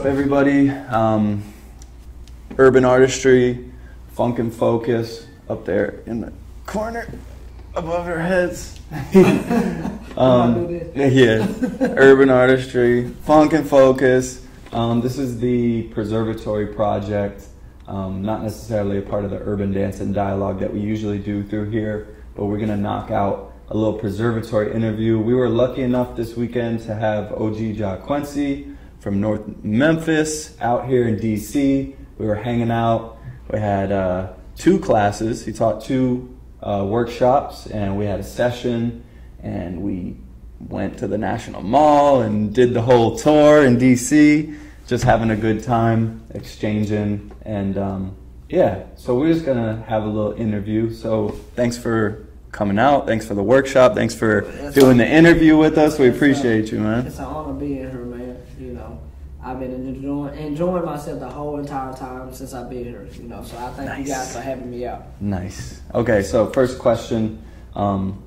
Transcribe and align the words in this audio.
up, 0.00 0.06
everybody? 0.06 0.70
Um, 0.70 1.42
urban 2.56 2.86
artistry, 2.86 3.70
funk 4.12 4.38
and 4.38 4.50
focus 4.50 5.26
up 5.46 5.66
there 5.66 6.00
in 6.06 6.22
the 6.22 6.32
corner 6.64 7.06
above 7.74 8.06
our 8.06 8.18
heads. 8.18 8.80
um, 10.16 10.70
yeah, 10.94 11.46
urban 11.82 12.30
artistry, 12.30 13.10
funk 13.24 13.52
and 13.52 13.68
focus. 13.68 14.42
Um, 14.72 15.02
this 15.02 15.18
is 15.18 15.38
the 15.38 15.82
Preservatory 15.88 16.68
Project. 16.68 17.44
Um, 17.86 18.22
not 18.22 18.42
necessarily 18.42 18.96
a 18.96 19.02
part 19.02 19.26
of 19.26 19.30
the 19.30 19.40
urban 19.40 19.70
dance 19.70 20.00
and 20.00 20.14
dialogue 20.14 20.60
that 20.60 20.72
we 20.72 20.80
usually 20.80 21.18
do 21.18 21.44
through 21.44 21.68
here, 21.68 22.16
but 22.34 22.46
we're 22.46 22.58
gonna 22.58 22.74
knock 22.74 23.10
out 23.10 23.52
a 23.68 23.76
little 23.76 23.98
preservatory 23.98 24.72
interview. 24.72 25.18
We 25.18 25.34
were 25.34 25.50
lucky 25.50 25.82
enough 25.82 26.16
this 26.16 26.36
weekend 26.36 26.80
to 26.84 26.94
have 26.94 27.32
OG 27.34 27.74
Jock 27.74 28.00
Quincy 28.00 28.69
from 29.00 29.20
North 29.20 29.42
Memphis 29.62 30.56
out 30.60 30.86
here 30.86 31.08
in 31.08 31.16
DC. 31.16 31.94
We 32.18 32.26
were 32.26 32.36
hanging 32.36 32.70
out. 32.70 33.18
We 33.50 33.58
had 33.58 33.90
uh, 33.90 34.32
two 34.56 34.78
classes. 34.78 35.44
He 35.44 35.52
taught 35.52 35.82
two 35.82 36.38
uh, 36.62 36.86
workshops, 36.88 37.66
and 37.66 37.96
we 37.96 38.04
had 38.04 38.20
a 38.20 38.24
session, 38.24 39.02
and 39.42 39.82
we 39.82 40.16
went 40.60 40.98
to 40.98 41.08
the 41.08 41.18
National 41.18 41.62
Mall 41.62 42.20
and 42.20 42.54
did 42.54 42.74
the 42.74 42.82
whole 42.82 43.16
tour 43.16 43.64
in 43.64 43.78
DC, 43.78 44.56
just 44.86 45.04
having 45.04 45.30
a 45.30 45.36
good 45.36 45.62
time, 45.62 46.22
exchanging, 46.34 47.32
and 47.42 47.78
um, 47.78 48.16
yeah. 48.48 48.84
So 48.96 49.18
we're 49.18 49.32
just 49.32 49.46
gonna 49.46 49.82
have 49.88 50.04
a 50.04 50.08
little 50.08 50.32
interview. 50.32 50.92
So 50.92 51.28
thanks 51.56 51.78
for 51.78 52.26
coming 52.52 52.78
out. 52.78 53.06
Thanks 53.06 53.26
for 53.26 53.34
the 53.34 53.42
workshop. 53.42 53.94
Thanks 53.94 54.14
for 54.14 54.42
doing 54.72 54.96
the 54.96 55.08
interview 55.08 55.56
with 55.56 55.78
us. 55.78 55.98
We 55.98 56.08
appreciate 56.08 56.70
you, 56.72 56.80
man. 56.80 57.06
It's 57.06 57.18
an 57.18 57.24
honor 57.24 57.52
being 57.52 57.76
here, 57.76 57.92
man. 57.92 57.94
You 57.94 58.06
know, 58.06 58.09
I've 59.42 59.58
been 59.58 59.72
enjoying 59.72 60.36
enjoying 60.38 60.84
myself 60.84 61.18
the 61.18 61.28
whole 61.28 61.58
entire 61.58 61.92
time 61.94 62.32
since 62.32 62.52
I've 62.52 62.68
been 62.68 62.84
here. 62.84 63.08
You 63.14 63.24
know, 63.24 63.42
so 63.42 63.56
I 63.56 63.70
thank 63.70 64.06
you 64.06 64.12
guys 64.12 64.34
for 64.34 64.40
having 64.40 64.70
me 64.70 64.86
out. 64.86 65.20
Nice. 65.20 65.80
Okay, 65.94 66.22
so 66.22 66.50
first 66.50 66.78
question. 66.78 67.42
Um, 67.74 68.22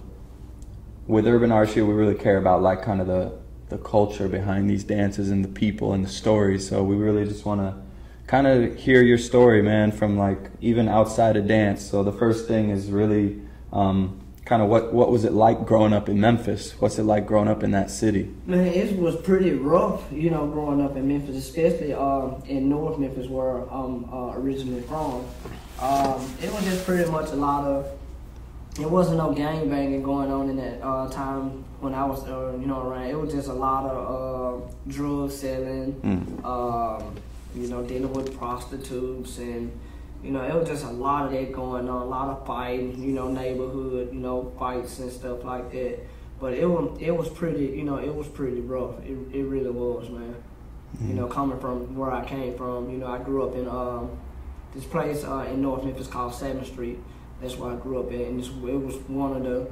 with 1.05 1.27
urban 1.27 1.51
artistry, 1.51 1.81
we 1.83 1.93
really 1.93 2.15
care 2.15 2.37
about 2.37 2.61
like 2.61 2.81
kind 2.81 3.01
of 3.01 3.07
the 3.07 3.33
the 3.69 3.77
culture 3.77 4.27
behind 4.27 4.69
these 4.69 4.83
dances 4.83 5.31
and 5.31 5.43
the 5.43 5.49
people 5.49 5.93
and 5.93 6.05
the 6.05 6.09
stories. 6.09 6.67
So 6.67 6.83
we 6.83 6.95
really 6.95 7.25
just 7.25 7.45
want 7.45 7.61
to 7.61 7.75
kind 8.27 8.47
of 8.47 8.75
hear 8.75 9.01
your 9.03 9.17
story, 9.17 9.61
man, 9.61 9.91
from 9.91 10.17
like 10.17 10.51
even 10.61 10.87
outside 10.87 11.37
of 11.37 11.47
dance. 11.47 11.83
So 11.83 12.03
the 12.03 12.11
first 12.11 12.47
thing 12.47 12.69
is 12.69 12.89
really 12.89 13.41
um, 13.71 14.19
kind 14.45 14.61
of 14.61 14.67
what 14.67 14.93
what 14.93 15.09
was 15.11 15.23
it 15.25 15.31
like 15.33 15.65
growing 15.65 15.93
up 15.93 16.09
in 16.09 16.19
Memphis? 16.19 16.73
What's 16.79 16.99
it 16.99 17.03
like 17.03 17.25
growing 17.25 17.47
up 17.47 17.63
in 17.63 17.71
that 17.71 17.89
city? 17.89 18.29
Man, 18.45 18.67
it 18.67 18.97
was 18.99 19.15
pretty 19.15 19.51
rough, 19.51 20.03
you 20.11 20.29
know, 20.29 20.47
growing 20.47 20.81
up 20.81 20.95
in 20.97 21.07
Memphis, 21.07 21.35
especially 21.37 21.93
um, 21.93 22.43
in 22.47 22.69
North 22.69 22.97
Memphis, 22.99 23.27
where 23.27 23.57
I'm 23.71 24.05
uh, 24.13 24.33
originally 24.35 24.81
from. 24.81 25.25
Um, 25.79 26.21
it 26.41 26.51
was 26.51 26.63
just 26.65 26.85
pretty 26.85 27.09
much 27.09 27.31
a 27.31 27.35
lot 27.35 27.65
of. 27.65 27.87
It 28.79 28.89
wasn't 28.89 29.17
no 29.17 29.31
gang 29.33 29.69
banging 29.69 30.01
going 30.01 30.31
on 30.31 30.49
in 30.49 30.57
that 30.57 30.81
uh, 30.83 31.07
time 31.09 31.63
when 31.79 31.93
I 31.93 32.05
was, 32.05 32.23
uh, 32.27 32.57
you 32.59 32.65
know, 32.65 32.81
around. 32.81 33.03
It 33.05 33.19
was 33.19 33.31
just 33.31 33.47
a 33.47 33.53
lot 33.53 33.85
of 33.85 34.63
uh, 34.65 34.73
drug 34.87 35.29
selling, 35.31 35.93
Mm. 36.01 36.43
um, 36.43 37.15
you 37.55 37.67
know, 37.67 37.83
dealing 37.83 38.11
with 38.13 38.35
prostitutes, 38.35 39.37
and 39.37 39.71
you 40.23 40.31
know, 40.31 40.41
it 40.41 40.53
was 40.53 40.67
just 40.69 40.85
a 40.85 40.89
lot 40.89 41.25
of 41.25 41.31
that 41.33 41.51
going 41.51 41.89
on. 41.89 42.01
A 42.01 42.05
lot 42.05 42.29
of 42.29 42.47
fighting, 42.47 43.01
you 43.03 43.11
know, 43.11 43.27
neighborhood, 43.29 44.13
you 44.13 44.19
know, 44.19 44.53
fights 44.57 44.99
and 44.99 45.11
stuff 45.11 45.43
like 45.43 45.71
that. 45.71 45.99
But 46.39 46.53
it 46.53 46.65
was 46.65 46.97
it 47.01 47.11
was 47.11 47.29
pretty, 47.29 47.65
you 47.65 47.83
know, 47.83 47.97
it 47.97 48.13
was 48.13 48.27
pretty 48.27 48.61
rough. 48.61 48.99
It, 49.03 49.17
it 49.33 49.43
really 49.43 49.69
was, 49.69 50.09
man. 50.09 50.35
You 51.01 51.15
know, 51.15 51.27
coming 51.27 51.59
from 51.59 51.95
where 51.95 52.11
I 52.11 52.23
came 52.23 52.55
from, 52.55 52.91
you 52.91 52.99
know, 52.99 53.07
I 53.07 53.17
grew 53.17 53.43
up 53.47 53.55
in 53.55 53.67
um, 53.67 54.11
this 54.75 54.85
place 54.85 55.23
uh, 55.23 55.47
in 55.49 55.61
North 55.61 55.83
Memphis 55.83 56.05
called 56.05 56.35
Seventh 56.35 56.67
Street. 56.67 56.99
That's 57.41 57.57
where 57.57 57.73
I 57.73 57.75
grew 57.77 57.99
up 57.99 58.11
at, 58.11 58.19
and 58.19 58.39
it's, 58.39 58.49
it 58.49 58.79
was 58.79 58.95
one 59.07 59.35
of 59.35 59.43
the, 59.43 59.71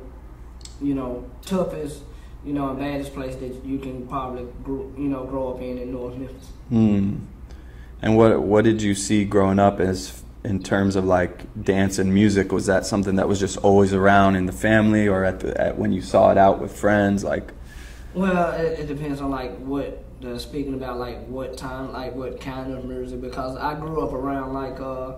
you 0.81 0.95
know, 0.95 1.29
toughest, 1.45 2.01
you 2.44 2.53
know, 2.53 2.72
and 2.72 2.79
baddest 2.79 3.13
place 3.13 3.35
that 3.35 3.63
you 3.63 3.78
can 3.78 4.07
probably, 4.07 4.47
grow, 4.63 4.91
you 4.97 5.09
know, 5.09 5.23
grow 5.25 5.53
up 5.53 5.61
in 5.61 5.78
in 5.78 5.91
North 5.91 6.17
Memphis. 6.17 6.47
Hmm. 6.69 7.17
And 8.01 8.17
what 8.17 8.41
what 8.41 8.63
did 8.63 8.81
you 8.81 8.95
see 8.95 9.23
growing 9.23 9.59
up 9.59 9.79
as 9.79 10.20
in 10.44 10.62
terms 10.63 10.96
of 10.96 11.06
like 11.06 11.46
dance 11.63 12.00
and 12.00 12.13
music? 12.13 12.52
Was 12.52 12.66
that 12.66 12.85
something 12.85 13.16
that 13.18 13.28
was 13.28 13.40
just 13.40 13.57
always 13.57 13.94
around 13.94 14.35
in 14.35 14.46
the 14.46 14.52
family, 14.52 15.07
or 15.07 15.24
at 15.24 15.40
the 15.41 15.59
at 15.59 15.78
when 15.78 15.91
you 15.94 16.02
saw 16.02 16.31
it 16.31 16.38
out 16.38 16.59
with 16.62 16.75
friends? 16.75 17.24
Like, 17.24 17.52
Well, 18.13 18.52
it, 18.53 18.79
it 18.79 18.88
depends 18.88 19.22
on 19.22 19.29
like 19.31 19.57
what 19.59 20.03
the 20.22 20.40
speaking 20.40 20.74
about 20.75 21.00
like 21.00 21.25
what 21.28 21.57
time, 21.57 21.91
like 21.94 22.16
what 22.16 22.40
kind 22.41 22.74
of 22.74 22.85
music. 22.85 23.22
Because 23.22 23.56
I 23.57 23.74
grew 23.79 24.02
up 24.02 24.13
around 24.13 24.53
like 24.53 24.79
uh, 24.79 25.13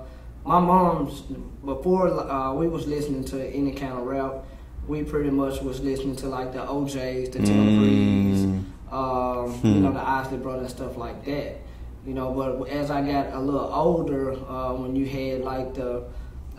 my 0.46 0.60
mom's 0.60 1.22
before 1.66 2.08
uh, 2.10 2.54
we 2.54 2.68
was 2.68 2.88
listening 2.88 3.24
to 3.26 3.46
any 3.48 3.72
kind 3.74 3.94
of 3.94 4.06
rap. 4.06 4.46
We 4.88 5.04
pretty 5.04 5.30
much 5.30 5.62
was 5.62 5.80
listening 5.80 6.18
to 6.18 6.28
like 6.28 6.52
the 6.52 6.60
OJ's, 6.60 7.30
the 7.30 7.40
Tim 7.40 7.80
Breeze, 7.80 8.46
Mm. 8.46 8.64
um, 8.94 9.60
you 9.64 9.80
know, 9.80 9.92
the 9.94 10.02
Isley 10.06 10.38
Brothers, 10.38 10.72
stuff 10.72 10.98
like 10.98 11.24
that. 11.26 11.62
You 12.06 12.14
know, 12.14 12.31
but 12.34 12.68
as 12.69 12.91
I 12.91 13.02
got 13.02 13.34
a 13.34 13.40
little 13.40 13.72
older, 13.74 14.34
uh, 14.34 14.74
when 14.74 14.96
you 14.96 15.06
had 15.06 15.41
like 15.41 15.74
the 15.74 16.03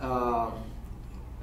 uh, 0.01 0.49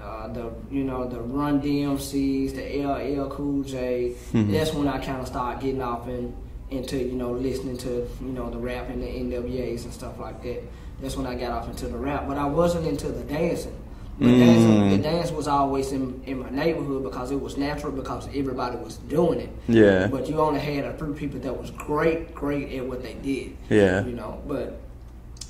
uh, 0.02 0.28
the 0.32 0.52
you 0.70 0.82
know 0.82 1.06
the 1.08 1.20
Run 1.20 1.60
DMCs, 1.62 2.54
the 2.54 2.82
LL 2.84 3.28
Cool 3.30 3.62
J. 3.62 4.14
Mhm. 4.32 4.50
That's 4.50 4.74
when 4.74 4.88
I 4.88 4.98
kind 4.98 5.20
of 5.20 5.28
started 5.28 5.62
getting 5.62 5.82
off 5.82 6.08
in, 6.08 6.34
into 6.70 6.98
you 6.98 7.12
know 7.12 7.30
listening 7.32 7.76
to 7.78 8.08
you 8.20 8.32
know 8.32 8.50
the 8.50 8.58
rap 8.58 8.88
and 8.88 9.00
the 9.02 9.06
NWA's 9.06 9.84
and 9.84 9.92
stuff 9.92 10.18
like 10.18 10.42
that. 10.42 10.62
That's 11.00 11.16
when 11.16 11.26
I 11.26 11.34
got 11.36 11.52
off 11.52 11.68
into 11.68 11.86
the 11.86 11.96
rap, 11.98 12.26
but 12.26 12.36
I 12.38 12.46
wasn't 12.46 12.86
into 12.86 13.08
the 13.08 13.22
dancing. 13.24 13.76
The, 14.18 14.26
Mm. 14.26 14.38
dancing, 14.38 14.90
the 14.90 14.98
dance 14.98 15.30
was 15.32 15.48
always 15.48 15.90
in, 15.92 16.20
in 16.26 16.40
my 16.40 16.50
neighborhood 16.50 17.02
because 17.02 17.30
it 17.30 17.40
was 17.40 17.56
natural 17.56 17.92
because 17.92 18.28
everybody 18.34 18.76
was 18.76 18.96
doing 19.08 19.40
it. 19.40 19.48
yeah, 19.68 20.06
But 20.06 20.28
you 20.28 20.38
only 20.38 20.60
had 20.60 20.84
a 20.84 20.92
few 20.96 21.12
people 21.14 21.40
that 21.40 21.58
was 21.60 21.70
great, 21.72 22.34
great 22.34 22.72
at 22.78 22.86
what 22.86 23.02
they 23.02 23.14
did. 23.14 23.56
yeah, 23.70 24.04
You 24.04 24.12
know, 24.14 24.40
but 24.46 24.78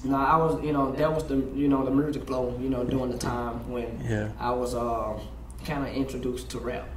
no, 0.05 0.17
I 0.17 0.37
was, 0.37 0.63
you 0.65 0.73
know, 0.73 0.93
that 0.93 1.13
was 1.13 1.25
the, 1.25 1.37
you 1.55 1.69
know, 1.69 1.85
the 1.85 1.91
music 1.91 2.25
flow, 2.27 2.57
you 2.61 2.69
know, 2.71 2.83
during 2.85 3.11
the 3.11 3.19
time 3.19 3.71
when 3.71 4.01
yeah. 4.09 4.29
I 4.39 4.53
was 4.53 4.75
uh, 4.75 5.19
kind 5.65 5.87
of 5.87 5.93
introduced 5.95 6.49
to 6.51 6.59
rap. 6.59 6.89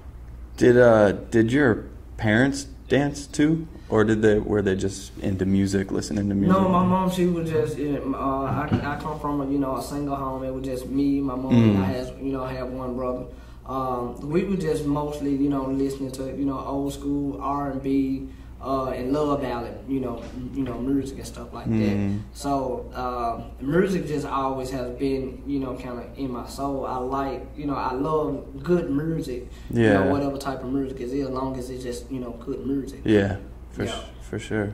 Did 0.58 0.78
uh 0.78 1.12
did 1.12 1.52
your 1.52 1.86
parents 2.18 2.68
dance 2.88 3.28
too, 3.28 3.68
or 3.90 4.04
did 4.04 4.22
they 4.22 4.40
were 4.40 4.62
they 4.62 4.76
just 4.76 5.18
into 5.20 5.46
music, 5.46 5.92
listening 5.92 6.30
to 6.30 6.36
music? 6.36 6.58
No, 6.62 6.68
my 6.70 6.84
mom, 6.84 7.10
she 7.12 7.28
was 7.28 7.50
just, 7.50 7.78
you 7.78 8.16
uh, 8.16 8.18
I, 8.18 8.94
I 8.96 9.00
come 9.00 9.20
from 9.20 9.42
a, 9.42 9.50
you 9.52 9.60
know, 9.60 9.78
a 9.78 9.82
single 9.82 10.16
home. 10.16 10.44
It 10.44 10.54
was 10.54 10.66
just 10.66 10.88
me, 10.88 11.22
my 11.22 11.36
mom, 11.36 11.54
and 11.54 11.78
I 11.78 11.82
Mm. 11.82 11.86
had, 11.86 12.08
you 12.22 12.32
know, 12.34 12.44
I 12.44 12.54
have 12.54 12.70
one 12.70 12.96
brother. 12.96 13.26
Um, 13.66 14.30
we 14.30 14.44
were 14.44 14.58
just 14.58 14.86
mostly, 14.86 15.36
you 15.36 15.50
know, 15.50 15.66
listening 15.66 16.12
to, 16.14 16.26
you 16.38 16.46
know, 16.46 16.60
old 16.60 16.94
school 16.94 17.40
R 17.42 17.72
and 17.72 17.82
B, 17.82 18.30
uh, 18.62 18.86
and 18.90 19.12
love 19.12 19.42
ballad, 19.42 19.78
you 19.88 20.00
know, 20.00 20.24
you 20.54 20.64
know, 20.64 20.78
music 20.80 21.18
and 21.18 21.28
stuff 21.28 21.54
like 21.54 21.68
Mm. 21.68 21.80
that. 21.80 22.22
So 22.34 22.90
uh, 22.96 23.42
music 23.64 24.08
just 24.08 24.26
always 24.26 24.70
has 24.72 24.90
been, 24.98 25.44
you 25.46 25.60
know, 25.60 25.76
kind 25.76 26.00
of 26.00 26.06
in 26.18 26.32
my 26.32 26.48
soul. 26.48 26.86
I 26.86 26.98
like, 26.98 27.46
you 27.58 27.66
know, 27.66 27.76
I 27.76 27.94
love 27.94 28.64
good 28.64 28.90
music. 28.90 29.50
You 29.70 29.82
Yeah. 29.84 29.94
know, 29.94 30.06
whatever 30.06 30.38
type 30.38 30.64
of 30.64 30.72
music 30.72 31.00
it 31.02 31.10
is, 31.12 31.28
as 31.28 31.30
long 31.30 31.58
as 31.58 31.70
it's 31.70 31.84
just, 31.84 32.10
you 32.12 32.20
know, 32.20 32.32
good 32.46 32.66
music. 32.66 33.02
Yeah, 33.04 33.38
for 33.76 33.84
Yeah. 33.86 33.96
for 34.22 34.40
sure. 34.40 34.74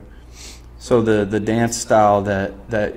So 0.78 1.02
the 1.02 1.24
the 1.24 1.40
dance 1.40 1.76
style 1.76 2.22
that 2.22 2.70
that 2.70 2.94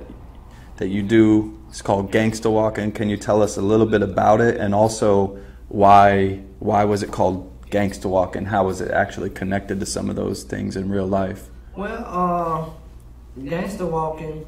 that 0.76 0.88
you 0.88 1.02
do 1.02 1.58
is 1.70 1.82
called 1.82 2.10
gangsta 2.12 2.50
walking. 2.50 2.92
Can 2.92 3.08
you 3.08 3.16
tell 3.16 3.42
us 3.42 3.56
a 3.56 3.62
little 3.62 3.86
bit 3.86 4.02
about 4.02 4.40
it, 4.40 4.56
and 4.58 4.74
also 4.74 5.38
why 5.68 6.40
why 6.58 6.84
was 6.84 7.02
it 7.02 7.10
called 7.10 7.50
gangsta 7.70 8.06
walking? 8.06 8.46
How 8.46 8.64
was 8.64 8.80
it 8.80 8.90
actually 8.90 9.30
connected 9.30 9.80
to 9.80 9.86
some 9.86 10.08
of 10.10 10.16
those 10.16 10.42
things 10.44 10.76
in 10.76 10.88
real 10.88 11.06
life? 11.06 11.48
Well, 11.76 12.04
uh, 12.06 13.40
gangster 13.44 13.86
walking. 13.86 14.46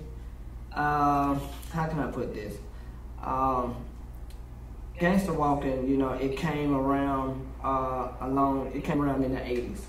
Um, 0.74 1.40
how 1.72 1.86
can 1.88 1.98
I 1.98 2.10
put 2.10 2.34
this? 2.34 2.54
Um, 3.22 3.74
gangster 4.98 5.32
walking. 5.32 5.88
You 5.88 5.96
know, 5.96 6.12
it 6.12 6.36
came 6.36 6.74
around 6.74 7.44
uh, 7.62 8.08
along. 8.20 8.72
It 8.74 8.84
came 8.84 9.02
around 9.02 9.24
in 9.24 9.34
the 9.34 9.44
eighties. 9.44 9.82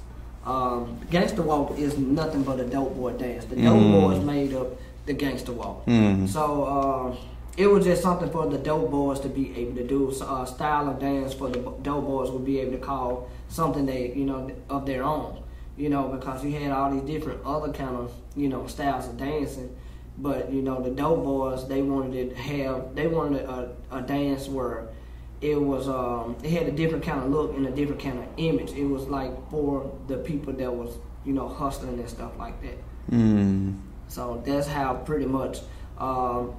Um, 0.50 0.98
gangster 1.12 1.44
walk 1.44 1.78
is 1.78 1.98
nothing 2.00 2.42
but 2.44 2.60
a 2.60 2.66
dope 2.66 2.96
boy 2.96 3.12
dance. 3.13 3.46
The 3.46 3.56
dope 3.56 3.84
Mm. 3.84 3.92
boys 4.01 4.19
made 4.25 4.54
up 4.56 4.68
the 5.06 5.13
gangster 5.13 5.51
walk. 5.54 5.86
Mm. 5.86 6.28
So 6.28 6.44
uh, 6.63 7.16
it 7.56 7.68
was 7.68 7.86
just 7.86 8.01
something 8.01 8.30
for 8.31 8.48
the 8.48 8.57
dope 8.57 8.90
boys 8.90 9.19
to 9.19 9.30
be 9.30 9.46
able 9.60 9.75
to 9.75 9.88
do. 9.88 10.12
So, 10.12 10.25
uh, 10.25 10.46
style 10.46 10.90
of 10.90 10.98
dance 11.00 11.34
for 11.34 11.50
the 11.50 11.60
dope 11.84 12.06
boys 12.06 12.31
would 12.31 12.46
be 12.46 12.60
able 12.62 12.72
to 12.72 12.78
call 12.80 13.30
something 13.50 13.86
they, 13.86 14.12
you 14.16 14.25
know, 14.25 14.50
of 14.69 14.86
their 14.88 15.04
own. 15.04 15.38
You 15.78 15.90
know, 15.90 16.04
because 16.07 16.44
you 16.44 16.51
had 16.60 16.72
all 16.72 16.90
these 16.92 17.04
different 17.04 17.40
other 17.46 17.72
kind 17.72 17.96
of, 17.96 18.12
you 18.36 18.50
know, 18.50 18.66
styles 18.68 19.07
of 19.07 19.18
dancing. 19.18 19.69
But 20.18 20.51
you 20.51 20.62
know, 20.62 20.81
the 20.81 20.90
dope 20.90 21.24
boys 21.24 21.68
they 21.68 21.81
wanted 21.84 22.31
to 22.31 22.36
have, 22.36 22.96
they 22.96 23.07
wanted 23.07 23.44
a, 23.46 23.72
a 23.92 24.01
dance 24.01 24.48
where 24.50 24.88
it 25.41 25.62
was, 25.62 25.88
um, 25.88 26.36
it 26.44 26.51
had 26.51 26.68
a 26.68 26.71
different 26.71 27.03
kind 27.03 27.24
of 27.24 27.30
look 27.30 27.56
and 27.56 27.65
a 27.65 27.71
different 27.71 28.01
kind 28.01 28.19
of 28.19 28.25
image. 28.38 28.71
It 28.71 28.86
was 28.86 29.07
like 29.07 29.31
for 29.50 29.91
the 30.07 30.18
people 30.18 30.53
that 30.53 30.74
was, 30.74 30.97
you 31.25 31.33
know, 31.33 31.47
hustling 31.47 32.00
and 32.00 32.09
stuff 32.09 32.38
like 32.38 32.62
that. 32.62 32.77
Mm. 33.12 33.80
So 34.07 34.41
that's 34.45 34.68
how 34.68 34.95
pretty 34.95 35.25
much 35.25 35.59
um, 35.97 36.56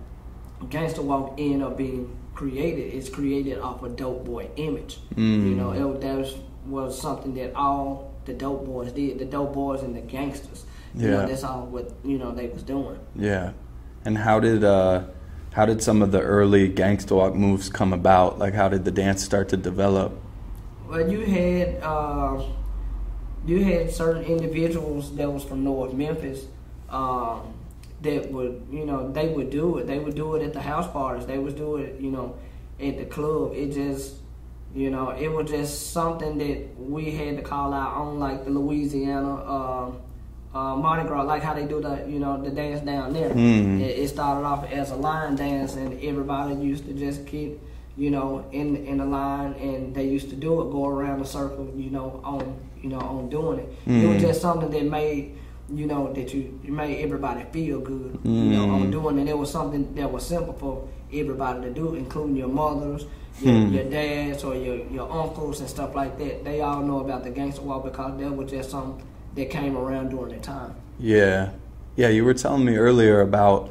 Gangsta 0.65 1.00
Walk 1.03 1.35
ended 1.38 1.62
up 1.62 1.77
being 1.77 2.17
created. 2.35 2.94
It's 2.94 3.09
created 3.09 3.59
off 3.59 3.82
a 3.82 3.88
dope 3.88 4.25
boy 4.25 4.49
image. 4.56 4.99
Mm. 5.15 5.49
You 5.49 5.55
know, 5.56 5.73
it, 5.73 6.00
that 6.00 6.17
was, 6.17 6.37
was 6.67 7.00
something 7.00 7.35
that 7.35 7.55
all 7.55 8.15
the 8.25 8.32
dope 8.32 8.65
boys 8.65 8.93
did. 8.93 9.19
The 9.19 9.25
dope 9.25 9.53
boys 9.53 9.82
and 9.82 9.94
the 9.94 10.00
gangsters. 10.00 10.65
You 10.94 11.09
know, 11.09 11.27
that's 11.27 11.44
all 11.44 11.67
what 11.67 11.93
you 12.05 12.19
know 12.19 12.32
they 12.32 12.49
was 12.49 12.65
doing. 12.65 12.99
Yeah. 13.15 13.53
And 14.05 14.19
how 14.19 14.41
did 14.41 14.65
uh 14.65 15.05
how 15.52 15.67
did 15.67 15.82
some 15.82 16.00
of 16.00 16.12
the 16.12 16.20
early 16.20 16.69
gangsta 16.69 17.17
walk 17.17 17.35
moves 17.35 17.69
come 17.69 17.93
about? 17.93 18.38
Like 18.38 18.55
how 18.55 18.69
did 18.69 18.85
the 18.85 18.91
dance 18.91 19.23
start 19.25 19.49
to 19.50 19.56
develop? 19.56 20.12
Well, 20.88 21.11
you 21.11 21.20
had 21.20 21.82
uh, 21.82 22.43
you 23.47 23.64
had 23.64 23.91
certain 23.91 24.25
individuals 24.25 25.14
that 25.17 25.31
was 25.31 25.43
from 25.44 25.64
North 25.64 25.93
Memphis 25.93 26.47
um, 26.88 27.55
that 28.02 28.31
would 28.31 28.67
you 28.70 28.85
know 28.85 29.11
they 29.11 29.29
would 29.29 29.50
do 29.50 29.79
it. 29.79 29.87
They 29.87 29.99
would 29.99 30.14
do 30.14 30.37
it 30.37 30.43
at 30.43 30.52
the 30.52 30.61
house 30.61 30.91
parties. 30.91 31.26
They 31.26 31.38
would 31.38 31.56
do 31.56 31.76
it 31.76 32.00
you 32.00 32.11
know 32.11 32.37
at 32.81 32.99
the 32.99 33.05
club. 33.05 33.53
It 33.55 33.73
just 33.73 34.17
you 34.75 34.91
know 34.91 35.11
it 35.11 35.29
was 35.29 35.50
just 35.50 35.93
something 35.93 36.38
that 36.38 36.79
we 36.79 37.11
had 37.11 37.37
to 37.37 37.43
call 37.43 37.75
our 37.75 37.96
own, 37.96 38.20
like 38.20 38.44
the 38.44 38.50
Louisiana. 38.50 39.35
Uh, 39.35 39.93
uh, 40.55 40.75
Mardi 40.76 41.06
Gras, 41.08 41.23
like 41.23 41.43
how 41.43 41.55
they 41.55 41.64
do 41.67 41.81
the, 41.81 42.05
you 42.08 42.19
know, 42.19 42.41
the 42.43 42.50
dance 42.50 42.81
down 42.81 43.12
there. 43.12 43.31
Mhm. 43.31 43.81
It, 43.81 43.99
it 43.99 44.08
started 44.08 44.44
off 44.47 44.70
as 44.73 44.91
a 44.91 44.97
line 44.97 45.37
dance, 45.37 45.76
and 45.76 46.00
everybody 46.02 46.55
used 46.56 46.87
to 46.87 46.93
just 46.93 47.26
keep 47.26 47.61
you 47.97 48.11
know, 48.11 48.44
in 48.52 48.76
in 48.87 48.99
the 48.99 49.05
line, 49.05 49.52
and 49.61 49.94
they 49.94 50.06
used 50.06 50.31
to 50.31 50.37
do 50.37 50.62
it, 50.62 50.70
go 50.70 50.87
around 50.87 51.19
the 51.19 51.26
circle, 51.26 51.69
you 51.76 51.91
know, 51.91 52.20
on 52.25 52.56
you 52.81 52.88
know 52.88 52.99
on 53.00 53.29
doing 53.29 53.58
it. 53.58 53.69
It 53.87 54.06
was 54.08 54.17
Mhm. 54.17 54.20
just 54.29 54.41
something 54.41 54.70
that 54.70 54.85
made, 54.91 55.32
you 55.69 55.87
know, 55.87 56.11
that 56.14 56.32
you 56.32 56.58
it 56.64 56.70
made 56.70 57.03
everybody 57.05 57.44
feel 57.53 57.81
good, 57.81 58.19
you 58.25 58.31
know, 58.55 58.70
on 58.70 58.87
Mhm. 58.87 58.93
doing 58.93 59.19
it. 59.19 59.29
It 59.29 59.37
was 59.37 59.50
something 59.50 59.87
that 59.96 60.11
was 60.11 60.25
simple 60.25 60.55
for 60.55 60.82
everybody 61.12 61.61
to 61.62 61.70
do, 61.70 61.94
including 61.94 62.37
your 62.37 62.49
mothers. 62.49 63.05
Your, 63.43 63.55
your 63.69 63.85
dads 63.85 64.44
or 64.44 64.55
your, 64.55 64.76
your 64.91 65.11
uncles 65.11 65.61
and 65.61 65.69
stuff 65.69 65.94
like 65.94 66.19
that, 66.19 66.44
they 66.44 66.61
all 66.61 66.82
know 66.82 66.99
about 67.00 67.25
the 67.25 67.31
gangster 67.31 67.62
walk 67.62 67.85
because 67.85 68.19
that 68.20 68.37
was 68.37 68.50
just 68.50 68.70
something 68.70 69.03
that 69.35 69.50
came 69.50 69.77
around 69.77 70.11
during 70.11 70.32
that 70.32 70.43
time. 70.43 70.75
Yeah. 70.99 71.50
Yeah, 71.97 72.09
you 72.09 72.25
were 72.25 72.35
telling 72.35 72.65
me 72.65 72.77
earlier 72.77 73.21
about 73.21 73.71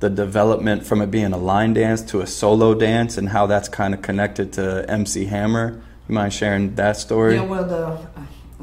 the 0.00 0.10
development 0.10 0.84
from 0.84 1.00
it 1.00 1.10
being 1.10 1.32
a 1.32 1.38
line 1.38 1.72
dance 1.72 2.02
to 2.02 2.20
a 2.20 2.26
solo 2.26 2.74
dance 2.74 3.16
and 3.16 3.28
how 3.28 3.46
that's 3.46 3.68
kind 3.68 3.94
of 3.94 4.02
connected 4.02 4.52
to 4.54 4.84
MC 4.88 5.26
Hammer. 5.26 5.82
You 6.08 6.14
mind 6.14 6.32
sharing 6.34 6.74
that 6.74 6.96
story? 6.96 7.36
Yeah, 7.36 7.42
well, 7.42 7.64
the 7.64 7.96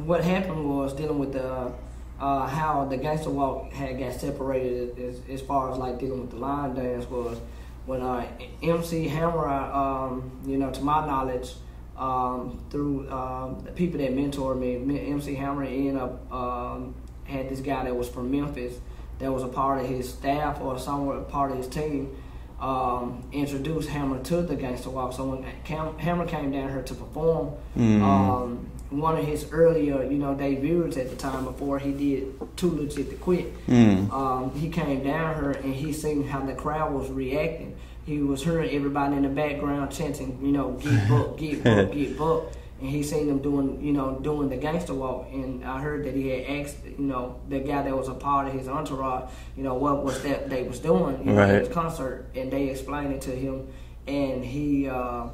what 0.01 0.23
happened 0.23 0.69
was 0.69 0.93
dealing 0.93 1.19
with 1.19 1.33
the 1.33 1.71
uh, 2.19 2.47
how 2.47 2.85
the 2.85 2.97
gangster 2.97 3.31
walk 3.31 3.71
had 3.71 3.97
got 3.97 4.13
separated 4.13 4.97
as, 4.99 5.19
as 5.27 5.41
far 5.41 5.71
as 5.71 5.77
like 5.77 5.99
dealing 5.99 6.21
with 6.21 6.29
the 6.29 6.37
line 6.37 6.75
dance 6.75 7.09
was 7.09 7.39
when 7.87 8.01
uh, 8.01 8.27
MC 8.61 9.07
Hammer, 9.07 9.47
um, 9.47 10.31
you 10.45 10.57
know, 10.57 10.69
to 10.69 10.81
my 10.81 11.05
knowledge, 11.05 11.53
um, 12.01 12.59
through 12.71 13.09
um, 13.11 13.61
the 13.63 13.71
people 13.71 13.99
that 13.99 14.13
mentored 14.15 14.57
me, 14.59 14.75
MC 15.11 15.35
Hammer 15.35 15.63
ended 15.63 15.97
up 15.97 16.31
um, 16.33 16.95
had 17.25 17.47
this 17.49 17.61
guy 17.61 17.83
that 17.85 17.95
was 17.95 18.09
from 18.09 18.31
Memphis 18.31 18.73
that 19.19 19.31
was 19.31 19.43
a 19.43 19.47
part 19.47 19.79
of 19.81 19.87
his 19.87 20.09
staff 20.09 20.59
or 20.61 20.79
somewhere 20.79 21.19
part 21.19 21.51
of 21.51 21.57
his 21.57 21.67
team. 21.67 22.15
Um, 22.59 23.23
introduced 23.31 23.89
Hammer 23.89 24.21
to 24.23 24.41
the 24.43 24.55
gangster 24.55 24.91
walk. 24.91 25.13
So 25.13 25.25
when 25.25 25.45
Cam- 25.63 25.97
Hammer 25.97 26.27
came 26.27 26.51
down 26.51 26.69
here 26.69 26.83
to 26.83 26.93
perform, 26.93 27.51
Mm. 27.77 28.01
um, 28.03 28.67
one 28.91 29.17
of 29.17 29.25
his 29.25 29.47
earlier, 29.51 30.03
you 30.03 30.17
know, 30.19 30.35
debuts 30.35 30.95
at 30.97 31.09
the 31.09 31.15
time 31.15 31.45
before 31.45 31.79
he 31.79 31.91
did 31.91 32.33
Too 32.57 32.69
Legit 32.69 33.09
to 33.09 33.15
Quit, 33.15 33.65
Mm. 33.67 34.11
um, 34.13 34.51
he 34.51 34.69
came 34.69 35.03
down 35.03 35.35
here 35.35 35.51
and 35.51 35.73
he 35.73 35.91
seen 35.93 36.23
how 36.27 36.41
the 36.45 36.53
crowd 36.53 36.93
was 36.93 37.09
reacting. 37.09 37.75
He 38.05 38.19
was 38.19 38.43
hearing 38.43 38.69
everybody 38.71 39.15
in 39.15 39.23
the 39.23 39.29
background 39.29 39.91
chanting, 39.91 40.39
you 40.43 40.51
know, 40.51 40.71
get 40.73 41.07
buck, 41.09 41.37
get 41.37 41.63
buck, 41.63 41.91
get 41.91 42.17
buck. 42.17 42.43
And 42.79 42.89
he 42.89 43.03
seen 43.03 43.27
them 43.27 43.39
doing, 43.39 43.79
you 43.85 43.93
know, 43.93 44.17
doing 44.21 44.49
the 44.49 44.57
gangster 44.57 44.95
walk. 44.95 45.27
And 45.31 45.63
I 45.63 45.79
heard 45.79 46.03
that 46.05 46.15
he 46.15 46.29
had 46.29 46.45
asked, 46.65 46.77
you 46.83 46.95
know, 47.05 47.39
the 47.47 47.59
guy 47.59 47.83
that 47.83 47.95
was 47.95 48.07
a 48.07 48.15
part 48.15 48.47
of 48.47 48.53
his 48.53 48.67
entourage, 48.67 49.29
you 49.55 49.63
know, 49.63 49.75
what 49.75 50.03
was 50.03 50.21
that 50.23 50.49
they 50.49 50.63
was 50.63 50.79
doing, 50.79 51.19
you 51.19 51.25
know, 51.33 51.41
Right. 51.41 51.49
at 51.51 51.59
his 51.65 51.69
concert. 51.73 52.25
And 52.33 52.51
they 52.51 52.69
explained 52.69 53.13
it 53.13 53.21
to 53.21 53.31
him. 53.35 53.67
And 54.07 54.43
he, 54.43 54.89
uh, 54.89 55.25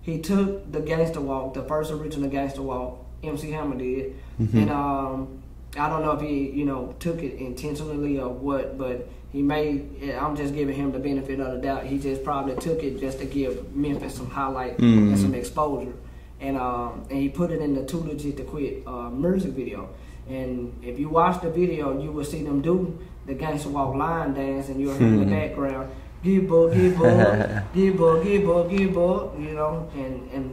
he 0.00 0.18
took 0.20 0.72
the 0.72 0.80
gangster 0.80 1.20
walk, 1.20 1.52
the 1.52 1.62
first 1.64 1.90
original 1.90 2.30
gangster 2.30 2.62
walk, 2.62 3.04
MC 3.22 3.50
Hammer 3.52 3.76
did, 3.76 4.16
and 4.38 4.70
um, 4.70 5.42
I 5.78 5.88
don't 5.88 6.02
know 6.02 6.12
if 6.12 6.20
he, 6.22 6.50
you 6.50 6.64
know, 6.66 6.94
took 7.00 7.22
it 7.22 7.34
intentionally 7.38 8.18
or 8.18 8.28
what, 8.30 8.76
but 8.76 9.08
he 9.34 9.42
may 9.42 9.82
I'm 10.16 10.36
just 10.36 10.54
giving 10.54 10.76
him 10.76 10.92
the 10.92 11.00
benefit 11.00 11.40
of 11.40 11.50
the 11.54 11.58
doubt. 11.58 11.84
He 11.86 11.98
just 11.98 12.22
probably 12.22 12.54
took 12.54 12.84
it 12.84 13.00
just 13.00 13.18
to 13.18 13.24
give 13.26 13.74
Memphis 13.74 14.14
some 14.14 14.30
highlight 14.30 14.78
Mhm. 14.78 15.08
and 15.10 15.18
some 15.18 15.34
exposure, 15.34 15.92
and 16.40 16.56
um, 16.56 17.02
and 17.10 17.18
he 17.18 17.28
put 17.28 17.50
it 17.50 17.60
in 17.60 17.74
the 17.74 17.82
Too 17.84 17.98
Legit 17.98 18.36
to 18.36 18.44
Quit 18.44 18.84
uh, 18.86 19.10
music 19.10 19.50
video. 19.50 19.88
And 20.30 20.72
if 20.84 21.00
you 21.00 21.08
watch 21.08 21.42
the 21.42 21.50
video, 21.50 22.00
you 22.00 22.12
will 22.12 22.24
see 22.24 22.42
them 22.44 22.62
do 22.62 22.96
the 23.26 23.34
gangster 23.34 23.70
walk 23.70 23.96
line 23.96 24.34
dance, 24.34 24.68
and 24.68 24.80
you'll 24.80 24.96
hear 24.96 25.08
in 25.08 25.18
the 25.18 25.26
Mhm. 25.26 25.30
background, 25.30 25.88
"Get 26.22 26.48
buck, 26.48 26.72
get 26.72 26.96
buck, 26.96 27.64
get 27.74 27.98
buck, 27.98 28.22
get 28.24 28.46
buck, 28.46 28.70
get 28.70 28.94
buck," 28.94 29.32
you 29.46 29.52
know, 29.60 29.88
and 29.96 30.14
and 30.32 30.46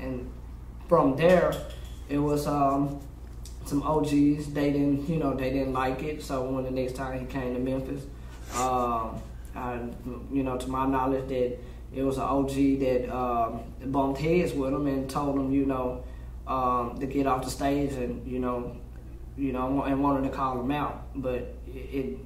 and 0.00 0.14
from 0.86 1.16
there, 1.16 1.52
it 2.08 2.18
was 2.18 2.46
um, 2.46 3.00
some 3.64 3.82
OGs. 3.82 4.46
They 4.54 4.70
didn't, 4.70 5.08
you 5.08 5.18
know, 5.18 5.34
they 5.34 5.50
didn't 5.50 5.72
like 5.72 6.04
it. 6.04 6.22
So 6.22 6.34
when 6.52 6.62
the 6.64 6.70
next 6.70 6.94
time 6.94 7.18
he 7.18 7.26
came 7.26 7.52
to 7.54 7.60
Memphis, 7.60 8.02
um, 8.54 9.20
I, 9.54 9.80
you 10.32 10.42
know, 10.42 10.56
to 10.56 10.68
my 10.68 10.86
knowledge, 10.86 11.28
that 11.28 11.58
it 11.94 12.02
was 12.02 12.16
an 12.16 12.24
OG 12.24 12.80
that 12.80 13.14
um, 13.14 13.60
bumped 13.86 14.20
heads 14.20 14.52
with 14.52 14.72
him 14.72 14.86
and 14.86 15.08
told 15.08 15.36
him, 15.36 15.52
you 15.52 15.66
know, 15.66 16.04
um, 16.46 16.98
to 16.98 17.06
get 17.06 17.26
off 17.26 17.44
the 17.44 17.50
stage 17.50 17.92
and 17.92 18.26
you 18.26 18.38
know, 18.38 18.76
you 19.36 19.52
know, 19.52 19.82
and 19.82 20.02
wanted 20.02 20.28
to 20.28 20.34
call 20.34 20.60
him 20.60 20.70
out, 20.70 21.06
but 21.14 21.54
it, 21.66 22.18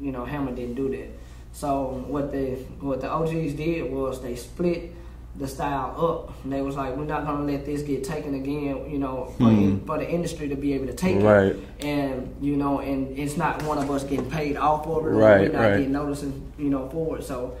you 0.00 0.12
know, 0.12 0.24
Hammer 0.24 0.52
didn't 0.52 0.74
do 0.74 0.88
that. 0.90 1.08
So 1.52 2.04
what 2.06 2.30
the 2.30 2.56
what 2.80 3.00
the 3.00 3.10
OGs 3.10 3.54
did 3.54 3.90
was 3.90 4.20
they 4.20 4.36
split 4.36 4.92
the 5.38 5.46
style 5.48 5.94
up. 5.96 6.34
And 6.44 6.52
They 6.52 6.62
was 6.62 6.76
like, 6.76 6.96
we're 6.96 7.04
not 7.04 7.24
gonna 7.24 7.44
let 7.44 7.64
this 7.64 7.82
get 7.82 8.02
taken 8.04 8.34
again, 8.34 8.90
you 8.90 8.98
know, 8.98 9.32
for, 9.38 9.44
Hmm. 9.44 9.62
in, 9.62 9.80
for 9.86 9.96
the 9.98 10.08
industry 10.08 10.48
to 10.48 10.56
be 10.56 10.72
able 10.74 10.86
to 10.86 10.92
take 10.94 11.22
Right. 11.22 11.52
it. 11.52 11.58
And 11.80 12.34
you 12.40 12.56
know, 12.56 12.80
and 12.80 13.16
it's 13.18 13.36
not 13.36 13.62
one 13.62 13.78
of 13.78 13.90
us 13.90 14.02
getting 14.04 14.28
paid 14.30 14.56
off 14.56 14.86
of 14.86 15.06
it. 15.06 15.10
Right, 15.10 15.40
We're 15.42 15.52
not 15.52 15.60
right. 15.60 15.70
getting 15.78 15.92
noticing, 15.92 16.42
you 16.58 16.70
know, 16.70 16.88
for 16.90 17.18
it. 17.18 17.24
So 17.24 17.52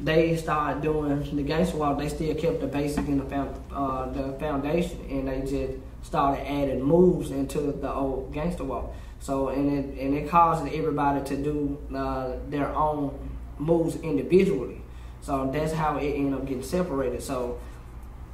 they 0.00 0.36
started 0.36 0.82
doing 0.82 1.22
the 1.36 1.42
gangster 1.42 1.76
walk. 1.76 1.98
They 1.98 2.08
still 2.08 2.34
kept 2.34 2.60
the 2.60 2.66
basic 2.66 3.06
and 3.08 3.20
the 3.20 3.24
found, 3.24 3.50
uh, 3.74 4.08
the 4.10 4.32
foundation, 4.38 4.98
and 5.10 5.28
they 5.28 5.40
just 5.40 5.74
started 6.02 6.40
adding 6.50 6.82
moves 6.82 7.30
into 7.30 7.60
the 7.60 7.92
old 7.92 8.32
gangster 8.32 8.64
walk. 8.64 8.94
So 9.20 9.48
and 9.48 9.66
it 9.78 10.00
and 10.00 10.14
it 10.16 10.28
caused 10.30 10.66
everybody 10.72 11.20
to 11.24 11.36
do 11.36 11.76
uh, 11.94 12.28
their 12.48 12.68
own 12.74 13.10
moves 13.58 13.96
individually. 13.96 14.80
So 15.22 15.50
that's 15.52 15.72
how 15.72 15.96
it 15.98 16.06
ended 16.14 16.34
up 16.34 16.46
getting 16.46 16.62
separated. 16.62 17.22
So 17.22 17.58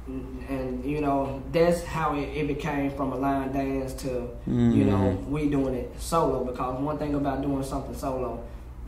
and 0.07 0.85
you 0.85 1.01
know 1.01 1.41
that's 1.51 1.83
how 1.83 2.13
it, 2.15 2.21
it 2.29 2.47
became 2.47 2.91
from 2.91 3.11
a 3.11 3.15
line 3.15 3.51
dance 3.51 3.91
to 3.93 4.29
you 4.45 4.83
know 4.85 4.97
Mhm. 5.17 5.29
we 5.29 5.49
doing 5.49 5.73
it 5.73 5.95
solo 5.99 6.43
because 6.43 6.79
one 6.79 6.97
thing 6.99 7.15
about 7.15 7.41
doing 7.41 7.63
something 7.63 7.95
solo 7.95 8.39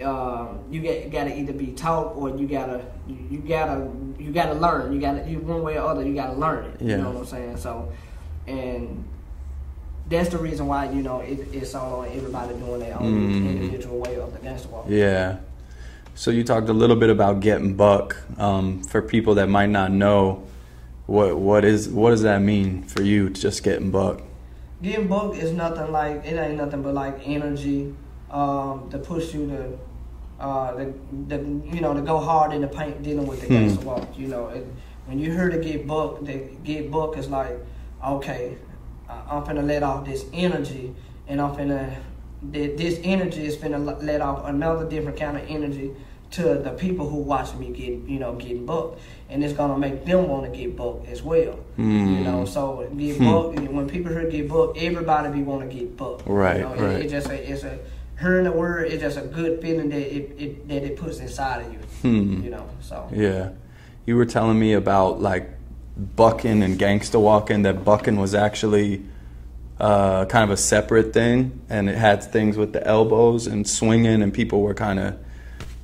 um, 0.05 0.59
you 0.69 0.79
get 0.79 1.09
gotta 1.11 1.35
either 1.35 1.53
be 1.53 1.67
taught 1.71 2.15
or 2.15 2.29
you 2.29 2.47
gotta 2.47 2.81
you, 3.07 3.39
gotta 3.39 3.87
you 4.19 4.31
gotta 4.31 4.53
learn 4.53 4.93
you 4.93 5.01
gotta 5.01 5.27
you 5.27 5.39
one 5.39 5.63
way 5.63 5.79
or 5.79 5.87
other 5.87 6.05
you 6.05 6.13
gotta 6.13 6.33
learn 6.33 6.65
it 6.65 6.81
you 6.83 6.97
know 6.97 7.09
what 7.09 7.17
I'm 7.21 7.25
saying 7.25 7.57
so 7.57 7.91
and 8.45 9.03
that's 10.07 10.29
the 10.29 10.37
reason 10.37 10.67
why 10.67 10.91
you 10.91 11.01
know 11.01 11.21
it, 11.21 11.47
it's 11.51 11.73
and 11.73 12.05
everybody 12.13 12.53
doing 12.53 12.79
their 12.79 12.93
own 12.99 13.11
Mhm. 13.11 13.47
individual 13.59 13.97
way 13.97 14.17
of 14.17 14.31
the 14.33 14.39
gangster 14.39 14.69
walk 14.69 14.85
Yeah. 14.87 15.37
So 16.17 16.31
you 16.31 16.43
talked 16.43 16.67
a 16.67 16.73
little 16.73 16.95
bit 16.95 17.11
about 17.11 17.41
getting 17.41 17.75
buck. 17.75 18.17
Um, 18.39 18.81
for 18.83 19.03
people 19.03 19.35
that 19.35 19.49
might 19.49 19.69
not 19.69 19.91
know, 19.91 20.47
what 21.05 21.37
what 21.37 21.63
is 21.63 21.87
what 21.89 22.09
does 22.09 22.23
that 22.23 22.41
mean 22.41 22.81
for 22.81 23.03
you? 23.03 23.29
To 23.29 23.39
just 23.39 23.63
getting 23.63 23.91
buck. 23.91 24.23
Getting 24.81 25.07
buck 25.07 25.35
is 25.35 25.51
nothing 25.51 25.91
like 25.91 26.25
it 26.25 26.35
ain't 26.35 26.57
nothing 26.57 26.81
but 26.81 26.95
like 26.95 27.21
energy 27.23 27.93
um, 28.31 28.89
to 28.89 28.97
push 28.97 29.31
you 29.31 29.45
to, 29.45 30.43
uh, 30.43 30.73
the, 30.73 30.93
the 31.27 31.37
you 31.71 31.81
know 31.81 31.93
to 31.93 32.01
go 32.01 32.17
hard 32.17 32.51
in 32.51 32.61
the 32.61 32.67
paint 32.67 33.03
dealing 33.03 33.27
with 33.27 33.41
the 33.41 33.47
Hmm. 33.47 33.85
walk. 33.85 34.17
You 34.17 34.27
know, 34.27 34.47
it, 34.47 34.65
when 35.05 35.19
you 35.19 35.31
hear 35.31 35.49
to 35.49 35.59
get 35.59 35.85
booked, 35.85 36.25
the 36.25 36.49
get 36.63 36.89
booked 36.89 37.19
is 37.19 37.29
like 37.29 37.55
okay, 38.03 38.57
I'm 39.07 39.43
finna 39.43 39.63
let 39.63 39.83
off 39.83 40.03
this 40.03 40.25
energy, 40.33 40.95
and 41.27 41.39
I'm 41.39 41.55
finna 41.55 41.95
th- 42.53 42.77
this 42.77 42.99
energy 43.03 43.45
is 43.45 43.55
going 43.55 43.71
to 43.73 43.77
let 43.79 44.21
off 44.21 44.45
another 44.47 44.87
different 44.89 45.19
kind 45.19 45.37
of 45.37 45.43
energy 45.49 45.91
to 46.29 46.41
the 46.55 46.71
people 46.71 47.07
who 47.09 47.17
watch 47.17 47.53
me 47.55 47.69
get 47.69 47.87
you 48.09 48.19
know 48.19 48.33
get 48.35 48.65
booked, 48.65 48.99
and 49.29 49.41
it's 49.41 49.53
gonna 49.53 49.77
make 49.77 50.03
them 50.03 50.27
want 50.27 50.43
to 50.51 50.57
get 50.57 50.75
booked 50.75 51.07
as 51.07 51.23
well. 51.23 51.57
You 51.77 51.83
Mm. 51.85 52.23
know, 52.25 52.43
so 52.43 52.85
get 52.97 53.15
Hmm. 53.15 53.23
booked. 53.23 53.59
When 53.71 53.87
people 53.87 54.11
hear 54.11 54.29
get 54.29 54.49
booked, 54.49 54.77
everybody 54.77 55.29
be 55.31 55.41
want 55.41 55.69
to 55.69 55.73
get 55.73 55.95
booked. 55.95 56.27
Right, 56.27 56.57
You 56.57 56.63
know, 56.63 56.73
it- 56.73 56.81
right. 56.81 57.05
It, 57.05 57.09
just 57.09 57.29
a, 57.29 57.51
it's 57.51 57.63
a 57.63 57.79
hearing 58.19 58.43
the 58.43 58.51
word 58.51 58.91
is 58.91 58.99
just 58.99 59.17
a 59.17 59.21
good 59.21 59.61
feeling 59.61 59.87
that 59.87 60.01
it, 60.01 60.35
it 60.37 60.67
that 60.67 60.83
it 60.83 60.97
puts 60.97 61.19
inside 61.19 61.65
of 61.65 61.71
you. 61.71 61.79
Hmm. 62.01 62.43
You 62.43 62.49
know, 62.49 62.65
so 62.81 63.07
Yeah. 63.13 63.51
You 64.05 64.17
were 64.17 64.25
telling 64.25 64.59
me 64.59 64.73
about 64.73 65.21
like 65.21 65.49
bucking 66.17 66.61
and 66.61 66.77
gangsta 66.77 67.21
walking, 67.21 67.61
that 67.61 67.85
bucking 67.85 68.17
was 68.19 68.35
actually 68.35 69.01
uh, 69.79 70.25
kind 70.25 70.43
of 70.43 70.49
a 70.49 70.57
separate 70.57 71.13
thing 71.13 71.61
and 71.69 71.89
it 71.89 71.95
had 71.95 72.23
things 72.23 72.57
with 72.57 72.73
the 72.73 72.85
elbows 72.85 73.47
and 73.47 73.67
swinging 73.67 74.21
and 74.21 74.33
people 74.33 74.61
were 74.61 74.73
kind 74.73 74.99
of 74.99 75.17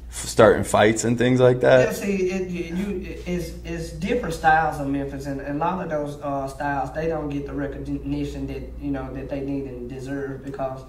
starting 0.09 0.63
fights 0.63 1.03
and 1.03 1.17
things 1.17 1.39
like 1.39 1.57
Yeah, 1.61 1.85
that. 1.85 1.95
see, 1.95 2.29
it, 2.29 2.49
you, 2.49 3.17
it's, 3.25 3.51
it's 3.65 3.89
different 3.91 4.35
styles 4.35 4.79
of 4.79 4.87
Memphis, 4.87 5.25
and, 5.25 5.41
and 5.41 5.57
a 5.57 5.59
lot 5.59 5.83
of 5.83 5.89
those 5.89 6.21
uh, 6.21 6.47
styles 6.47 6.93
they 6.93 7.07
don't 7.07 7.29
get 7.29 7.47
the 7.47 7.53
recognition 7.53 8.45
that 8.47 8.61
you 8.79 8.91
know 8.91 9.11
that 9.13 9.29
they 9.29 9.41
need 9.41 9.65
and 9.65 9.89
deserve 9.89 10.45
because 10.45 10.83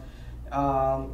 um, 0.52 1.12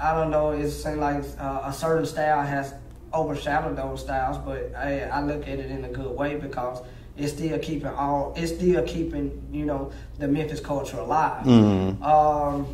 I 0.00 0.12
don't 0.14 0.30
know. 0.30 0.50
It 0.50 0.70
seems 0.70 0.98
like 0.98 1.22
uh, 1.38 1.62
a 1.64 1.72
certain 1.72 2.04
style 2.06 2.42
has 2.42 2.74
overshadowed 3.14 3.76
those 3.76 4.00
styles, 4.00 4.38
but 4.38 4.74
I, 4.76 5.02
I 5.02 5.22
look 5.22 5.42
at 5.42 5.58
it 5.60 5.70
in 5.70 5.84
a 5.84 5.88
good 5.88 6.16
way 6.16 6.36
because 6.36 6.82
it's 7.16 7.32
still 7.32 7.58
keeping 7.58 7.88
all 7.88 8.32
it's 8.36 8.52
still 8.52 8.82
keeping 8.84 9.30
you 9.52 9.64
know 9.66 9.92
the 10.18 10.26
Memphis 10.28 10.60
culture 10.60 10.98
alive. 10.98 11.44
Mhm. 11.46 12.02
Um, 12.02 12.66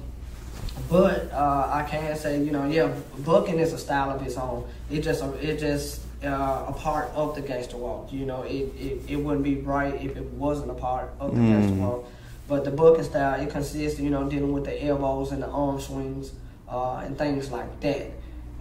but 0.89 1.31
uh, 1.33 1.69
I 1.73 1.83
can 1.83 2.17
say, 2.17 2.43
you 2.43 2.51
know, 2.53 2.67
yeah, 2.67 2.93
bucking 3.25 3.59
is 3.59 3.73
a 3.73 3.79
style 3.79 4.11
of 4.11 4.23
its 4.27 4.37
own. 4.37 4.65
It 4.91 5.01
just 5.01 5.23
it 5.43 5.59
just 5.59 6.03
uh, 6.25 6.65
a 6.69 6.73
part 6.73 7.11
of 7.15 7.35
the 7.35 7.41
gangster 7.41 7.77
walk. 7.77 8.13
You 8.13 8.27
know, 8.27 8.43
it, 8.43 8.73
it, 8.79 9.01
it 9.09 9.17
wouldn't 9.17 9.45
be 9.45 9.57
right 9.57 9.95
if 10.03 10.17
it 10.17 10.25
wasn't 10.33 10.71
a 10.71 10.75
part 10.75 11.11
of 11.21 11.35
the 11.35 11.41
gangster 11.41 11.75
Mm. 11.75 11.81
walk. 11.81 12.05
But 12.49 12.65
the 12.65 12.71
bucking 12.71 13.05
style, 13.05 13.39
it 13.41 13.51
consists, 13.51 14.01
you 14.01 14.09
know, 14.09 14.29
dealing 14.29 14.53
with 14.53 14.65
the 14.65 14.83
elbows 14.85 15.33
and 15.33 15.43
the 15.43 15.49
arm 15.49 15.79
swings 15.81 16.33
uh, 16.69 17.03
and 17.05 17.19
things 17.19 17.51
like 17.51 17.81
that. 17.81 18.07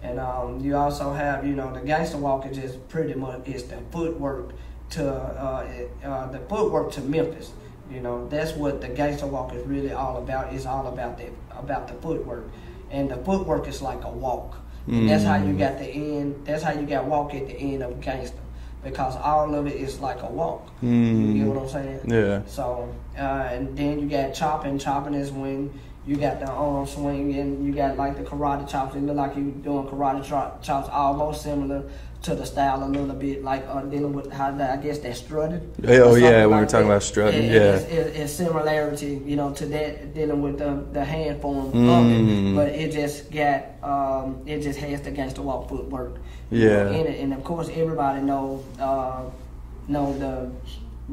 And 0.02 0.20
um, 0.20 0.60
you 0.60 0.76
also 0.76 1.12
have, 1.14 1.46
you 1.46 1.54
know, 1.54 1.72
the 1.72 1.80
gangster 1.80 2.18
walk 2.18 2.46
is 2.46 2.56
just 2.58 2.86
pretty 2.88 3.14
much 3.14 3.40
it's 3.46 3.62
the 3.64 3.76
footwork 3.90 4.50
to 4.90 5.12
uh, 5.12 5.66
uh, 6.04 6.26
the 6.30 6.38
footwork 6.40 6.92
to 6.92 7.00
Memphis. 7.02 7.52
You 7.90 8.00
know, 8.00 8.28
that's 8.28 8.52
what 8.52 8.80
the 8.80 8.88
gangster 8.88 9.26
walk 9.26 9.54
is 9.54 9.66
really 9.66 9.92
all 9.92 10.18
about. 10.18 10.52
It's 10.52 10.66
all 10.66 10.86
about 10.88 11.16
the 11.18 11.30
about 11.58 11.88
the 11.88 11.94
footwork, 11.94 12.44
and 12.90 13.10
the 13.10 13.16
footwork 13.16 13.66
is 13.66 13.80
like 13.82 14.04
a 14.04 14.10
walk. 14.10 14.56
And 14.86 15.06
that's 15.08 15.24
how 15.24 15.36
you 15.36 15.52
Mm. 15.52 15.58
got 15.58 15.78
the 15.78 15.84
end. 15.86 16.34
That's 16.46 16.62
how 16.62 16.72
you 16.72 16.86
got 16.86 17.04
walk 17.04 17.34
at 17.34 17.46
the 17.46 17.52
end 17.54 17.82
of 17.82 18.00
gangster, 18.00 18.38
because 18.82 19.16
all 19.16 19.54
of 19.54 19.66
it 19.66 19.76
is 19.76 20.00
like 20.00 20.22
a 20.22 20.26
walk. 20.30 20.68
You 20.80 20.88
know 21.44 21.50
what 21.50 21.62
I'm 21.62 21.68
saying? 21.68 22.00
Yeah. 22.06 22.40
So, 22.46 22.88
uh, 23.18 23.20
and 23.52 23.76
then 23.76 23.98
you 23.98 24.08
got 24.08 24.32
chopping. 24.32 24.78
Chopping 24.78 25.12
is 25.14 25.30
when 25.30 25.78
you 26.06 26.16
got 26.16 26.40
the 26.40 26.46
arm 26.46 26.86
swing, 26.86 27.34
and 27.34 27.66
you 27.66 27.72
got 27.74 27.98
like 27.98 28.16
the 28.16 28.22
karate 28.24 28.66
chops. 28.66 28.94
It 28.96 29.02
look 29.02 29.16
like 29.16 29.36
you 29.36 29.50
doing 29.62 29.86
karate 29.86 30.24
chops, 30.24 30.88
almost 30.90 31.42
similar 31.42 31.82
to 32.22 32.34
the 32.34 32.44
style 32.44 32.82
a 32.82 32.86
little 32.86 33.14
bit, 33.14 33.44
like 33.44 33.64
uh, 33.68 33.80
dealing 33.82 34.12
with 34.12 34.30
how 34.32 34.50
the, 34.50 34.70
I 34.72 34.76
guess 34.76 34.98
that 34.98 35.16
strutted. 35.16 35.62
Yeah, 35.82 36.00
oh, 36.00 36.14
yeah, 36.16 36.46
when 36.46 36.58
we're 36.58 36.66
talking 36.66 36.88
that. 36.88 36.94
about 36.94 37.02
strutting, 37.04 37.44
It- 37.44 37.52
yeah. 37.52 37.76
It's, 37.76 37.84
it- 37.92 38.16
it's 38.16 38.32
similarity, 38.32 39.22
you 39.24 39.36
know, 39.36 39.52
to 39.54 39.66
that 39.66 40.14
dealing 40.14 40.42
with 40.42 40.58
the 40.58 40.82
the 40.92 41.04
hand 41.04 41.40
form 41.40 41.66
of 41.66 41.72
Mm. 41.74 42.52
it, 42.52 42.56
but 42.56 42.68
it 42.70 42.90
just 42.92 43.30
got 43.30 43.64
um, 43.84 44.42
it 44.46 44.60
just 44.62 44.78
has 44.80 45.00
the 45.02 45.10
gangster 45.12 45.42
walk 45.42 45.68
footwork. 45.68 46.16
you 46.50 46.68
Yeah. 46.68 46.84
know, 46.84 46.90
in 46.92 47.06
it, 47.06 47.20
and 47.20 47.32
of 47.34 47.44
course 47.44 47.68
everybody 47.72 48.20
know 48.22 48.64
uh, 48.80 49.20
know 49.86 50.12
the 50.18 50.50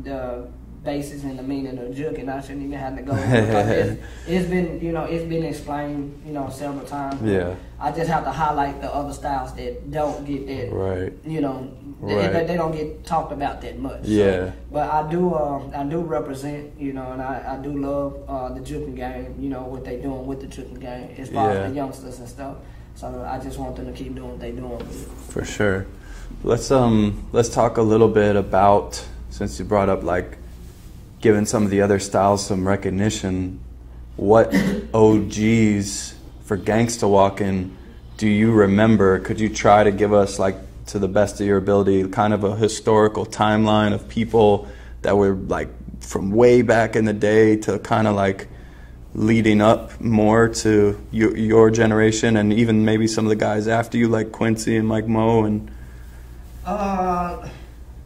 the 0.01 0.47
basis 0.85 1.23
and 1.23 1.37
the 1.37 1.43
meaning 1.43 1.77
of 1.79 1.93
juke, 1.95 2.17
and 2.19 2.29
I 2.29 2.39
shouldn't 2.41 2.63
even 2.65 2.77
have 2.79 2.95
to 2.95 3.01
go 3.01 3.13
it's, 3.17 4.01
it's 4.27 4.47
been 4.49 4.79
you 4.79 4.91
know 4.91 5.03
it's 5.05 5.25
been 5.25 5.43
explained 5.43 6.21
you 6.25 6.31
know 6.33 6.49
several 6.49 6.85
times. 6.85 7.21
Yeah. 7.21 7.55
I 7.79 7.91
just 7.91 8.09
have 8.09 8.23
to 8.23 8.31
highlight 8.31 8.79
the 8.81 8.93
other 8.93 9.13
styles 9.13 9.53
that 9.55 9.91
don't 9.91 10.25
get 10.25 10.47
that 10.47 10.71
Right. 10.71 11.11
you 11.25 11.41
know, 11.41 11.69
Right. 11.99 12.31
they, 12.31 12.45
they 12.45 12.55
don't 12.55 12.71
get 12.71 13.03
talked 13.05 13.31
about 13.33 13.61
that 13.61 13.79
much. 13.79 14.03
So, 14.03 14.09
Yeah. 14.11 14.51
but 14.71 14.89
I 14.89 15.09
do, 15.11 15.33
uh, 15.33 15.61
I 15.75 15.83
do 15.83 15.99
represent, 15.99 16.79
you 16.79 16.93
know, 16.93 17.11
and 17.11 17.21
I, 17.21 17.55
I 17.57 17.63
do 17.63 17.71
love 17.77 18.17
uh, 18.29 18.49
the 18.53 18.61
juking 18.61 18.95
game. 18.95 19.35
You 19.39 19.49
know 19.49 19.63
what 19.63 19.83
they 19.83 19.97
doing 19.97 20.25
with 20.25 20.39
the 20.41 20.47
juking 20.47 20.79
game 20.79 21.09
as 21.17 21.29
far 21.29 21.51
Yeah. 21.53 21.59
as 21.61 21.69
the 21.71 21.75
youngsters 21.75 22.19
and 22.19 22.29
stuff. 22.29 22.55
So 22.95 23.07
I 23.27 23.39
just 23.39 23.57
want 23.59 23.75
them 23.75 23.87
to 23.87 23.91
keep 23.91 24.15
doing 24.15 24.29
what 24.31 24.39
they 24.39 24.51
doing. 24.51 24.79
For 25.29 25.43
sure. 25.43 25.85
Let's 26.43 26.71
um 26.71 27.27
let's 27.33 27.49
talk 27.49 27.75
a 27.77 27.81
little 27.81 28.07
bit 28.07 28.35
about 28.37 29.03
since 29.29 29.59
you 29.59 29.65
brought 29.65 29.89
up 29.89 30.01
like 30.03 30.37
giving 31.25 31.43
some 31.47 31.63
of 31.63 31.71
the 31.71 31.81
other 31.81 31.97
styles 31.97 32.45
some 32.45 32.67
recognition. 32.67 33.59
What 34.15 34.53
OGs 34.93 36.13
for 36.43 36.55
gangsta 36.55 37.09
walking 37.09 37.75
do 38.17 38.27
you 38.27 38.51
remember? 38.51 39.17
Could 39.17 39.39
you 39.39 39.49
try 39.49 39.83
to 39.83 39.91
give 39.91 40.13
us 40.13 40.37
like 40.37 40.55
to 40.85 40.99
the 40.99 41.07
best 41.07 41.41
of 41.41 41.47
your 41.47 41.57
ability 41.57 42.07
kind 42.09 42.31
of 42.31 42.43
a 42.43 42.55
historical 42.55 43.25
timeline 43.25 43.91
of 43.91 44.07
people 44.07 44.67
that 45.01 45.17
were 45.17 45.33
like 45.33 45.69
from 45.99 46.29
way 46.29 46.61
back 46.61 46.95
in 46.95 47.05
the 47.05 47.13
day 47.13 47.55
to 47.55 47.79
kind 47.79 48.05
of 48.05 48.15
like 48.15 48.47
leading 49.15 49.61
up 49.61 49.99
more 49.99 50.47
to 50.49 51.01
your, 51.09 51.35
your 51.35 51.71
generation 51.71 52.37
and 52.37 52.53
even 52.53 52.85
maybe 52.85 53.07
some 53.07 53.25
of 53.25 53.29
the 53.29 53.35
guys 53.35 53.67
after 53.67 53.97
you 53.97 54.07
like 54.07 54.31
Quincy 54.31 54.77
and 54.77 54.87
Mike 54.87 55.07
Mo 55.07 55.43
and 55.43 55.71
Uh, 56.67 57.49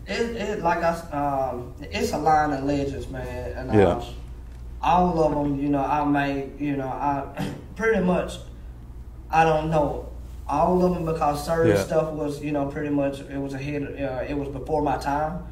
it, 0.09 0.35
it 0.35 0.63
like 0.63 0.83
I, 0.83 0.91
um, 1.11 1.73
it's 1.81 2.11
a 2.13 2.17
line 2.17 2.51
of 2.51 2.63
legends, 2.63 3.07
man, 3.09 3.51
and 3.57 3.73
Yeah. 3.73 3.87
uh, 3.87 4.03
all 4.81 5.23
of 5.23 5.31
them, 5.33 5.59
you 5.59 5.69
know, 5.69 5.83
I 5.83 6.03
made, 6.05 6.59
you 6.59 6.75
know, 6.77 6.87
I 6.87 7.25
pretty 7.75 8.01
much, 8.03 8.37
I 9.29 9.43
don't 9.43 9.69
know 9.69 10.05
all 10.47 10.83
of 10.83 10.95
them 10.95 11.05
because 11.05 11.45
certain 11.45 11.71
Yeah. 11.75 11.83
stuff 11.83 12.11
was, 12.13 12.41
you 12.43 12.51
know, 12.51 12.65
pretty 12.65 12.89
much 12.89 13.19
it 13.19 13.37
was 13.37 13.53
ahead, 13.53 13.83
uh, 13.83 14.23
it 14.27 14.35
was 14.35 14.49
before 14.49 14.81
my 14.81 14.97
time, 14.97 15.43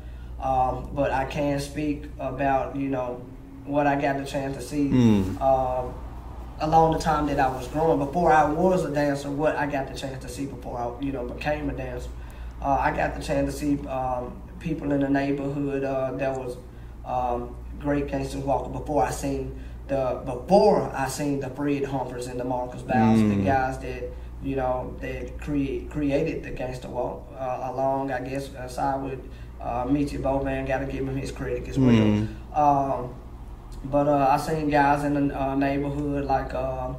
um, 0.41 0.89
but 0.93 1.11
I 1.11 1.25
can 1.25 1.59
speak 1.59 2.05
about, 2.19 2.75
you 2.75 2.89
know, 2.89 3.21
what 3.65 3.85
I 3.85 3.95
got 3.95 4.17
the 4.17 4.25
chance 4.25 4.57
to 4.57 4.63
see. 4.63 4.89
Mm. 4.89 5.39
Um, 5.41 5.93
along 6.59 6.93
the 6.93 6.99
time 6.99 7.27
that 7.27 7.39
I 7.39 7.47
was 7.49 7.67
growing, 7.67 7.99
before 7.99 8.31
I 8.31 8.43
was 8.49 8.83
a 8.83 8.89
dancer, 8.91 9.29
what 9.29 9.55
I 9.55 9.67
got 9.67 9.87
the 9.87 9.93
chance 9.95 10.23
to 10.23 10.29
see 10.29 10.47
before 10.47 10.79
I, 10.79 11.03
you 11.03 11.11
know, 11.11 11.25
became 11.27 11.69
a 11.69 11.73
dancer. 11.73 12.09
Uh, 12.59 12.69
I 12.81 12.89
got 12.95 13.13
the 13.15 13.21
chance 13.21 13.53
to 13.53 13.59
see 13.59 13.87
um, 13.87 14.41
people 14.59 14.91
in 14.91 15.01
the 15.01 15.09
neighborhood 15.09 15.83
uh, 15.83 16.11
that 16.13 16.37
was 16.37 16.57
um, 17.05 17.55
great 17.79 18.07
gangsters 18.07 18.43
walking 18.43 18.73
before 18.73 19.03
I 19.03 19.11
seen 19.11 19.59
the 19.87 20.21
before 20.25 20.91
I 20.93 21.07
seen 21.07 21.39
the 21.39 21.49
Fred 21.49 21.85
Humphreys 21.85 22.27
and 22.27 22.39
the 22.39 22.43
Marcus 22.43 22.81
the 22.81 22.93
Mm. 22.93 23.45
guys 23.45 23.77
that 23.79 24.03
you 24.43 24.55
know 24.55 24.93
that 25.01 25.39
create 25.39 25.89
created 25.89 26.43
the 26.43 26.51
gangster 26.51 26.89
walk 26.89 27.27
uh, 27.37 27.69
along 27.71 28.11
I 28.11 28.19
guess 28.21 28.49
aside 28.49 29.01
with 29.03 29.19
uh, 29.61 29.85
Michi 29.85 30.21
Bowman, 30.21 30.65
got 30.65 30.79
to 30.79 30.85
give 30.85 31.07
him 31.07 31.15
his 31.15 31.31
credit 31.31 31.67
as 31.67 31.79
well. 31.79 31.93
Mm. 31.93 32.27
Um, 32.55 33.15
but 33.85 34.07
uh, 34.07 34.27
I 34.31 34.37
seen 34.37 34.69
guys 34.69 35.03
in 35.03 35.27
the 35.29 35.39
uh, 35.41 35.55
neighborhood 35.55 36.25
like 36.25 36.53
uh, 36.53 36.93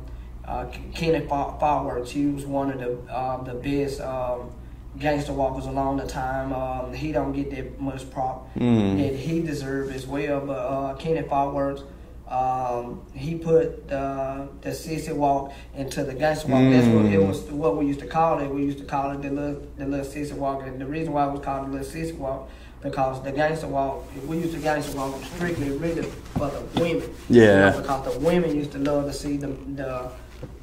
uh, 0.45 0.67
Kenny 0.95 1.21
Fireworks. 1.27 2.11
He 2.11 2.27
was 2.27 2.47
one 2.47 2.71
of 2.73 2.79
the 2.81 3.13
uh, 3.13 3.43
the 3.43 3.55
best 3.55 4.01
um, 4.01 4.51
gangster 4.99 5.33
walkers 5.33 5.67
along 5.67 5.99
the 5.99 6.07
time. 6.07 6.53
Um, 6.53 6.93
he 6.93 7.13
don't 7.13 7.33
get 7.33 7.51
that 7.51 7.81
much 7.81 8.11
prop 8.11 8.49
Mm. 8.57 8.97
that 8.99 9.15
he 9.17 9.41
deserved 9.41 9.95
as 9.95 10.07
well. 10.07 10.41
But 10.41 10.53
uh, 10.59 10.95
Kenny 10.95 11.23
Fireworks. 11.23 11.83
Um, 12.29 13.01
he 13.15 13.37
put 13.37 13.89
the 13.89 14.49
the 14.61 14.69
sissy 14.71 15.15
walk 15.15 15.51
into 15.75 16.05
the 16.05 16.13
gangster 16.13 16.49
walk. 16.49 16.61
That's 16.71 16.87
what 16.89 17.07
it 17.07 17.19
Mm. 17.19 17.27
was. 17.27 17.41
What 17.51 17.79
we 17.79 17.87
used 17.87 18.01
to 18.01 18.07
call 18.07 18.39
it. 18.41 18.49
We 18.53 18.65
used 18.65 18.79
to 18.81 18.85
call 18.85 19.13
it 19.13 19.23
the 19.23 19.31
little 19.31 19.63
the 19.79 19.87
little 19.87 20.05
sissy 20.05 20.35
walk. 20.35 20.63
And 20.67 20.79
the 20.79 20.85
reason 20.85 21.15
why 21.15 21.27
it 21.27 21.33
was 21.33 21.41
called 21.41 21.69
the 21.69 21.73
little 21.79 21.87
sissy 21.87 22.15
walk 22.19 22.51
because 22.83 23.23
the 23.23 23.33
gangster 23.33 23.67
walk. 23.69 24.05
We 24.27 24.37
used 24.39 24.53
to 24.55 24.61
gangster 24.61 24.95
walk 24.99 25.15
strictly 25.25 25.71
really 25.71 26.03
for 26.37 26.51
the 26.51 26.61
women. 26.79 27.03
You 27.31 27.43
Yeah. 27.45 27.71
know, 27.71 27.81
because 27.81 28.13
the 28.13 28.21
women 28.21 28.55
used 28.55 28.73
to 28.73 28.79
love 28.79 29.07
to 29.07 29.13
see 29.15 29.39
the 29.39 29.49
the 29.75 30.11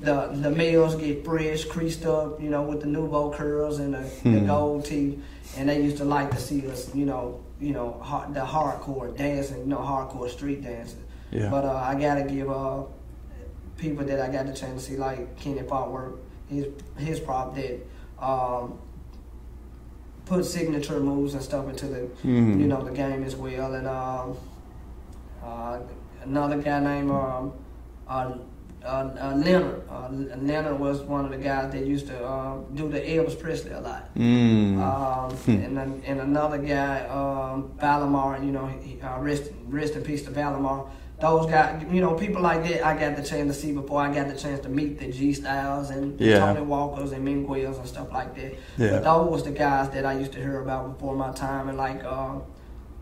the 0.02 0.28
the 0.34 0.50
males 0.52 0.96
get 0.96 1.24
fresh, 1.26 1.66
creased 1.66 2.06
up, 2.06 2.42
you 2.42 2.50
know, 2.50 2.64
with 2.64 2.82
the 2.82 2.88
nouveau 2.88 3.32
curls 3.32 3.80
and 3.80 3.94
the, 3.94 4.00
the 4.24 4.40
Hmm. 4.40 4.46
gold 4.48 4.86
teeth, 4.86 5.20
and 5.58 5.68
they 5.70 5.82
used 5.82 5.98
to 5.98 6.06
like 6.06 6.32
to 6.32 6.38
see 6.38 6.68
us, 6.70 6.94
you 6.96 7.06
know, 7.06 7.40
you 7.60 7.72
know, 7.74 7.94
hard, 8.02 8.34
the 8.34 8.42
hardcore 8.42 9.16
dancing, 9.18 9.60
you 9.60 9.66
know, 9.66 9.78
hardcore 9.78 10.30
street 10.30 10.62
dancing. 10.64 11.04
Yeah. 11.32 11.50
But 11.50 11.66
uh, 11.66 11.74
I 11.74 11.96
gotta 11.96 12.24
give 12.24 12.50
uh 12.50 12.84
people 13.78 14.06
that 14.06 14.20
I 14.22 14.32
got 14.32 14.46
the 14.48 14.54
chance 14.54 14.86
to 14.86 14.92
see, 14.92 14.98
like 14.98 15.36
Kenny 15.38 15.62
Fireworks, 15.64 16.20
his 16.50 16.66
his 16.98 17.20
prop 17.20 17.56
that 17.56 17.80
um, 18.20 18.78
put 20.26 20.46
signature 20.46 21.00
moves 21.00 21.34
and 21.34 21.44
stuff 21.44 21.68
into 21.70 21.88
the 21.88 22.00
Mhm. 22.24 22.60
you 22.60 22.68
know 22.68 22.84
the 22.84 22.92
game 22.92 23.24
as 23.24 23.36
well, 23.36 23.74
and 23.74 23.88
um, 23.88 24.38
uh, 25.44 25.80
another 26.24 26.58
guy 26.62 26.80
named 26.80 27.12
um, 27.12 27.52
uh, 28.08 28.32
Leonard. 28.90 29.82
Uh, 29.90 30.10
Leonard 30.42 30.80
was 30.80 31.02
one 31.02 31.26
of 31.26 31.32
the 31.32 31.38
guys 31.38 31.72
that 31.74 31.86
used 31.86 32.08
to 32.08 32.26
uh, 32.26 32.58
do 32.74 32.90
the 32.90 33.00
Elvis 33.00 33.40
Presley 33.40 33.72
a 33.72 33.80
lot. 33.82 34.14
Mm. 34.16 34.78
Um, 34.82 35.32
Hmm. 35.32 35.52
and 35.52 35.78
then- 35.78 36.02
and 36.06 36.20
another 36.22 36.58
guy, 36.58 37.02
um, 37.08 37.72
Valamar. 37.80 38.44
You 38.46 38.52
know, 38.52 38.68
he, 38.82 39.00
uh, 39.02 39.20
rest 39.20 39.52
rest 39.68 39.96
in 39.96 40.02
peace 40.04 40.24
to 40.24 40.32
Valamar. 40.32 40.86
those 41.22 41.50
guys, 41.50 41.82
you 41.90 42.02
know, 42.02 42.14
people 42.14 42.42
like 42.42 42.62
that, 42.68 42.86
I 42.86 42.94
got 43.00 43.16
the 43.16 43.24
chance 43.24 43.48
to 43.56 43.62
see 43.62 43.72
before 43.72 44.02
I 44.02 44.14
got 44.14 44.28
the 44.28 44.36
chance 44.36 44.60
to 44.66 44.70
meet 44.70 45.00
the 45.00 45.10
G 45.10 45.32
Styles 45.32 45.90
and 45.90 46.20
Yeah. 46.20 46.40
Tony 46.40 46.60
Walkers 46.62 47.14
and 47.14 47.24
Minguez 47.26 47.78
and 47.78 47.88
stuff 47.88 48.12
like 48.12 48.36
that. 48.36 48.54
Yeah. 48.78 48.92
But 48.92 49.04
those 49.06 49.32
was 49.32 49.44
the 49.44 49.52
guys 49.52 49.90
that 49.92 50.06
I 50.06 50.12
used 50.20 50.34
to 50.34 50.40
hear 50.40 50.60
about 50.62 50.94
before 50.98 51.16
my 51.16 51.32
time, 51.32 51.70
and 51.70 51.78
like 51.78 52.04
uh, 52.04 52.40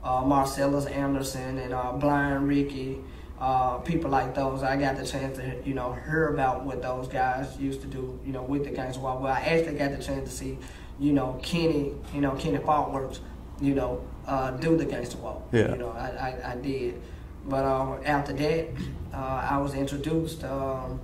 uh, 0.04 0.22
Marcellus 0.26 0.86
Anderson 0.86 1.58
and 1.58 1.74
uh, 1.74 1.92
Blind 1.94 2.48
Ricky, 2.48 3.00
uh, 3.44 3.78
people 3.80 4.10
like 4.10 4.34
those. 4.34 4.64
I 4.64 4.78
got 4.78 4.96
the 4.96 5.06
chance 5.06 5.38
to 5.38 5.62
you 5.66 5.74
know 5.74 5.92
hear 6.06 6.30
about 6.30 6.64
what 6.64 6.82
those 6.82 7.10
guys 7.10 7.58
used 7.60 7.82
to 7.82 7.88
do, 7.88 8.18
you 8.26 8.32
know, 8.32 8.42
with 8.42 8.64
the 8.64 8.72
Gangsta 8.72 9.00
Walk. 9.00 9.20
Well, 9.20 9.34
I 9.34 9.42
actually 9.42 9.78
got 9.78 9.92
the 9.92 10.02
chance 10.02 10.30
to 10.30 10.34
see, 10.34 10.58
you 10.98 11.12
know, 11.12 11.38
Kenny, 11.44 11.92
you 12.14 12.22
know, 12.22 12.32
Kenny 12.36 12.60
Fireworks, 12.60 13.20
you 13.60 13.76
know, 13.76 14.02
uh, 14.28 14.52
do 14.52 14.78
the 14.78 14.86
Gangsta 14.86 15.18
Walk. 15.18 15.44
Yeah. 15.52 15.72
You 15.72 15.78
know, 15.78 15.90
I, 15.90 16.08
I, 16.08 16.52
I 16.54 16.56
did. 16.56 17.02
But 17.46 17.66
uh, 17.66 17.98
after 18.06 18.32
that, 18.32 18.70
uh, 19.14 19.48
I 19.52 19.58
was 19.58 19.74
introduced. 19.74 20.46
Um, 20.46 21.02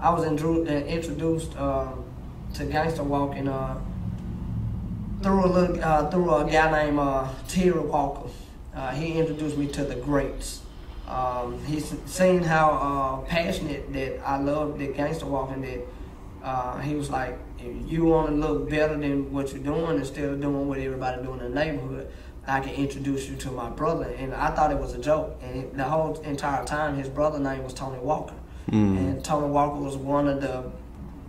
I 0.00 0.10
was 0.10 0.24
uh, 0.24 0.30
introduced 0.30 1.56
um, 1.58 2.04
to 2.54 2.66
gangster 2.66 3.02
walking 3.02 3.48
uh, 3.48 3.80
through 5.24 5.44
a 5.44 5.48
little, 5.48 5.82
uh, 5.82 6.08
through 6.08 6.32
a 6.32 6.48
guy 6.48 6.84
named 6.84 7.00
uh, 7.00 7.26
Terry 7.48 7.80
Walker. 7.80 8.30
Uh, 8.72 8.92
he 8.92 9.18
introduced 9.18 9.56
me 9.56 9.66
to 9.66 9.82
the 9.82 9.96
greats. 9.96 10.60
Um, 11.06 11.64
he's 11.64 11.94
seen 12.06 12.42
how 12.42 12.70
uh, 12.70 13.28
passionate 13.28 13.92
that 13.92 14.20
I 14.26 14.38
love 14.38 14.78
the 14.78 14.88
gangster 14.88 15.26
walking. 15.26 15.62
That 15.62 15.80
uh, 16.42 16.78
he 16.80 16.94
was 16.94 17.10
like, 17.10 17.38
if 17.58 17.90
you 17.90 18.04
want 18.04 18.28
to 18.30 18.34
look 18.34 18.68
better 18.68 18.96
than 18.96 19.32
what 19.32 19.52
you're 19.52 19.62
doing 19.62 19.98
instead 19.98 20.24
of 20.24 20.40
doing 20.40 20.68
what 20.68 20.78
everybody 20.78 21.22
doing 21.22 21.40
in 21.40 21.52
the 21.52 21.54
neighborhood, 21.54 22.10
I 22.46 22.60
can 22.60 22.74
introduce 22.74 23.28
you 23.28 23.36
to 23.36 23.50
my 23.50 23.70
brother. 23.70 24.04
And 24.18 24.34
I 24.34 24.50
thought 24.50 24.70
it 24.70 24.78
was 24.78 24.94
a 24.94 24.98
joke. 24.98 25.36
And 25.42 25.72
the 25.74 25.84
whole 25.84 26.20
entire 26.20 26.64
time, 26.64 26.96
his 26.96 27.08
brother 27.08 27.38
name 27.38 27.62
was 27.64 27.74
Tony 27.74 27.98
Walker. 27.98 28.34
Mm. 28.70 28.98
And 28.98 29.24
Tony 29.24 29.48
Walker 29.48 29.78
was 29.80 29.96
one 29.96 30.26
of 30.28 30.40
the 30.40 30.70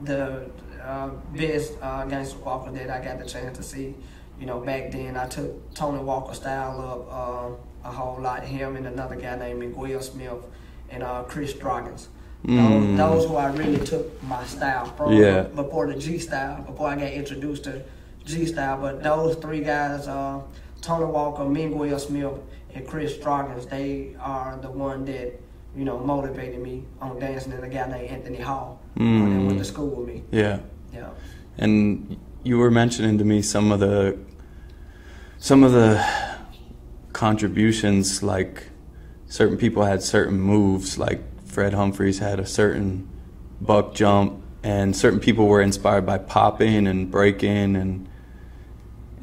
the 0.03 0.49
uh, 0.83 1.09
best 1.35 1.73
uh, 1.81 2.05
gangster 2.05 2.37
walker 2.39 2.71
that 2.71 2.89
I 2.89 3.03
got 3.03 3.19
the 3.19 3.25
chance 3.25 3.57
to 3.57 3.63
see. 3.63 3.95
You 4.39 4.45
know, 4.45 4.59
back 4.59 4.91
then 4.91 5.17
I 5.17 5.27
took 5.27 5.73
Tony 5.73 6.01
Walker 6.03 6.33
style 6.33 6.79
up 6.79 7.07
uh, 7.11 7.66
a 7.83 7.91
whole 7.91 8.21
lot. 8.21 8.43
Him 8.43 8.75
and 8.75 8.85
another 8.87 9.15
guy 9.15 9.35
named 9.37 9.59
Miguel 9.59 10.01
Smith 10.01 10.43
and 10.89 11.03
uh, 11.03 11.23
Chris 11.23 11.53
Droggins. 11.53 12.07
Mm. 12.45 12.95
Those, 12.95 12.97
those 12.97 13.29
who 13.29 13.35
I 13.35 13.51
really 13.53 13.83
took 13.85 14.21
my 14.23 14.43
style 14.45 14.85
from 14.95 15.13
Yeah. 15.13 15.41
before 15.43 15.87
the 15.87 15.95
G 15.99 16.17
style, 16.19 16.61
before 16.61 16.87
I 16.89 16.95
got 16.95 17.11
introduced 17.11 17.63
to 17.65 17.81
G 18.25 18.45
style. 18.45 18.77
But 18.79 19.03
those 19.03 19.35
three 19.37 19.61
guys, 19.63 20.07
uh, 20.07 20.41
Tony 20.81 21.05
Walker, 21.05 21.43
Miguel 21.45 21.97
Smith, 21.99 22.33
and 22.73 22.87
Chris 22.87 23.17
Droggins, 23.17 23.65
they 23.69 24.15
are 24.19 24.57
the 24.61 24.69
one 24.69 25.03
that 25.05 25.33
you 25.75 25.83
know 25.83 25.99
motivated 25.99 26.59
me 26.61 26.83
on 27.01 27.19
dancing. 27.19 27.53
And 27.53 27.63
a 27.63 27.67
guy 27.69 27.87
named 27.87 28.09
Anthony 28.09 28.39
Hall 28.39 28.79
that 28.95 29.01
Mm. 29.03 29.47
went 29.47 29.57
to 29.59 29.65
school 29.65 29.87
with 29.89 30.07
me. 30.07 30.23
Yeah. 30.31 30.59
Yeah. 30.93 31.09
And 31.57 32.17
you 32.43 32.59
were 32.59 32.71
mentioning 32.71 33.17
to 33.17 33.25
me 33.25 33.41
some 33.41 33.71
of 33.71 33.79
the 33.79 34.17
some 35.39 35.63
of 35.63 35.71
the 35.71 36.03
contributions 37.17 38.21
like 38.21 38.67
certain 39.25 39.57
people 39.57 39.83
had 39.83 40.03
certain 40.03 40.39
moves 40.39 40.99
like 40.99 41.19
Fred 41.47 41.73
Humphreys 41.73 42.19
had 42.19 42.39
a 42.39 42.45
certain 42.45 43.09
buck 43.59 43.95
jump 43.95 44.39
and 44.61 44.95
certain 44.95 45.19
people 45.19 45.47
were 45.47 45.59
inspired 45.59 46.05
by 46.05 46.19
popping 46.19 46.85
and 46.85 47.09
breaking 47.09 47.75
and 47.75 48.07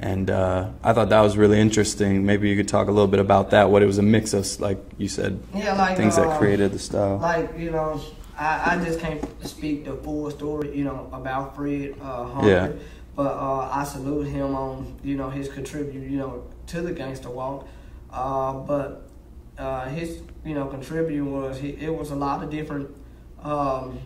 and 0.00 0.28
uh, 0.28 0.70
I 0.82 0.92
thought 0.92 1.10
that 1.10 1.20
was 1.20 1.36
really 1.36 1.60
interesting. 1.60 2.26
Maybe 2.26 2.50
you 2.50 2.56
could 2.56 2.66
talk 2.66 2.88
a 2.88 2.90
little 2.90 3.06
bit 3.06 3.20
about 3.20 3.50
that. 3.50 3.70
What 3.70 3.80
it 3.80 3.86
was 3.86 3.98
a 3.98 4.02
mix 4.02 4.34
of, 4.34 4.60
like 4.60 4.78
you 4.98 5.06
said, 5.06 5.40
Yeah, 5.54 5.74
like 5.74 5.96
things 5.96 6.16
that 6.16 6.26
um, 6.26 6.36
created 6.36 6.72
the 6.72 6.80
style. 6.80 7.18
Like 7.18 7.56
you 7.56 7.70
know, 7.70 8.02
I, 8.36 8.72
I 8.74 8.84
just 8.84 8.98
can't 8.98 9.24
speak 9.46 9.84
the 9.84 9.94
full 9.94 10.30
story, 10.32 10.76
you 10.76 10.82
know, 10.84 11.08
about 11.12 11.54
Fred 11.54 11.94
uh, 12.02 12.24
Humphrey. 12.26 12.50
Yeah. 12.50 12.72
But 13.14 13.34
uh, 13.36 13.70
I 13.72 13.84
salute 13.84 14.26
him 14.26 14.56
on 14.56 14.98
you 15.04 15.16
know 15.16 15.30
his 15.30 15.48
contribute 15.48 16.10
you 16.10 16.18
know 16.18 16.44
to 16.66 16.82
the 16.82 16.92
gangster 16.92 17.30
walk. 17.30 17.68
Uh, 18.14 18.52
but 18.52 19.08
uh, 19.58 19.88
his 19.88 20.22
you 20.44 20.54
know 20.54 20.66
contributing 20.66 21.32
was 21.32 21.58
he, 21.58 21.70
it 21.70 21.94
was 21.94 22.10
a 22.10 22.16
lot 22.16 22.42
of 22.42 22.50
different. 22.50 22.88
Um, 23.42 23.98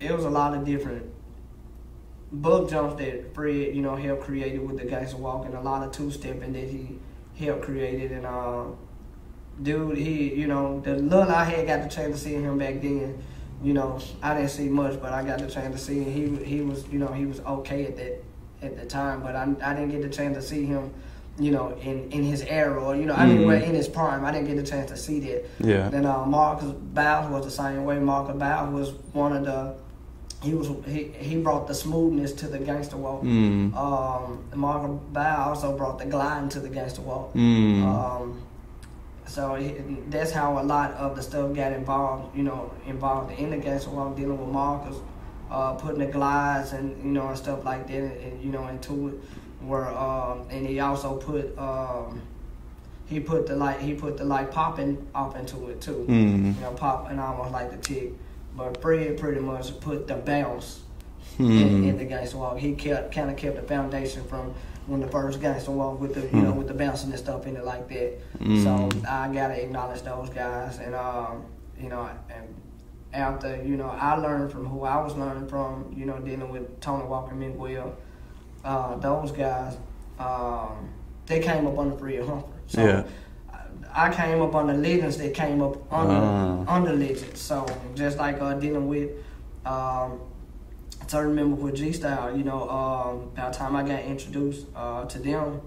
it 0.00 0.10
was 0.10 0.24
a 0.24 0.30
lot 0.30 0.56
of 0.56 0.64
different 0.64 1.06
buck 2.32 2.68
jumps 2.68 2.96
that 2.96 3.34
Fred 3.34 3.74
you 3.74 3.82
know 3.82 3.94
helped 3.94 4.22
created 4.22 4.66
with 4.66 4.78
the 4.78 4.84
gangster 4.84 5.18
walk 5.18 5.46
and 5.46 5.54
a 5.54 5.60
lot 5.60 5.86
of 5.86 5.92
two 5.92 6.10
stepping 6.10 6.52
that 6.54 6.68
he 6.68 6.98
helped 7.38 7.62
created 7.62 8.12
and. 8.12 8.26
Uh, 8.26 8.64
dude, 9.62 9.98
he, 9.98 10.34
you 10.34 10.46
know, 10.46 10.80
the 10.80 10.94
little 10.94 11.30
I 11.30 11.44
had 11.44 11.66
got 11.66 11.82
the 11.82 11.88
chance 11.88 12.16
to 12.16 12.24
see 12.28 12.34
him 12.34 12.58
back 12.58 12.80
then, 12.80 13.22
you 13.62 13.72
know, 13.72 14.00
I 14.22 14.34
didn't 14.34 14.50
see 14.50 14.68
much, 14.68 15.00
but 15.00 15.12
I 15.12 15.24
got 15.24 15.40
the 15.40 15.48
chance 15.48 15.74
to 15.74 15.84
see 15.84 16.02
him. 16.02 16.38
He, 16.38 16.44
he 16.44 16.60
was, 16.60 16.86
you 16.88 16.98
know, 16.98 17.08
he 17.08 17.26
was 17.26 17.40
okay 17.40 17.86
at 17.86 17.96
that, 17.96 18.24
at 18.62 18.76
the 18.78 18.86
time, 18.86 19.22
but 19.22 19.34
I, 19.34 19.52
I 19.62 19.74
didn't 19.74 19.90
get 19.90 20.02
the 20.02 20.08
chance 20.08 20.36
to 20.36 20.42
see 20.42 20.64
him, 20.64 20.92
you 21.38 21.50
know, 21.52 21.76
in, 21.82 22.10
in 22.10 22.24
his 22.24 22.42
era, 22.42 22.82
or, 22.82 22.96
you 22.96 23.04
know, 23.06 23.14
I 23.14 23.24
mean, 23.26 23.38
Mhm. 23.38 23.46
well, 23.46 23.62
in 23.62 23.74
his 23.74 23.88
prime. 23.88 24.24
I 24.24 24.32
didn't 24.32 24.48
get 24.48 24.56
the 24.56 24.62
chance 24.62 24.90
to 24.90 24.96
see 24.96 25.20
that. 25.20 25.46
Yeah. 25.60 25.88
Then 25.88 26.04
uh, 26.04 26.24
Marcus 26.26 26.72
Bowles 26.72 27.30
was 27.30 27.44
the 27.44 27.50
same 27.50 27.84
way. 27.84 27.98
Marcus 27.98 28.36
Bowles 28.36 28.72
was 28.72 28.92
one 29.12 29.32
of 29.36 29.44
the, 29.44 29.74
he 30.42 30.54
was, 30.54 30.68
he, 30.86 31.04
he 31.16 31.36
brought 31.36 31.66
the 31.68 31.74
smoothness 31.74 32.32
to 32.34 32.48
the 32.48 32.58
gangster 32.58 32.96
walk. 32.96 33.22
Mm. 33.22 33.74
Um, 33.76 34.44
Marcus 34.54 34.90
Bowles 35.12 35.48
also 35.64 35.76
brought 35.76 35.98
the 35.98 36.06
gliding 36.06 36.48
to 36.50 36.60
the 36.60 36.68
gangster 36.68 37.02
walk. 37.02 37.32
Mm. 37.34 37.82
Um, 37.84 38.42
so 39.26 39.58
that's 40.08 40.30
how 40.32 40.58
a 40.58 40.64
lot 40.64 40.92
of 40.94 41.14
the 41.14 41.22
stuff 41.22 41.54
got 41.54 41.72
involved, 41.72 42.36
you 42.36 42.42
know, 42.42 42.72
involved 42.86 43.38
in 43.38 43.50
the 43.50 43.58
gangster 43.58 43.90
walk, 43.90 44.16
dealing 44.16 44.38
with 44.38 44.48
Marcus, 44.48 44.96
uh, 45.50 45.74
putting 45.74 45.98
the 46.00 46.06
glides 46.06 46.72
and 46.72 46.96
you 47.04 47.10
know 47.10 47.28
and 47.28 47.36
stuff 47.38 47.64
like 47.64 47.86
that, 47.88 47.94
and, 47.96 48.12
and, 48.22 48.42
you 48.42 48.50
know 48.50 48.66
into 48.68 49.08
it. 49.08 49.14
Where 49.60 49.88
um, 49.88 50.46
and 50.50 50.66
he 50.66 50.80
also 50.80 51.16
put 51.16 51.56
um, 51.58 52.22
he 53.06 53.20
put 53.20 53.46
the 53.46 53.56
like 53.56 53.80
he 53.80 53.94
put 53.94 54.16
the 54.16 54.24
like 54.24 54.50
popping 54.52 55.06
up 55.14 55.36
into 55.36 55.68
it 55.68 55.80
too. 55.80 56.04
Mm. 56.08 56.54
You 56.54 56.60
know, 56.60 56.72
pop 56.72 57.10
and 57.10 57.18
almost 57.18 57.50
like 57.52 57.70
the 57.70 57.76
tick. 57.78 58.12
But 58.56 58.80
Fred 58.80 59.18
pretty 59.18 59.40
much 59.40 59.78
put 59.80 60.06
the 60.06 60.14
bounce 60.14 60.80
in, 61.38 61.46
Mm. 61.46 61.88
in 61.88 61.98
the 61.98 62.04
gangster 62.04 62.38
walk. 62.38 62.58
He 62.58 62.74
kept 62.74 63.12
kind 63.14 63.30
of 63.30 63.36
kept 63.36 63.56
the 63.56 63.62
foundation 63.62 64.24
from 64.24 64.52
when 64.86 65.00
the 65.00 65.06
first 65.08 65.40
gangster 65.40 65.70
walk 65.70 66.00
with 66.00 66.14
the 66.14 66.22
you 66.36 66.42
know 66.42 66.52
Hmm. 66.52 66.58
with 66.58 66.68
the 66.68 66.74
bouncing 66.74 67.10
and 67.10 67.18
stuff 67.18 67.46
in 67.46 67.56
it 67.56 67.64
like 67.64 67.88
that. 67.88 68.38
Mm. 68.40 68.64
So 68.64 68.88
I 69.08 69.28
gotta 69.32 69.62
acknowledge 69.62 70.02
those 70.02 70.30
guys, 70.30 70.78
and 70.78 70.94
um, 70.94 71.44
you 71.80 71.88
know, 71.88 72.08
and 72.34 72.54
after 73.12 73.62
you 73.64 73.76
know 73.76 73.88
I 73.88 74.16
learned 74.16 74.50
from 74.52 74.66
who 74.66 74.82
I 74.84 75.00
was 75.02 75.14
learning 75.16 75.48
from, 75.48 75.92
you 75.96 76.04
know, 76.06 76.18
dealing 76.18 76.50
with 76.50 76.80
Tony 76.80 77.04
Walker, 77.04 77.30
and 77.32 77.40
Miguel, 77.40 77.94
uh, 78.64 78.96
those 78.96 79.32
guys, 79.32 79.76
um, 80.18 80.88
they 81.26 81.40
came 81.40 81.66
up 81.66 81.78
under 81.78 81.96
Fred 81.96 82.24
Humphrey. 82.26 82.50
So 82.66 82.84
Yeah. 82.84 83.02
I 83.94 84.10
came 84.12 84.40
up 84.42 84.54
under 84.54 84.74
legends 84.74 85.16
that 85.18 85.34
came 85.34 85.62
up 85.62 85.76
under 85.92 86.14
Ah. 86.14 86.64
under 86.76 86.92
legends. 86.92 87.40
So 87.40 87.66
just 87.94 88.18
like 88.18 88.40
uh, 88.40 88.54
dealing 88.54 88.86
with 88.88 89.10
um, 89.64 90.20
certain 91.06 91.34
members 91.34 91.60
with 91.60 91.74
G 91.76 91.92
Style, 91.92 92.36
you 92.36 92.44
know, 92.44 92.68
um, 92.68 93.30
by 93.34 93.48
the 93.50 93.56
time 93.56 93.74
I 93.74 93.82
got 93.82 94.00
introduced 94.02 94.66
uh, 94.76 95.04
to 95.06 95.18
them, 95.18 95.60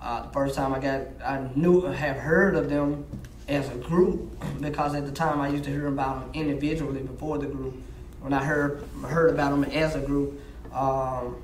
uh, 0.00 0.22
the 0.22 0.28
first 0.28 0.54
time 0.54 0.72
I 0.74 0.78
got, 0.78 1.00
I 1.24 1.48
knew, 1.54 1.82
have 1.82 2.16
heard 2.16 2.54
of 2.54 2.68
them 2.70 3.04
as 3.48 3.68
a 3.68 3.74
group 3.74 4.30
because 4.60 4.94
at 4.94 5.04
the 5.04 5.12
time 5.12 5.40
I 5.40 5.48
used 5.48 5.64
to 5.64 5.70
hear 5.70 5.86
about 5.88 6.32
them 6.32 6.42
individually 6.42 7.00
before 7.00 7.38
the 7.38 7.46
group. 7.46 7.74
When 8.20 8.32
I 8.32 8.44
heard 8.44 8.82
heard 9.04 9.30
about 9.30 9.50
them 9.50 9.64
as 9.64 9.94
a 9.94 10.00
group, 10.00 10.40
um, 10.72 11.36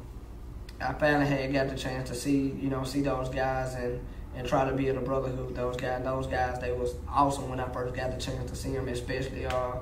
I 0.82 0.92
finally 0.94 1.26
had 1.26 1.52
got 1.52 1.68
the 1.68 1.76
chance 1.76 2.08
to 2.10 2.14
see, 2.14 2.48
you 2.60 2.68
know, 2.70 2.84
see 2.84 3.00
those 3.02 3.28
guys 3.28 3.74
and 3.74 4.00
and 4.34 4.48
try 4.48 4.68
to 4.68 4.74
be 4.74 4.88
in 4.88 4.96
a 4.96 5.00
brotherhood 5.00 5.44
with 5.46 5.54
those 5.56 5.76
guys. 5.76 6.02
Those 6.04 6.26
guys, 6.26 6.58
they 6.60 6.72
was 6.72 6.94
awesome 7.08 7.50
when 7.50 7.60
I 7.60 7.68
first 7.68 7.94
got 7.94 8.10
the 8.12 8.18
chance 8.18 8.50
to 8.50 8.56
see 8.56 8.70
them, 8.72 8.88
especially 8.88 9.44
uh, 9.44 9.72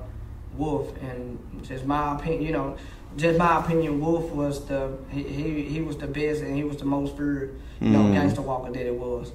Wolf. 0.57 0.91
And 1.01 1.39
just 1.63 1.85
my 1.85 2.15
opinion, 2.17 2.41
you 2.43 2.51
know, 2.51 2.75
just 3.15 3.39
my 3.39 3.59
opinion, 3.61 4.01
Wolf 4.01 4.29
was 4.31 4.65
the 4.65 4.97
he 5.09 5.23
he, 5.23 5.61
he 5.63 5.81
was 5.81 5.97
the 5.97 6.07
best 6.07 6.41
and 6.41 6.55
he 6.55 6.63
was 6.65 6.77
the 6.77 6.85
most 6.85 7.15
feared, 7.15 7.59
you 7.79 7.89
know, 7.89 7.99
Mm. 8.03 8.13
gangster 8.13 8.41
walker 8.41 8.71
that 8.71 8.85
it 8.85 8.95
was. 8.95 9.31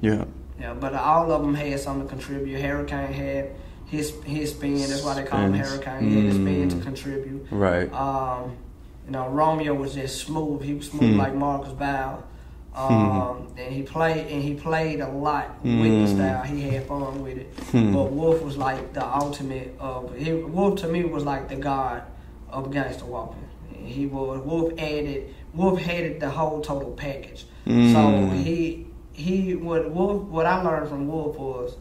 Yeah. 0.00 0.24
Yeah, 0.60 0.74
but 0.74 0.92
all 0.94 1.30
of 1.30 1.42
them 1.42 1.54
had 1.54 1.78
something 1.78 2.08
to 2.08 2.14
contribute. 2.14 2.60
Hurricane 2.60 3.12
had 3.12 3.50
his 3.86 4.12
his 4.24 4.50
spin. 4.52 4.76
That's 4.78 5.04
why 5.04 5.14
they 5.14 5.24
call 5.24 5.40
him. 5.40 5.52
Hurricane. 5.54 6.08
He 6.08 6.16
had 6.16 6.24
his 6.24 6.34
spin 6.36 6.68
to 6.70 6.76
Mm. 6.76 6.82
contribute. 6.82 7.46
Right. 7.50 7.92
Um, 7.92 8.56
you 9.08 9.12
know, 9.12 9.26
Romeo 9.28 9.72
was 9.74 9.94
just 9.94 10.24
smooth. 10.26 10.62
He 10.62 10.74
was 10.74 10.90
smooth 10.90 11.12
Hmm. 11.14 11.18
like 11.18 11.34
Marcus 11.34 11.72
Bow. 11.72 12.22
Um, 12.74 13.48
and 13.56 13.74
he 13.74 13.82
played 13.82 14.26
and 14.28 14.42
he 14.42 14.54
played 14.54 15.00
a 15.00 15.08
lot 15.08 15.56
with 15.64 15.74
the 15.74 16.06
Hmm. 16.06 16.06
style. 16.06 16.42
He 16.44 16.60
had 16.68 16.84
fun 16.86 17.22
with 17.22 17.38
it. 17.38 17.48
Hmm. 17.72 17.92
But 17.94 18.12
Wolf 18.12 18.42
was 18.44 18.56
like 18.56 18.92
the 18.92 19.04
ultimate 19.04 19.74
of 19.80 20.14
he, 20.14 20.32
Wolf 20.34 20.78
to 20.82 20.88
me 20.88 21.04
was 21.04 21.24
like 21.24 21.48
the 21.48 21.56
god 21.56 22.02
of 22.52 22.70
gangster 22.70 23.06
walking. 23.06 23.42
He 23.72 24.06
was 24.06 24.40
Wolf 24.44 24.72
added 24.78 25.34
Wolf 25.54 25.80
added 25.88 26.20
the 26.20 26.28
whole 26.30 26.60
total 26.60 26.90
package. 26.92 27.46
So 27.64 27.70
Mm. 27.72 28.32
he 28.44 28.86
he 29.12 29.56
what 29.56 29.90
Wolf 29.90 30.22
what 30.24 30.46
I 30.46 30.62
learned 30.62 30.88
from 30.88 31.08
Wolf 31.08 31.36
was 31.38 31.76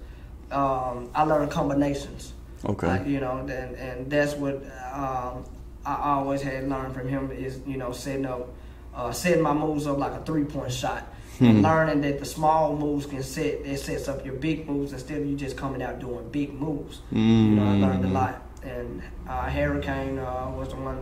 um, 0.52 1.10
I 1.14 1.24
learned 1.24 1.52
combinations. 1.52 2.34
Okay. 2.66 2.88
Like, 2.88 3.06
you 3.06 3.20
know, 3.20 3.38
and 3.40 3.76
and 3.76 4.10
that's 4.10 4.34
what 4.36 4.64
um, 4.96 5.44
I 5.88 6.16
always 6.16 6.42
had 6.42 6.68
learned 6.70 6.94
from 6.94 7.08
him 7.08 7.32
is 7.32 7.60
you 7.66 7.78
know 7.78 7.92
setting 7.94 8.26
up, 8.26 8.50
uh, 8.94 9.12
setting 9.12 9.42
my 9.42 9.54
moves 9.54 9.88
up 9.88 9.98
like 9.98 10.12
a 10.14 10.24
three 10.26 10.44
point 10.44 10.72
shot. 10.72 11.04
And 11.40 11.58
Hmm. 11.60 11.64
learning 11.64 12.02
that 12.02 12.18
the 12.20 12.26
small 12.26 12.76
moves 12.76 13.06
can 13.06 13.22
set 13.22 13.46
it 13.64 13.80
sets 13.80 14.08
up 14.08 14.26
your 14.26 14.34
big 14.36 14.68
moves 14.68 14.92
instead 14.92 15.20
of 15.22 15.26
you 15.28 15.36
just 15.36 15.56
coming 15.56 15.84
out 15.84 16.00
doing 16.00 16.28
big 16.32 16.52
moves. 16.60 17.02
You 17.12 17.18
know, 17.58 17.64
I 17.64 17.74
learned 17.78 18.04
a 18.06 18.08
Mm. 18.08 18.14
lot. 18.14 18.42
And 18.64 19.04
uh, 19.30 19.48
Hurricane 19.50 20.18
uh, 20.18 20.52
was 20.58 20.70
the 20.70 20.78
one 20.78 21.00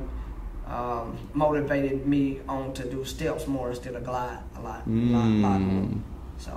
um, 0.67 1.17
motivated 1.34 2.06
me 2.06 2.41
on 2.50 2.74
to 2.74 2.84
do 2.89 3.06
steps 3.06 3.48
more 3.48 3.69
instead 3.69 3.95
of 3.95 4.04
glide 4.04 4.39
a 4.58 4.62
lot, 4.62 4.82
lot, 4.88 5.30
lot 5.45 5.62
more. 5.62 5.84
Mm. 5.84 6.02
So, 6.38 6.52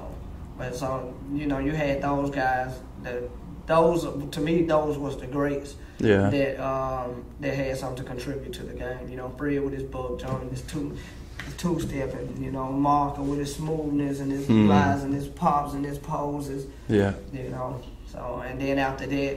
but 0.58 0.74
so 0.74 1.14
you 1.32 1.46
know, 1.46 1.58
you 1.58 1.72
had 1.72 2.02
those 2.02 2.30
guys. 2.30 2.72
That 3.04 3.22
those 3.66 4.06
to 4.32 4.40
me, 4.40 4.62
those 4.62 4.98
was 4.98 5.16
the 5.18 5.26
greats 5.28 5.76
Yeah. 6.00 6.30
that 6.30 6.60
um, 6.64 7.24
that 7.40 7.54
had 7.54 7.76
something 7.76 8.04
to 8.04 8.10
contribute 8.10 8.52
to 8.54 8.62
the 8.62 8.74
game. 8.74 9.08
You 9.08 9.16
know, 9.16 9.32
Fred 9.36 9.62
with 9.62 9.72
his 9.74 9.82
buck 9.82 10.18
jump 10.20 10.42
and 10.42 10.50
his 10.50 10.62
two 10.62 10.96
his 11.44 11.54
two 11.56 11.80
step, 11.80 12.14
and 12.14 12.42
you 12.44 12.50
know, 12.52 12.70
Marker 12.70 13.22
with 13.22 13.38
his 13.40 13.54
smoothness 13.54 14.20
and 14.20 14.30
his 14.30 14.46
Hmm. 14.46 14.66
glides 14.66 15.02
and 15.02 15.12
his 15.14 15.26
pops 15.28 15.74
and 15.74 15.84
his 15.84 15.98
poses. 15.98 16.66
Yeah. 16.88 17.14
You 17.32 17.48
know, 17.50 17.80
so 18.06 18.42
and 18.46 18.60
then 18.60 18.78
after 18.78 19.06
that, 19.06 19.36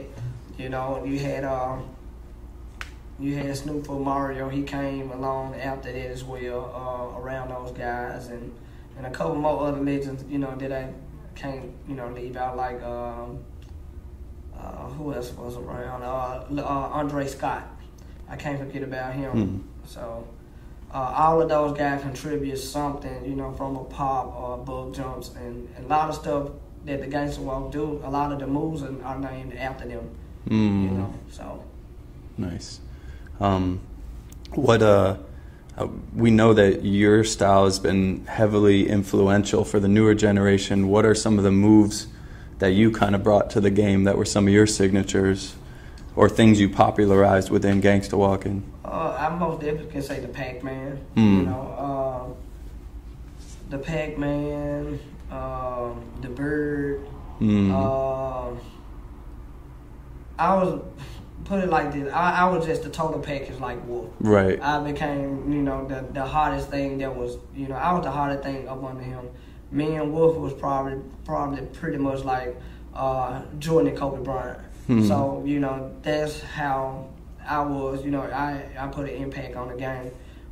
you 0.58 0.68
know, 0.68 1.04
you 1.04 1.18
had 1.18 1.44
um. 1.44 1.84
You 3.20 3.36
had 3.36 3.56
Snoop 3.56 3.86
for 3.86 4.00
Mario. 4.00 4.48
He 4.48 4.62
came 4.62 5.12
along 5.12 5.54
after 5.54 5.92
that 5.92 6.10
as 6.10 6.24
well, 6.24 6.72
uh, 6.74 7.20
around 7.20 7.50
those 7.50 7.70
guys, 7.76 8.28
and 8.28 8.52
and 8.96 9.06
a 9.06 9.10
couple 9.10 9.36
more 9.36 9.66
other 9.68 9.80
legends. 9.80 10.24
You 10.28 10.38
know 10.38 10.56
that 10.56 10.72
I 10.72 10.88
can't 11.36 11.70
you 11.88 11.94
know 11.94 12.08
leave 12.08 12.36
out 12.36 12.56
like 12.56 12.82
um, 12.82 13.38
uh, 14.58 14.88
who 14.88 15.12
else 15.12 15.32
was 15.32 15.56
around? 15.56 16.02
Uh, 16.02 16.62
uh, 16.62 16.64
Andre 16.64 17.26
Scott. 17.26 17.68
I 18.28 18.36
can't 18.36 18.58
forget 18.58 18.82
about 18.82 19.14
him. 19.14 19.30
Hmm. 19.30 19.86
So 19.86 20.26
uh, 20.92 21.14
all 21.16 21.42
of 21.42 21.48
those 21.48 21.76
guys 21.76 22.02
contribute 22.02 22.56
something, 22.56 23.24
you 23.24 23.36
know, 23.36 23.52
from 23.52 23.76
a 23.76 23.84
pop 23.84 24.34
or 24.34 24.58
buck 24.58 24.94
jumps, 24.94 25.30
and, 25.36 25.68
and 25.76 25.86
a 25.86 25.88
lot 25.88 26.08
of 26.08 26.14
stuff 26.14 26.50
that 26.84 27.00
the 27.00 27.06
gangster 27.06 27.42
walk 27.42 27.72
do. 27.72 28.00
A 28.04 28.10
lot 28.10 28.32
of 28.32 28.38
the 28.38 28.46
moves 28.46 28.82
are, 28.82 29.18
named 29.18 29.54
after 29.54 29.86
them. 29.86 30.10
Mm. 30.48 30.82
You 30.84 30.90
know, 30.90 31.14
so 31.30 31.62
Nice. 32.36 32.80
Um, 33.40 33.80
what 34.50 34.82
uh, 34.82 35.16
uh, 35.76 35.88
we 36.14 36.30
know 36.30 36.54
that 36.54 36.84
your 36.84 37.24
style 37.24 37.64
has 37.64 37.78
been 37.78 38.26
heavily 38.26 38.88
influential 38.88 39.64
for 39.64 39.80
the 39.80 39.88
newer 39.88 40.14
generation. 40.14 40.88
What 40.88 41.04
are 41.04 41.14
some 41.14 41.38
of 41.38 41.44
the 41.44 41.50
moves 41.50 42.06
that 42.58 42.72
you 42.72 42.90
kind 42.90 43.14
of 43.14 43.22
brought 43.22 43.50
to 43.50 43.60
the 43.60 43.70
game 43.70 44.04
that 44.04 44.16
were 44.16 44.24
some 44.24 44.46
of 44.46 44.52
your 44.52 44.66
signatures, 44.66 45.54
or 46.14 46.28
things 46.28 46.60
you 46.60 46.68
popularized 46.68 47.50
within 47.50 47.80
gangsta 47.80 48.14
walking? 48.14 48.70
uh, 48.84 49.16
I 49.18 49.34
most 49.34 49.60
definitely 49.60 49.90
can 49.90 50.02
say 50.02 50.20
the 50.20 50.28
Pac 50.28 50.62
Man. 50.62 50.96
Hmm. 51.14 51.38
You 51.38 51.42
know, 51.46 52.36
uh, 52.36 53.70
the 53.70 53.78
Pac 53.78 54.18
Man, 54.18 55.00
um, 55.30 56.04
the 56.20 56.28
Bird. 56.28 57.06
Mm. 57.40 57.72
Um, 57.72 58.60
I 60.38 60.54
was 60.54 60.82
put 61.44 61.60
it 61.60 61.70
like 61.70 61.92
this. 61.92 62.12
I, 62.12 62.42
I 62.42 62.44
was 62.44 62.66
just 62.66 62.82
the 62.82 62.90
total 62.90 63.20
package 63.20 63.58
like 63.58 63.84
Wolf. 63.86 64.10
right. 64.20 64.60
I 64.60 64.78
became, 64.82 65.52
you 65.52 65.62
know, 65.62 65.86
the 65.86 66.06
the 66.12 66.24
hardest 66.24 66.68
thing 66.70 66.98
that 66.98 67.16
was, 67.16 67.38
you 67.54 67.68
know, 67.68 67.74
I 67.74 67.92
was 67.94 68.04
the 68.04 68.10
hardest 68.10 68.44
thing 68.44 68.68
up 68.68 68.84
under 68.84 69.02
him. 69.02 69.28
Me 69.72 69.96
and 69.96 70.12
Wolf 70.12 70.36
was 70.36 70.52
probably 70.52 70.98
probably 71.24 71.62
pretty 71.66 71.98
much 71.98 72.24
like 72.24 72.54
uh, 72.94 73.42
Jordan 73.58 73.88
and 73.90 73.98
Kobe 73.98 74.22
Bryant. 74.22 74.58
Hmm. 74.86 75.06
So 75.08 75.42
you 75.44 75.58
know, 75.60 75.90
that's 76.02 76.40
how 76.42 77.08
I 77.46 77.60
was. 77.62 78.04
You 78.04 78.10
know, 78.10 78.22
I 78.22 78.62
I 78.78 78.86
put 78.88 79.08
an 79.08 79.16
impact 79.16 79.56
on 79.56 79.68
the 79.68 79.76
game. 79.76 80.10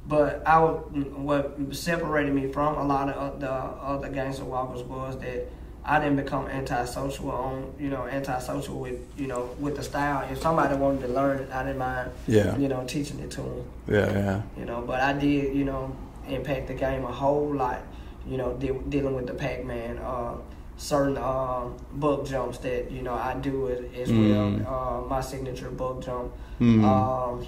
But 0.09 0.43
I 0.45 0.59
would, 0.65 1.15
what 1.15 1.57
separated 1.73 2.35
me 2.35 2.51
from 2.51 2.77
a 2.77 2.85
lot 2.85 3.11
of 3.11 3.39
the 3.39 3.51
other 3.53 4.09
gangster 4.09 4.45
walkers 4.45 4.83
was 4.83 5.17
that 5.21 5.47
I 5.85 6.01
didn't 6.01 6.17
become 6.17 6.47
antisocial 6.49 7.31
on, 7.31 7.73
you 7.79 7.91
know, 7.91 8.07
antisocial 8.07 8.81
with, 8.81 8.99
you 9.17 9.29
know, 9.29 9.51
with 9.61 9.77
the 9.77 9.85
style. 9.85 10.27
If 10.29 10.41
somebody 10.43 10.75
wanted 10.75 11.03
to 11.03 11.09
learn 11.13 11.39
it, 11.43 11.51
I 11.53 11.63
didn't 11.63 11.79
mind, 11.79 12.11
Yeah. 12.27 12.57
you 12.57 12.67
know, 12.67 12.83
teaching 12.89 13.21
it 13.21 13.31
to 13.33 13.43
them, 13.43 13.65
Yeah. 13.87 14.11
Yeah. 14.13 14.43
you 14.59 14.65
know. 14.65 14.83
But 14.85 15.01
I 15.01 15.13
did, 15.13 15.55
you 15.55 15.65
know, 15.65 15.95
impact 16.29 16.67
the 16.69 16.75
game 16.75 17.05
a 17.05 17.13
whole 17.13 17.55
lot, 17.55 17.81
you 18.27 18.37
know, 18.37 18.53
de- 18.55 18.83
dealing 18.89 19.15
with 19.15 19.27
the 19.27 19.35
Pac-Man, 19.35 19.99
uh, 19.99 20.35
certain 20.77 21.17
uh, 21.19 21.65
buck 21.95 22.25
jumps 22.27 22.59
that, 22.59 22.91
you 22.91 23.03
know, 23.03 23.15
I 23.15 23.35
do 23.35 23.69
as, 23.69 23.81
as 24.09 24.09
Mm. 24.15 24.65
well, 24.65 24.75
uh, 24.75 25.01
my 25.09 25.21
signature 25.21 25.71
buck 25.71 26.01
jump. 26.03 26.33
Mm. 26.61 26.85
Um, 26.85 27.47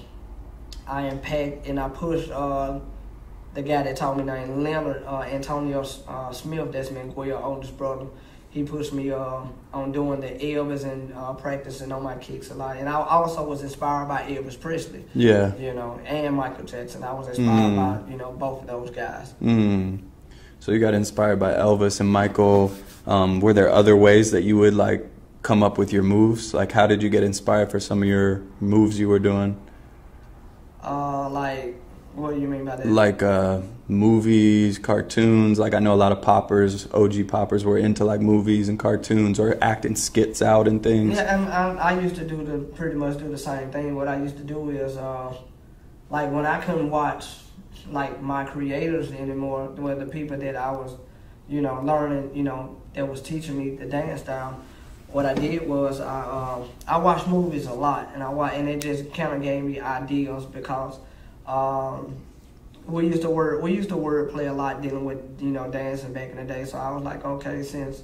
I 0.87 1.07
impact 1.09 1.67
and 1.67 1.79
I 1.79 1.89
push 1.89 2.29
uh, 2.31 2.81
the 3.55 3.63
guy 3.63 3.83
that 3.83 3.97
taught 3.97 4.17
me 4.17 4.25
named 4.25 4.63
Leonard 4.63 5.05
uh, 5.07 5.21
Antonio 5.21 5.85
uh, 6.09 6.33
Smith. 6.33 6.73
That's 6.73 6.91
Miguel's 6.91 7.43
oldest 7.45 7.77
brother. 7.79 8.07
He 8.51 8.65
pushed 8.65 8.93
me 8.93 9.11
uh, 9.11 9.45
on 9.73 9.93
doing 9.93 10.21
the 10.21 10.29
Elvis 10.29 10.85
and 10.85 11.15
uh, 11.15 11.33
practicing 11.33 11.91
on 11.91 12.03
my 12.03 12.17
kicks 12.17 12.51
a 12.51 12.55
lot. 12.55 12.77
And 12.77 12.87
I 12.87 12.93
also 12.95 13.47
was 13.49 13.63
inspired 13.63 14.09
by 14.09 14.23
Elvis 14.25 14.61
Presley, 14.61 15.05
Yeah. 15.15 15.55
you 15.57 15.73
know, 15.73 15.99
and 16.05 16.35
Michael 16.37 16.65
Jackson. 16.67 17.03
I 17.03 17.15
was 17.15 17.29
inspired 17.29 17.49
Mm. 17.73 18.05
by 18.05 18.11
you 18.11 18.19
know 18.19 18.33
both 18.33 18.63
of 18.63 18.67
those 18.67 18.91
guys. 18.91 19.33
Mm. 19.41 20.01
So 20.63 20.71
you 20.71 20.79
got 20.79 20.95
inspired 20.95 21.41
by 21.41 21.55
Elvis 21.55 21.99
and 21.99 22.09
Michael. 22.09 22.73
Um, 23.05 23.41
were 23.41 23.53
there 23.53 23.69
other 23.69 23.97
ways 23.97 24.31
that 24.31 24.45
you 24.45 24.57
would 24.59 24.75
like 24.75 25.05
come 25.43 25.61
up 25.61 25.77
with 25.77 25.93
your 25.93 26.05
moves? 26.05 26.55
Like, 26.55 26.71
how 26.71 26.87
did 26.87 27.03
you 27.03 27.09
get 27.09 27.25
inspired 27.25 27.73
for 27.73 27.81
some 27.81 28.01
of 28.01 28.09
your 28.09 28.43
moves 28.61 28.97
you 28.97 29.09
were 29.09 29.19
doing? 29.19 29.61
Uh, 30.81 31.29
like, 31.31 31.75
what 32.15 32.35
do 32.35 32.41
you 32.41 32.47
mean 32.47 32.65
by 32.65 32.77
that? 32.77 32.87
Like 32.87 33.25
uh, 33.25 33.63
movies, 33.89 34.79
cartoons. 34.79 35.59
Like 35.59 35.75
I 35.75 35.81
know 35.81 35.95
a 35.95 35.97
lot 35.97 36.13
of 36.13 36.23
poppers, 36.23 36.87
OG 36.93 37.27
poppers, 37.27 37.65
were 37.65 37.77
into 37.77 38.05
like 38.05 38.21
movies 38.21 38.69
and 38.69 38.79
cartoons 38.79 39.41
or 39.41 39.59
acting 39.61 39.97
skits 39.97 40.43
out 40.43 40.69
and 40.69 40.81
things. 40.81 41.17
Yeah, 41.17 41.41
and 41.41 41.49
I, 41.53 41.91
I 41.91 42.01
used 42.01 42.15
to 42.15 42.25
do 42.25 42.45
the 42.45 42.59
pretty 42.59 42.95
much 42.95 43.19
do 43.19 43.29
the 43.29 43.37
same 43.37 43.73
thing. 43.73 43.97
What 43.97 44.07
I 44.07 44.17
used 44.17 44.37
to 44.37 44.45
do 44.45 44.71
is, 44.71 44.97
uh, 44.97 45.35
like 46.09 46.31
when 46.31 46.47
I 46.47 46.61
couldn't 46.61 46.89
watch 46.89 47.27
like 47.91 48.21
my 48.23 48.45
creators 48.45 49.11
anymore, 49.13 49.69
well, 49.77 49.97
the 49.99 50.07
people 50.07 50.37
that 50.39 50.57
I 50.57 50.71
was, 50.73 50.97
you 51.49 51.61
know, 51.61 51.81
learning, 51.83 52.35
you 52.35 52.43
know, 52.43 52.77
that 52.95 53.09
was 53.09 53.21
teaching 53.23 53.59
me 53.59 53.77
the 53.77 53.87
dance 53.87 54.23
style. 54.23 54.61
What 55.09 55.27
I 55.27 55.35
did 55.35 55.69
was 55.69 56.01
I 56.01 56.23
um, 56.23 56.69
I 56.89 56.97
watched 56.97 57.29
movies 57.29 57.67
a 57.67 57.75
lot, 57.75 58.11
and 58.15 58.23
I 58.23 58.31
wa- 58.31 58.47
and 58.47 58.69
it 58.69 58.81
just 58.81 59.13
kind 59.13 59.35
of 59.35 59.43
gave 59.43 59.63
me 59.63 59.79
ideas 59.79 60.45
because 60.47 60.99
um, 61.47 62.17
we 62.87 63.07
used 63.07 63.23
to 63.23 63.31
word 63.31 63.63
we 63.63 63.75
used 63.75 63.91
to 63.91 63.97
word 63.97 64.31
play 64.31 64.47
a 64.47 64.53
lot 64.53 64.81
dealing 64.81 65.05
with 65.05 65.21
you 65.41 65.51
know 65.51 65.71
dancing 65.71 66.13
back 66.15 66.31
in 66.31 66.37
the 66.37 66.45
day. 66.45 66.65
So 66.65 66.79
I 66.79 66.91
was 66.93 67.03
like, 67.03 67.25
okay, 67.25 67.63
since 67.63 68.03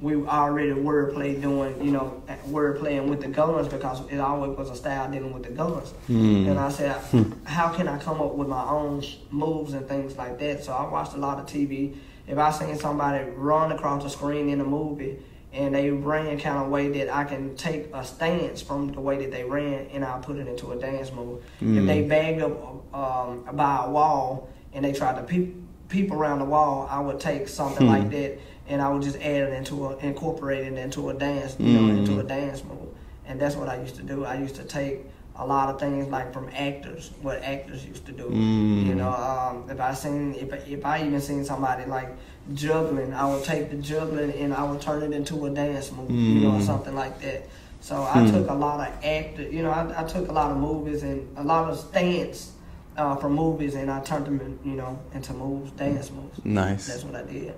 we 0.00 0.14
already 0.26 0.72
wordplay 0.72 1.40
doing, 1.40 1.82
you 1.82 1.90
know, 1.90 2.22
word 2.48 2.78
playing 2.78 3.08
with 3.08 3.22
the 3.22 3.28
guns 3.28 3.66
because 3.66 4.00
it 4.10 4.18
always 4.18 4.56
was 4.56 4.68
a 4.68 4.76
style 4.76 5.10
dealing 5.10 5.32
with 5.32 5.44
the 5.44 5.50
guns. 5.50 5.94
Mm. 6.08 6.48
And 6.50 6.58
I 6.58 6.68
said, 6.70 7.00
how 7.44 7.70
can 7.72 7.88
I 7.88 7.96
come 7.98 8.20
up 8.20 8.34
with 8.34 8.46
my 8.48 8.62
own 8.68 9.02
moves 9.30 9.72
and 9.72 9.88
things 9.88 10.16
like 10.18 10.38
that? 10.40 10.64
So 10.64 10.72
I 10.74 10.86
watched 10.90 11.14
a 11.14 11.18
lot 11.18 11.38
of 11.38 11.46
TV. 11.46 11.96
If 12.28 12.36
I 12.36 12.50
seen 12.50 12.76
somebody 12.76 13.24
run 13.30 13.72
across 13.72 14.02
the 14.02 14.10
screen 14.10 14.50
in 14.50 14.60
a 14.60 14.64
movie 14.64 15.18
and 15.54 15.74
they 15.74 15.90
ran 15.90 16.38
kind 16.38 16.58
of 16.62 16.68
way 16.68 16.88
that 16.88 17.14
I 17.14 17.24
can 17.24 17.56
take 17.56 17.88
a 17.94 18.04
stance 18.04 18.60
from 18.60 18.92
the 18.92 19.00
way 19.00 19.16
that 19.24 19.30
they 19.30 19.44
ran 19.44 19.86
and 19.92 20.04
I'll 20.04 20.20
put 20.20 20.36
it 20.36 20.46
into 20.46 20.72
a 20.72 20.76
dance 20.76 21.10
move. 21.10 21.42
If 21.60 21.66
Mm. 21.68 21.86
they 21.86 22.02
bagged 22.02 22.42
up 22.42 22.94
um, 22.94 23.56
by 23.56 23.84
a 23.86 23.90
wall 23.90 24.50
and 24.74 24.84
they 24.84 24.92
tried 24.92 25.16
to 25.16 25.22
peep, 25.22 25.56
peep 25.88 26.10
around 26.12 26.40
the 26.40 26.44
wall, 26.44 26.86
I 26.90 27.00
would 27.00 27.18
take 27.18 27.48
something 27.48 27.86
Hmm. 27.86 27.92
like 27.92 28.10
that 28.10 28.38
and 28.68 28.82
I 28.82 28.88
would 28.88 29.02
just 29.02 29.16
add 29.16 29.24
it 29.48 29.52
into 29.52 29.86
a, 29.86 29.96
incorporate 29.98 30.66
it 30.66 30.78
into 30.78 31.10
a 31.10 31.14
dance, 31.14 31.56
you 31.58 31.72
know, 31.72 31.82
Mm. 31.92 31.98
into 31.98 32.18
a 32.20 32.22
dance 32.22 32.62
move. 32.64 32.88
And 33.26 33.40
that's 33.40 33.56
what 33.56 33.68
I 33.68 33.80
used 33.80 33.96
to 33.96 34.02
do. 34.02 34.24
I 34.24 34.36
used 34.38 34.54
to 34.56 34.64
take 34.64 35.04
a 35.38 35.46
lot 35.46 35.68
of 35.68 35.78
things 35.78 36.08
like 36.08 36.32
from 36.32 36.48
actors, 36.56 37.10
what 37.22 37.42
actors 37.42 37.84
used 37.84 38.06
to 38.06 38.12
do. 38.12 38.24
Mm. 38.24 38.86
You 38.86 38.94
know, 38.94 39.10
um, 39.10 39.68
if 39.70 39.80
I 39.80 39.92
seen, 39.94 40.34
if 40.34 40.50
if 40.68 40.86
I 40.86 41.04
even 41.04 41.20
seen 41.20 41.44
somebody 41.44 41.84
like 41.84 42.08
juggling, 42.54 43.12
I 43.12 43.26
would 43.28 43.44
take 43.44 43.70
the 43.70 43.76
juggling 43.76 44.32
and 44.32 44.54
I 44.54 44.62
would 44.64 44.80
turn 44.80 45.02
it 45.02 45.12
into 45.12 45.46
a 45.46 45.50
dance 45.50 45.90
move, 45.92 46.10
you 46.10 46.40
know, 46.40 46.52
or 46.52 46.58
Mm. 46.60 46.62
something 46.62 46.94
like 46.94 47.20
that. 47.22 47.46
So 47.80 48.02
I 48.02 48.20
Hmm. 48.20 48.32
took 48.32 48.48
a 48.50 48.54
lot 48.54 48.80
of 48.88 48.94
actor, 49.04 49.42
you 49.42 49.62
know, 49.62 49.70
I, 49.70 50.00
I 50.00 50.04
took 50.04 50.28
a 50.28 50.32
lot 50.32 50.50
of 50.50 50.56
movies 50.56 51.02
and 51.02 51.28
a 51.36 51.42
lot 51.44 51.68
of 51.70 51.78
stance 51.78 52.52
uh, 52.96 53.14
from 53.16 53.34
movies, 53.34 53.74
and 53.74 53.90
I 53.90 54.00
turned 54.00 54.24
them, 54.26 54.40
in, 54.40 54.58
you 54.70 54.76
know, 54.76 54.98
into 55.12 55.34
moves, 55.34 55.70
dance 55.72 56.10
moves. 56.10 56.40
Nice. 56.44 56.86
That's 56.86 57.04
what 57.04 57.14
I 57.14 57.22
did. 57.30 57.54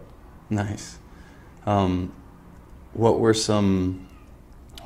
Nice. 0.50 0.98
Um, 1.66 2.12
what 2.94 3.20
were 3.20 3.34
some? 3.34 4.06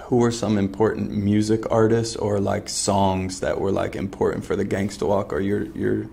Who 0.04 0.16
were 0.16 0.32
some 0.32 0.58
important 0.58 1.12
music 1.12 1.70
artists 1.70 2.16
or 2.16 2.40
like 2.40 2.68
songs 2.68 3.40
that 3.40 3.60
were 3.60 3.70
like 3.72 3.94
important 3.96 4.44
for 4.44 4.56
the 4.56 4.64
Gangsta 4.64 5.06
Walk 5.06 5.32
or 5.32 5.40
your 5.40 5.64
your 5.76 6.06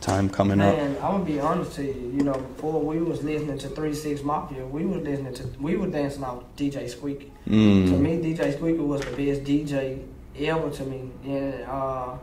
time 0.00 0.30
coming 0.30 0.58
Man, 0.58 0.68
up? 0.68 0.76
Man, 0.76 0.90
I'm 1.02 1.12
gonna 1.12 1.24
be 1.24 1.40
honest 1.40 1.72
to 1.76 1.84
you. 1.84 2.12
You 2.16 2.22
know, 2.22 2.34
before 2.34 2.80
we 2.80 3.00
was 3.00 3.22
listening 3.24 3.58
to 3.58 3.68
Three 3.68 3.94
Six 3.94 4.22
Mafia, 4.22 4.64
we 4.66 4.86
was 4.86 5.02
listening 5.02 5.34
to 5.34 5.48
we 5.60 5.76
were 5.76 5.88
dancing 5.88 6.22
out 6.24 6.56
DJ 6.56 6.88
Squeaky. 6.88 7.32
To 7.46 7.50
Mm. 7.50 8.00
me, 8.00 8.18
DJ 8.18 8.54
Squeaky 8.56 8.78
was 8.78 9.00
the 9.02 9.10
best 9.10 9.42
DJ 9.44 10.00
ever 10.38 10.70
to 10.70 10.84
me. 10.84 11.10
And 11.24 11.62
uh, 11.64 12.14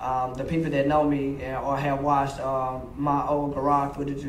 um, 0.00 0.34
the 0.34 0.44
people 0.44 0.70
that 0.70 0.86
know 0.88 1.04
me 1.04 1.44
or 1.62 1.76
have 1.76 2.00
watched 2.00 2.40
uh, 2.40 2.78
my 2.96 3.26
old 3.28 3.54
garage 3.54 3.94
footage, 3.96 4.24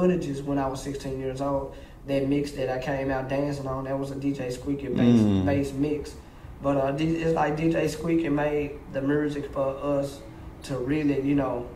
footages 0.00 0.44
when 0.44 0.58
I 0.58 0.66
was 0.68 0.82
16 0.82 1.18
years 1.18 1.40
old, 1.40 1.74
that 2.06 2.28
mix 2.28 2.52
that 2.52 2.68
I 2.70 2.78
came 2.80 3.10
out 3.10 3.28
dancing 3.28 3.66
on, 3.66 3.84
that 3.84 3.98
was 3.98 4.10
a 4.10 4.14
DJ 4.14 4.52
Squeaky 4.52 4.88
bass, 4.88 5.20
Mm. 5.20 5.44
bass 5.46 5.72
mix. 5.72 6.14
But 6.62 6.76
uh, 6.76 6.94
it's 6.98 7.34
like 7.34 7.56
DJ 7.56 7.88
Squeaky 7.88 8.28
made 8.28 8.72
the 8.92 9.00
music 9.02 9.52
for 9.52 9.76
us 9.82 10.20
to 10.64 10.76
really, 10.78 11.20
you 11.22 11.34
know, 11.34 11.66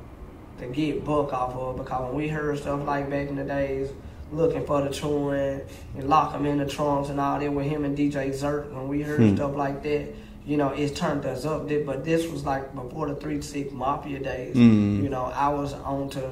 to 0.58 0.66
get 0.66 1.04
buck 1.04 1.32
off 1.32 1.54
of 1.56 1.76
because 1.78 2.02
when 2.06 2.14
we 2.14 2.28
heard 2.28 2.58
stuff 2.58 2.86
like 2.86 3.08
back 3.10 3.28
in 3.28 3.36
the 3.36 3.44
days, 3.44 3.90
looking 4.32 4.64
for 4.64 4.80
the 4.82 4.90
truant 4.90 5.64
and 5.96 6.08
lock 6.08 6.32
them 6.32 6.46
in 6.46 6.58
the 6.58 6.66
trunks 6.66 7.08
and 7.08 7.18
all 7.20 7.40
that 7.40 7.52
with 7.52 7.66
him 7.66 7.84
and 7.84 7.96
DJ 7.96 8.30
Zert, 8.30 8.72
when 8.72 8.86
we 8.88 9.02
heard 9.02 9.20
Hmm. 9.20 9.34
stuff 9.36 9.56
like 9.56 9.82
that, 9.82 10.06
you 10.46 10.56
know, 10.56 10.68
it 10.68 10.94
turned 10.94 11.26
us 11.26 11.44
up. 11.44 11.68
But 11.84 12.04
this 12.04 12.26
was 12.30 12.44
like 12.44 12.72
before 12.74 13.08
the 13.08 13.14
three 13.16 13.40
six 13.42 13.72
mafia 13.72 14.20
days. 14.20 14.54
Mm. 14.56 15.02
You 15.02 15.08
know, 15.08 15.24
I 15.34 15.48
was 15.48 15.72
on 15.74 16.08
to, 16.10 16.30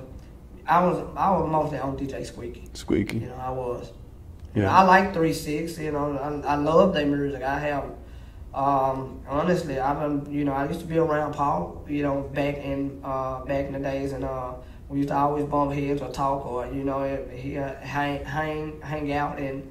I 0.68 0.84
was 0.84 0.98
I 1.16 1.30
was 1.30 1.50
mostly 1.50 1.78
on 1.78 1.96
DJ 1.96 2.24
Squeaky. 2.24 2.68
Squeaky. 2.74 3.18
You 3.18 3.26
know, 3.28 3.36
I 3.36 3.50
was. 3.50 3.92
You 4.54 4.62
know, 4.62 4.68
Yeah. 4.68 4.78
I 4.78 4.82
like 4.82 5.14
three 5.14 5.32
six. 5.32 5.78
You 5.78 5.92
know, 5.92 6.18
I, 6.18 6.52
I 6.52 6.54
love 6.56 6.94
their 6.94 7.06
music. 7.06 7.42
I 7.42 7.58
have. 7.58 7.84
Um, 8.54 9.20
honestly, 9.28 9.78
I've 9.78 10.00
been, 10.00 10.32
you 10.32 10.44
know, 10.44 10.52
I 10.52 10.66
used 10.66 10.80
to 10.80 10.86
be 10.86 10.98
around 10.98 11.34
Paul, 11.34 11.84
you 11.88 12.02
know, 12.02 12.22
back 12.34 12.56
in 12.58 13.00
uh, 13.04 13.44
back 13.44 13.66
in 13.66 13.72
the 13.72 13.78
days, 13.78 14.12
and 14.12 14.24
uh, 14.24 14.54
we 14.88 14.98
used 14.98 15.10
to 15.10 15.16
always 15.16 15.44
bump 15.44 15.72
heads 15.72 16.00
or 16.00 16.10
talk, 16.10 16.44
or 16.46 16.66
you 16.66 16.82
know, 16.84 17.02
he 17.32 17.58
uh, 17.58 17.74
hang 17.76 18.24
hang 18.24 18.80
hang 18.80 19.12
out, 19.12 19.38
and 19.38 19.68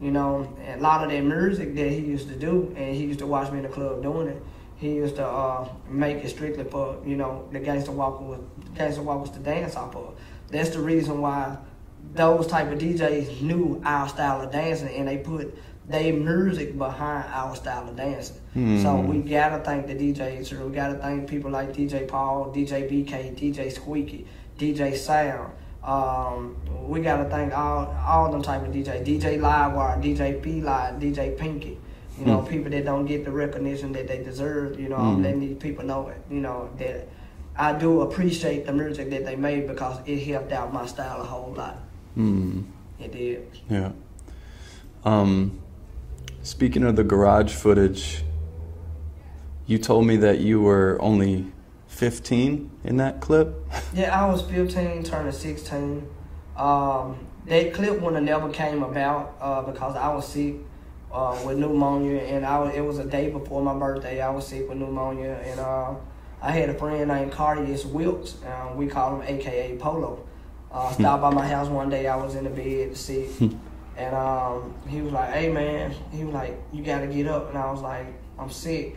you 0.00 0.10
know, 0.10 0.56
and 0.64 0.80
a 0.80 0.82
lot 0.82 1.04
of 1.04 1.10
that 1.10 1.22
music 1.22 1.74
that 1.74 1.90
he 1.90 1.98
used 1.98 2.28
to 2.28 2.36
do, 2.36 2.72
and 2.76 2.96
he 2.96 3.04
used 3.04 3.18
to 3.18 3.26
watch 3.26 3.50
me 3.52 3.58
in 3.58 3.64
the 3.64 3.68
club 3.68 4.02
doing 4.02 4.28
it. 4.28 4.42
He 4.76 4.94
used 4.94 5.16
to 5.16 5.26
uh, 5.26 5.68
make 5.88 6.24
it 6.24 6.30
strictly 6.30 6.64
for 6.64 6.96
you 7.04 7.16
know 7.16 7.46
the 7.52 7.60
gangster 7.60 7.92
walker 7.92 8.24
was 8.24 8.40
gangster 8.74 9.02
walkers 9.02 9.30
to 9.30 9.40
dance 9.40 9.76
off 9.76 9.94
of. 9.94 10.14
That's 10.50 10.70
the 10.70 10.80
reason 10.80 11.20
why 11.20 11.56
those 12.14 12.46
type 12.46 12.72
of 12.72 12.78
DJs 12.78 13.40
knew 13.42 13.80
our 13.84 14.08
style 14.08 14.40
of 14.40 14.50
dancing, 14.50 14.88
and 14.96 15.06
they 15.06 15.18
put 15.18 15.56
their 15.88 16.12
music 16.12 16.76
behind 16.78 17.24
our 17.32 17.54
style 17.56 17.88
of 17.88 17.96
dancing. 17.96 18.36
So 18.54 18.58
Mhm. 18.58 19.06
we 19.06 19.18
gotta 19.30 19.62
thank 19.62 19.86
the 19.86 19.94
DJs. 19.94 20.52
We 20.52 20.74
gotta 20.74 20.94
thank 20.94 21.28
people 21.28 21.50
like 21.50 21.72
DJ 21.72 22.04
Paul, 22.06 22.52
DJ 22.52 22.82
BK, 22.88 23.32
DJ 23.36 23.70
Squeaky, 23.70 24.26
DJ 24.58 24.94
Sound. 24.94 25.50
Um, 25.84 26.56
we 26.88 27.00
gotta 27.00 27.24
thank 27.24 27.56
all 27.56 27.94
all 28.06 28.30
them 28.30 28.42
type 28.42 28.62
of 28.66 28.72
DJs. 28.72 29.02
DJ 29.04 29.38
Livewire, 29.38 30.00
DJ 30.02 30.32
P 30.42 30.60
Live, 30.60 31.00
DJ 31.00 31.30
Pinky. 31.36 31.78
You 32.18 32.26
know, 32.26 32.38
Hmm. 32.40 32.46
people 32.48 32.70
that 32.70 32.84
don't 32.84 33.06
get 33.06 33.24
the 33.24 33.30
recognition 33.32 33.92
that 33.92 34.06
they 34.06 34.22
deserve. 34.22 34.78
You 34.78 34.88
know, 34.90 34.96
I'm 34.96 35.16
Hmm. 35.16 35.22
letting 35.22 35.40
these 35.40 35.56
people 35.56 35.84
know 35.86 36.08
it. 36.08 36.18
You 36.30 36.40
know 36.40 36.68
that 36.78 37.08
I 37.56 37.72
do 37.72 38.02
appreciate 38.02 38.66
the 38.66 38.72
music 38.72 39.10
that 39.10 39.24
they 39.24 39.36
made 39.36 39.66
because 39.66 40.00
it 40.06 40.20
helped 40.20 40.52
out 40.52 40.72
my 40.72 40.86
style 40.86 41.20
a 41.20 41.24
whole 41.24 41.52
lot. 41.52 41.76
Mm. 42.16 42.64
It 42.98 43.12
did. 43.12 43.48
Yeah. 43.68 43.92
Um, 45.04 45.60
speaking 46.42 46.84
of 46.84 46.96
the 46.96 47.04
garage 47.04 47.52
footage, 47.52 48.22
you 49.66 49.78
told 49.78 50.06
me 50.06 50.16
that 50.16 50.40
you 50.40 50.60
were 50.60 50.98
only 51.00 51.52
15 51.88 52.70
in 52.84 52.96
that 52.96 53.20
clip. 53.20 53.54
Yeah, 53.94 54.20
I 54.20 54.30
was 54.30 54.42
15, 54.42 55.02
turning 55.02 55.32
16. 55.32 56.08
Um, 56.56 57.26
that 57.46 57.74
clip 57.74 58.00
would 58.00 58.14
have 58.14 58.22
never 58.22 58.48
came 58.50 58.82
about 58.82 59.34
uh, 59.40 59.62
because 59.62 59.96
I 59.96 60.14
was 60.14 60.28
sick 60.28 60.56
uh, 61.12 61.40
with 61.44 61.58
pneumonia, 61.58 62.20
and 62.20 62.46
I 62.46 62.58
was, 62.60 62.74
it 62.74 62.82
was 62.82 62.98
a 62.98 63.04
day 63.04 63.30
before 63.30 63.62
my 63.62 63.76
birthday. 63.76 64.20
I 64.20 64.30
was 64.30 64.46
sick 64.46 64.68
with 64.68 64.78
pneumonia, 64.78 65.40
and 65.44 65.58
uh, 65.58 65.94
I 66.42 66.52
had 66.52 66.68
a 66.70 66.74
friend 66.74 67.08
named 67.08 67.32
Cardius 67.32 67.84
Wilkes. 67.84 68.36
Um, 68.44 68.76
we 68.76 68.86
call 68.86 69.20
him 69.20 69.22
AKA 69.26 69.76
Polo. 69.78 70.26
Uh, 70.72 70.92
stopped 70.92 71.22
by 71.22 71.30
my 71.30 71.46
house 71.46 71.68
one 71.68 71.90
day. 71.90 72.06
I 72.06 72.16
was 72.16 72.36
in 72.36 72.44
the 72.44 72.50
bed 72.50 72.96
sick, 72.96 73.28
and 73.96 74.14
um, 74.14 74.72
he 74.88 75.02
was 75.02 75.12
like, 75.12 75.30
"Hey 75.32 75.50
man," 75.50 75.92
he 76.12 76.24
was 76.24 76.32
like, 76.32 76.56
"You 76.72 76.84
gotta 76.84 77.08
get 77.08 77.26
up," 77.26 77.48
and 77.48 77.58
I 77.58 77.70
was 77.72 77.82
like, 77.82 78.06
"I'm 78.38 78.50
sick." 78.50 78.94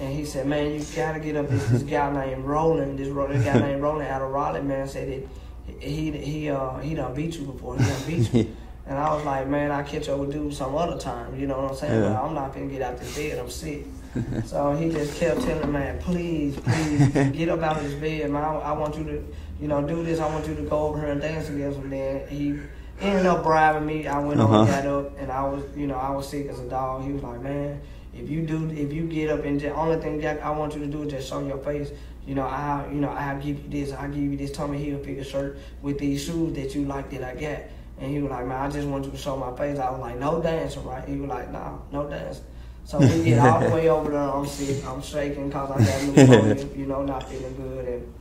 And 0.00 0.12
he 0.12 0.24
said, 0.24 0.46
"Man, 0.48 0.74
you 0.74 0.84
gotta 0.96 1.20
get 1.20 1.36
up." 1.36 1.48
This, 1.48 1.64
this 1.68 1.82
guy 1.94 2.12
named 2.12 2.44
Roland, 2.44 2.98
this, 2.98 3.08
this 3.08 3.44
guy 3.44 3.58
named 3.58 3.82
Roland 3.82 4.08
out 4.08 4.20
of 4.20 4.30
Raleigh, 4.30 4.62
man, 4.62 4.88
said 4.88 5.08
that 5.08 5.80
he 5.80 6.10
he 6.10 6.50
uh 6.50 6.78
he 6.78 6.94
done 6.94 7.14
beat 7.14 7.38
you 7.38 7.46
before. 7.46 7.78
He 7.78 7.84
done 7.84 8.02
beat 8.06 8.34
you. 8.34 8.56
And 8.88 8.96
I 8.96 9.12
was 9.12 9.24
like, 9.24 9.48
man, 9.48 9.72
I 9.72 9.82
catch 9.82 10.08
up 10.08 10.20
with 10.20 10.30
dude 10.30 10.54
some 10.54 10.76
other 10.76 10.96
time. 10.96 11.40
You 11.40 11.48
know 11.48 11.60
what 11.60 11.72
I'm 11.72 11.76
saying? 11.76 12.02
Yeah. 12.02 12.08
But 12.10 12.22
I'm 12.22 12.34
not 12.34 12.54
gonna 12.54 12.66
get 12.66 12.82
out 12.82 12.96
this 12.96 13.16
bed. 13.16 13.36
I'm 13.36 13.50
sick. 13.50 13.84
so 14.46 14.74
he 14.74 14.90
just 14.90 15.18
kept 15.18 15.40
telling 15.42 15.72
man, 15.72 15.98
please, 15.98 16.56
please 16.56 17.08
get 17.32 17.48
up 17.48 17.60
out 17.60 17.76
of 17.78 17.84
this 17.84 17.94
bed, 17.94 18.30
man. 18.30 18.42
I, 18.44 18.54
I 18.58 18.72
want 18.72 18.96
you 18.96 19.04
to, 19.04 19.24
you 19.60 19.68
know, 19.68 19.86
do 19.86 20.02
this. 20.04 20.20
I 20.20 20.28
want 20.28 20.46
you 20.46 20.54
to 20.54 20.62
go 20.62 20.86
over 20.88 20.98
here 21.00 21.08
and 21.10 21.20
dance 21.20 21.48
against 21.48 21.78
him. 21.78 21.90
Then 21.90 22.26
he 22.28 22.58
ended 23.00 23.26
up 23.26 23.42
bribing 23.42 23.86
me. 23.86 24.06
I 24.06 24.18
went 24.18 24.40
Uh-huh. 24.40 24.60
over, 24.62 24.70
got 24.70 24.86
up, 24.86 25.18
and 25.18 25.30
I 25.30 25.42
was, 25.44 25.62
you 25.76 25.86
know, 25.86 25.96
I 25.96 26.10
was 26.10 26.28
sick 26.28 26.46
as 26.48 26.60
a 26.60 26.68
dog. 26.68 27.04
He 27.04 27.12
was 27.12 27.22
like, 27.22 27.40
man, 27.42 27.80
if 28.14 28.28
you 28.30 28.42
do, 28.42 28.70
if 28.70 28.92
you 28.92 29.06
get 29.06 29.30
up 29.30 29.44
and 29.44 29.60
the 29.60 29.74
only 29.74 30.00
thing 30.00 30.20
Jack, 30.20 30.42
I 30.42 30.50
want 30.50 30.74
you 30.74 30.80
to 30.80 30.86
do 30.86 31.02
is 31.02 31.10
just 31.12 31.28
show 31.28 31.46
your 31.46 31.58
face. 31.58 31.90
You 32.26 32.34
know, 32.34 32.42
I, 32.46 32.88
you 32.90 33.00
know, 33.00 33.10
I'll 33.10 33.40
give 33.40 33.62
you 33.62 33.68
this. 33.68 33.92
I'll 33.92 34.08
give 34.08 34.18
you 34.22 34.36
this 34.36 34.50
Tommy 34.50 34.78
Hilfiger 34.84 35.24
shirt 35.24 35.58
with 35.82 35.98
these 35.98 36.24
shoes 36.24 36.54
that 36.54 36.74
you 36.74 36.84
like 36.84 37.10
that 37.10 37.22
I 37.22 37.34
got. 37.40 37.60
And 37.98 38.10
he 38.10 38.20
was 38.20 38.30
like, 38.30 38.46
man, 38.46 38.60
I 38.60 38.68
just 38.68 38.86
want 38.88 39.04
you 39.04 39.10
to 39.12 39.16
show 39.16 39.36
my 39.36 39.56
face. 39.56 39.78
I 39.78 39.90
was 39.90 40.00
like, 40.00 40.18
no 40.18 40.42
dancing, 40.42 40.84
right? 40.84 41.06
He 41.08 41.16
was 41.16 41.30
like, 41.30 41.50
nah, 41.52 41.78
no 41.92 42.08
dancing. 42.10 42.44
So 42.86 42.98
we 43.00 43.24
get 43.24 43.38
all 43.40 43.60
the 43.60 43.70
way 43.70 43.88
over 43.96 44.10
there. 44.12 44.20
I'm 44.20 44.46
sick. 44.46 44.84
I'm 44.86 45.02
shaking 45.02 45.48
because 45.48 45.70
I 45.72 45.84
got 45.84 46.16
pneumonia, 46.16 46.66
you 46.76 46.86
know, 46.86 47.02
not 47.02 47.28
feeling 47.28 47.56
good. 47.56 47.84
And 47.88 48.14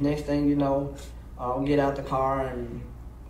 next 0.00 0.22
thing 0.22 0.48
you 0.48 0.56
know, 0.56 0.94
uh, 1.38 1.54
we 1.58 1.66
get 1.66 1.78
out 1.78 1.94
the 1.94 2.02
car 2.02 2.46
and 2.46 2.80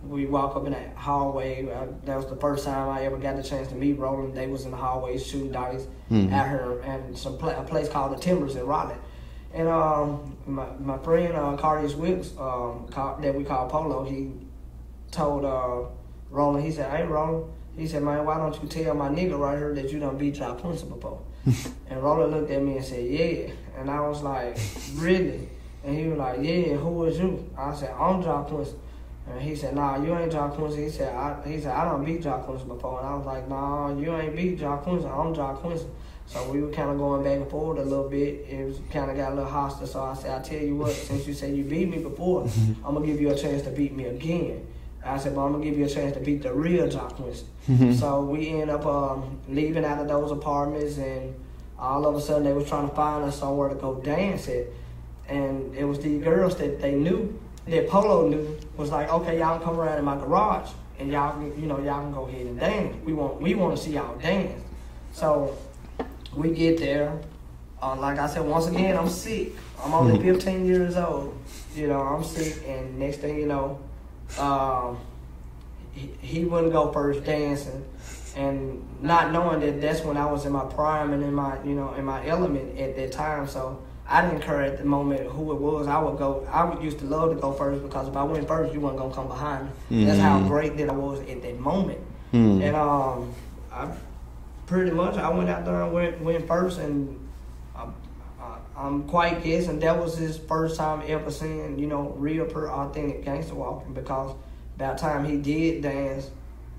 we 0.07 0.25
walk 0.25 0.55
up 0.55 0.65
in 0.65 0.71
that 0.71 0.95
hallway. 0.95 1.69
Uh, 1.69 1.85
that 2.05 2.15
was 2.15 2.27
the 2.27 2.37
first 2.37 2.63
time 2.65 2.87
I 2.89 3.03
ever 3.03 3.17
got 3.17 3.35
the 3.35 3.43
chance 3.43 3.67
to 3.67 3.75
meet 3.75 3.99
Roland. 3.99 4.35
They 4.35 4.47
was 4.47 4.63
in 4.65 4.71
the 4.71 4.77
hallway 4.77 5.17
shooting 5.17 5.51
dice 5.51 5.85
Mhm. 6.09 6.31
at 6.31 6.47
her 6.47 6.79
and 6.81 7.17
some 7.17 7.37
pla- 7.37 7.59
a 7.59 7.63
place 7.63 7.89
called 7.89 8.13
the 8.15 8.19
Timbers 8.19 8.55
in 8.55 8.65
Raleigh. 8.65 8.95
And 9.53 9.67
um, 9.67 10.37
my 10.47 10.65
my 10.79 10.97
friend 10.99 11.33
uh, 11.35 11.57
Cardius 11.57 11.93
Wilkes, 11.95 12.31
um, 12.39 12.87
that 13.21 13.35
we 13.35 13.43
call 13.43 13.67
Polo, 13.69 14.05
he 14.05 14.31
told 15.11 15.43
uh, 15.43 15.89
Roland. 16.29 16.63
He 16.65 16.71
said, 16.71 16.89
"Hey, 16.89 17.03
Roland." 17.05 17.51
He 17.77 17.87
said, 17.87 18.03
"Man, 18.03 18.25
why 18.25 18.37
don't 18.37 18.61
you 18.61 18.67
tell 18.67 18.93
my 18.93 19.09
nigga 19.09 19.39
right 19.39 19.57
here 19.57 19.73
that 19.73 19.91
you 19.91 19.99
done 19.99 20.17
beat 20.17 20.35
Jock 20.35 20.59
Quincy 20.59 20.85
before?" 20.85 21.19
and 21.89 22.03
Roland 22.03 22.31
looked 22.33 22.51
at 22.51 22.61
me 22.61 22.77
and 22.77 22.85
said, 22.85 23.05
"Yeah." 23.05 23.51
And 23.77 23.89
I 23.89 24.01
was 24.07 24.21
like, 24.21 24.57
"Really?" 24.95 25.49
And 25.83 25.97
he 25.97 26.07
was 26.07 26.17
like, 26.17 26.39
"Yeah." 26.41 26.75
Who 26.75 27.05
is 27.05 27.17
you? 27.17 27.49
I 27.57 27.73
said, 27.73 27.93
"I'm 27.97 28.21
Jock 28.21 28.47
Quincy." 28.47 28.75
And 29.29 29.41
he 29.41 29.55
said, 29.55 29.75
"Nah, 29.75 30.03
you 30.03 30.15
ain't 30.15 30.31
Jock 30.31 30.53
Quincy." 30.55 30.83
He 30.83 30.89
said, 30.89 31.15
I, 31.15 31.41
"He 31.47 31.59
said 31.59 31.71
I 31.75 31.85
don't 31.85 32.03
beat 32.03 32.21
Jock 32.21 32.45
Quincy 32.45 32.65
before." 32.65 32.99
And 32.99 33.07
I 33.07 33.15
was 33.15 33.25
like, 33.25 33.47
"Nah, 33.47 33.95
you 33.97 34.15
ain't 34.15 34.35
beat 34.35 34.59
Jock 34.59 34.83
Quincy. 34.83 35.07
I'm 35.07 35.33
Jock 35.33 35.61
Quincy." 35.61 35.85
So 36.27 36.51
we 36.51 36.61
were 36.61 36.71
kind 36.71 36.89
of 36.89 36.97
going 36.97 37.23
back 37.23 37.37
and 37.37 37.49
forth 37.49 37.79
a 37.79 37.83
little 37.83 38.07
bit. 38.09 38.45
It 38.49 38.65
was 38.65 38.79
kind 38.91 39.11
of 39.11 39.17
got 39.17 39.33
a 39.33 39.35
little 39.35 39.49
hostile. 39.49 39.87
So 39.87 40.01
I 40.01 40.13
said, 40.13 40.39
"I 40.39 40.43
tell 40.43 40.59
you 40.59 40.75
what, 40.75 40.91
since 40.91 41.25
you 41.27 41.33
said 41.33 41.55
you 41.55 41.63
beat 41.63 41.89
me 41.89 41.97
before, 41.97 42.43
I'm 42.85 42.93
gonna 42.93 43.05
give 43.05 43.19
you 43.19 43.31
a 43.31 43.35
chance 43.35 43.63
to 43.63 43.69
beat 43.71 43.93
me 43.93 44.05
again." 44.05 44.67
I 45.03 45.17
said, 45.17 45.35
"But 45.35 45.41
I'm 45.45 45.51
gonna 45.53 45.63
give 45.63 45.77
you 45.77 45.85
a 45.85 45.89
chance 45.89 46.13
to 46.15 46.19
beat 46.19 46.43
the 46.43 46.53
real 46.53 46.87
Jock 46.87 47.15
Quincy." 47.15 47.45
So 47.97 48.21
we 48.21 48.47
end 48.61 48.69
up 48.71 48.85
um, 48.85 49.39
leaving 49.49 49.85
out 49.85 49.99
of 49.99 50.07
those 50.07 50.31
apartments, 50.31 50.97
and 50.97 51.33
all 51.79 52.05
of 52.05 52.15
a 52.15 52.21
sudden 52.21 52.43
they 52.43 52.53
was 52.53 52.67
trying 52.67 52.87
to 52.89 52.95
find 52.95 53.23
us 53.23 53.39
somewhere 53.39 53.69
to 53.69 53.75
go 53.75 53.95
dance 53.95 54.47
at, 54.47 54.65
and 55.27 55.73
it 55.75 55.85
was 55.85 55.99
these 55.99 56.23
girls 56.23 56.55
that 56.57 56.81
they 56.81 56.93
knew 56.95 57.37
that 57.67 57.87
Polo 57.89 58.27
knew 58.27 58.57
was 58.77 58.89
like, 58.91 59.11
okay, 59.11 59.39
y'all 59.39 59.59
come 59.59 59.79
around 59.79 59.97
in 59.99 60.05
my 60.05 60.15
garage, 60.17 60.69
and 60.99 61.11
y'all 61.11 61.31
can, 61.33 61.59
you 61.61 61.67
know, 61.67 61.77
y'all 61.79 62.01
can 62.01 62.11
go 62.11 62.25
ahead 62.27 62.45
and 62.47 62.59
dance. 62.59 62.95
We 63.05 63.13
want, 63.13 63.39
we 63.41 63.53
want 63.55 63.77
to 63.77 63.83
see 63.83 63.93
y'all 63.93 64.17
dance. 64.17 64.59
So 65.13 65.55
we 66.35 66.49
get 66.51 66.79
there. 66.79 67.19
Uh, 67.81 67.95
like 67.95 68.17
I 68.19 68.27
said, 68.27 68.43
once 68.45 68.67
again, 68.67 68.97
I'm 68.97 69.09
sick. 69.09 69.53
I'm 69.83 69.93
only 69.93 70.19
15 70.21 70.65
years 70.65 70.95
old. 70.97 71.35
You 71.75 71.87
know, 71.87 72.01
I'm 72.01 72.23
sick, 72.23 72.63
and 72.67 72.97
next 72.99 73.17
thing 73.17 73.37
you 73.39 73.45
know, 73.47 73.79
um, 74.39 74.97
he, 75.93 76.09
he 76.21 76.45
wouldn't 76.45 76.71
go 76.73 76.91
first 76.91 77.23
dancing, 77.23 77.83
and 78.35 78.85
not 79.01 79.31
knowing 79.31 79.59
that 79.61 79.81
that's 79.81 80.01
when 80.05 80.17
I 80.17 80.25
was 80.31 80.45
in 80.45 80.51
my 80.53 80.65
prime 80.65 81.11
and 81.13 81.21
in 81.23 81.33
my, 81.33 81.61
you 81.63 81.73
know, 81.73 81.93
in 81.95 82.05
my 82.05 82.25
element 82.27 82.77
at 82.79 82.95
that 82.95 83.11
time. 83.11 83.47
So 83.47 83.81
I 84.07 84.21
didn't 84.25 84.41
care 84.41 84.61
at 84.61 84.77
the 84.77 84.85
moment 84.85 85.21
who 85.29 85.51
it 85.51 85.59
was. 85.59 85.87
I 85.87 85.99
would 85.99 86.17
go. 86.17 86.47
I 86.51 86.63
would 86.63 86.81
used 86.83 86.99
to 86.99 87.05
love 87.05 87.33
to 87.33 87.41
go 87.41 87.51
first 87.51 87.81
because 87.83 88.07
if 88.07 88.15
I 88.15 88.23
went 88.23 88.47
first, 88.47 88.73
you 88.73 88.79
weren't 88.79 88.97
gonna 88.97 89.13
come 89.13 89.27
behind 89.27 89.69
me. 89.89 90.05
That's 90.05 90.19
how 90.19 90.39
Mhm. 90.39 90.47
great 90.47 90.77
that 90.77 90.89
I 90.89 90.93
was 90.93 91.19
at 91.21 91.41
that 91.41 91.59
moment. 91.59 91.99
Hmm. 92.31 92.61
And 92.61 92.75
um, 92.75 93.33
I 93.73 93.87
pretty 94.65 94.91
much 94.91 95.17
I 95.17 95.29
went 95.29 95.49
out 95.49 95.65
there 95.65 95.81
and 95.81 95.93
went 95.93 96.21
went 96.21 96.47
first, 96.47 96.79
and 96.79 97.17
I'm 98.75 99.03
quite 99.03 99.43
guessing 99.43 99.79
that 99.79 100.01
was 100.01 100.17
his 100.17 100.37
first 100.37 100.77
time 100.77 101.03
ever 101.05 101.29
seeing, 101.29 101.77
you 101.77 101.87
know, 101.87 102.15
real, 102.17 102.45
per 102.45 102.69
authentic 102.69 103.25
gangster 103.25 103.55
walking 103.55 103.93
because 103.93 104.35
by 104.77 104.93
the 104.93 104.99
time 104.99 105.25
he 105.25 105.37
did 105.37 105.83
dance, 105.83 106.29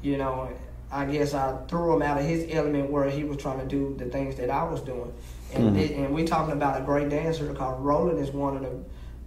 you 0.03 0.17
know, 0.17 0.51
I 0.91 1.07
guess 1.07 1.33
I 1.33 1.57
threw 1.69 1.95
him 1.95 2.03
out 2.03 2.19
of 2.19 2.25
his 2.25 2.47
element 2.51 2.91
where 2.91 3.09
he 3.09 3.25
was 3.25 3.39
trying 3.39 3.61
to 3.61 3.67
do 3.67 3.95
the 3.99 4.07
things 4.07 4.37
that 4.37 4.51
I 4.51 4.65
was 4.65 4.81
doing. 4.81 5.13
And, 5.55 5.71
mm-hmm. 5.71 5.79
it, 5.79 5.91
and 5.93 6.15
we 6.15 6.25
talking 6.25 6.53
about 6.53 6.81
a 6.81 6.85
great 6.85 7.09
dancer 7.09 7.47
because 7.47 7.81
Roland 7.81 8.19
is 8.19 8.31
one 8.31 8.57
of 8.57 8.63
the 8.63 8.79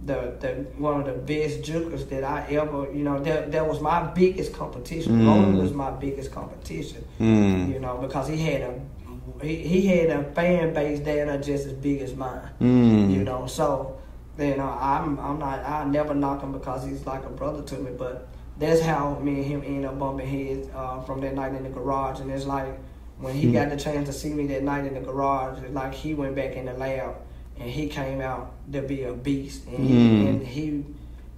the, 0.04 0.36
the 0.40 0.48
one 0.76 1.00
of 1.00 1.06
the 1.06 1.12
best 1.12 1.62
jukers 1.62 2.08
that 2.10 2.22
I 2.22 2.46
ever 2.50 2.92
you 2.92 3.02
know 3.02 3.18
that 3.20 3.50
that 3.52 3.66
was 3.66 3.80
my 3.80 4.02
biggest 4.02 4.52
competition. 4.52 5.20
Mm. 5.20 5.26
Roland 5.26 5.58
was 5.58 5.72
my 5.72 5.90
biggest 5.90 6.32
competition. 6.32 7.02
Mm. 7.18 7.72
You 7.72 7.80
know 7.80 7.96
because 7.96 8.28
he 8.28 8.36
had 8.36 8.60
a 8.60 8.80
he, 9.42 9.56
he 9.56 9.86
had 9.86 10.10
a 10.10 10.24
fan 10.32 10.72
base 10.74 11.00
that 11.00 11.28
are 11.28 11.38
just 11.38 11.66
as 11.66 11.72
big 11.72 12.00
as 12.02 12.14
mine. 12.14 12.48
Mm. 12.60 13.12
You 13.12 13.24
know 13.24 13.46
so 13.46 13.98
you 14.38 14.56
know 14.56 14.76
I'm 14.80 15.18
I'm 15.18 15.38
not 15.38 15.64
I 15.64 15.84
never 15.84 16.14
knock 16.14 16.42
him 16.42 16.52
because 16.52 16.84
he's 16.84 17.06
like 17.06 17.24
a 17.24 17.30
brother 17.30 17.62
to 17.62 17.78
me, 17.78 17.92
but 17.96 18.28
that's 18.58 18.80
how 18.80 19.18
me 19.18 19.36
and 19.36 19.44
him 19.44 19.62
ended 19.64 19.84
up 19.84 19.98
bumping 19.98 20.26
heads 20.26 20.68
uh, 20.74 21.02
from 21.02 21.20
that 21.20 21.34
night 21.34 21.54
in 21.54 21.62
the 21.62 21.68
garage. 21.68 22.20
And 22.20 22.30
it's 22.30 22.46
like 22.46 22.78
when 23.18 23.34
he 23.34 23.48
mm. 23.48 23.52
got 23.52 23.70
the 23.70 23.76
chance 23.76 24.08
to 24.08 24.12
see 24.12 24.30
me 24.30 24.46
that 24.48 24.62
night 24.62 24.86
in 24.86 24.94
the 24.94 25.00
garage, 25.00 25.62
it's 25.62 25.74
like 25.74 25.94
he 25.94 26.14
went 26.14 26.34
back 26.34 26.56
in 26.56 26.66
the 26.66 26.72
lab 26.72 27.16
and 27.58 27.70
he 27.70 27.88
came 27.88 28.20
out 28.20 28.52
to 28.72 28.82
be 28.82 29.04
a 29.04 29.12
beast, 29.12 29.66
and, 29.66 29.78
mm. 29.78 29.86
he, 29.88 30.26
and 30.28 30.46
he 30.46 30.84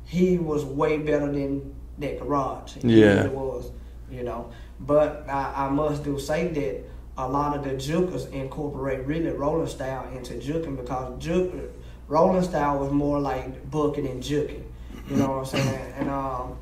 he 0.05 0.39
was 0.39 0.65
way 0.65 0.99
better 0.99 1.31
than 1.31 1.75
that 1.99 2.19
garage. 2.19 2.75
He 2.75 3.01
yeah, 3.01 3.23
really 3.23 3.29
was, 3.29 3.71
you 4.11 4.23
know. 4.23 4.51
But 4.81 5.29
I, 5.29 5.67
I 5.67 5.69
must 5.71 6.05
do 6.05 6.19
say 6.19 6.49
that 6.49 6.85
a 7.19 7.29
lot 7.29 7.57
of 7.57 7.65
the 7.65 7.71
jukers 7.71 8.31
incorporate 8.33 9.05
really 9.05 9.31
rolling 9.31 9.67
style 9.67 10.09
into 10.15 10.35
juking 10.35 10.77
because 10.77 11.23
juk 11.23 11.69
rolling 12.07 12.43
style 12.43 12.79
was 12.79 12.91
more 12.91 13.21
like 13.21 13.71
bucking 13.71 14.07
and 14.07 14.23
juking. 14.23 14.65
You 15.11 15.17
know 15.17 15.29
what 15.29 15.39
I'm 15.39 15.45
saying? 15.47 15.93
And 15.99 16.11
um, 16.11 16.57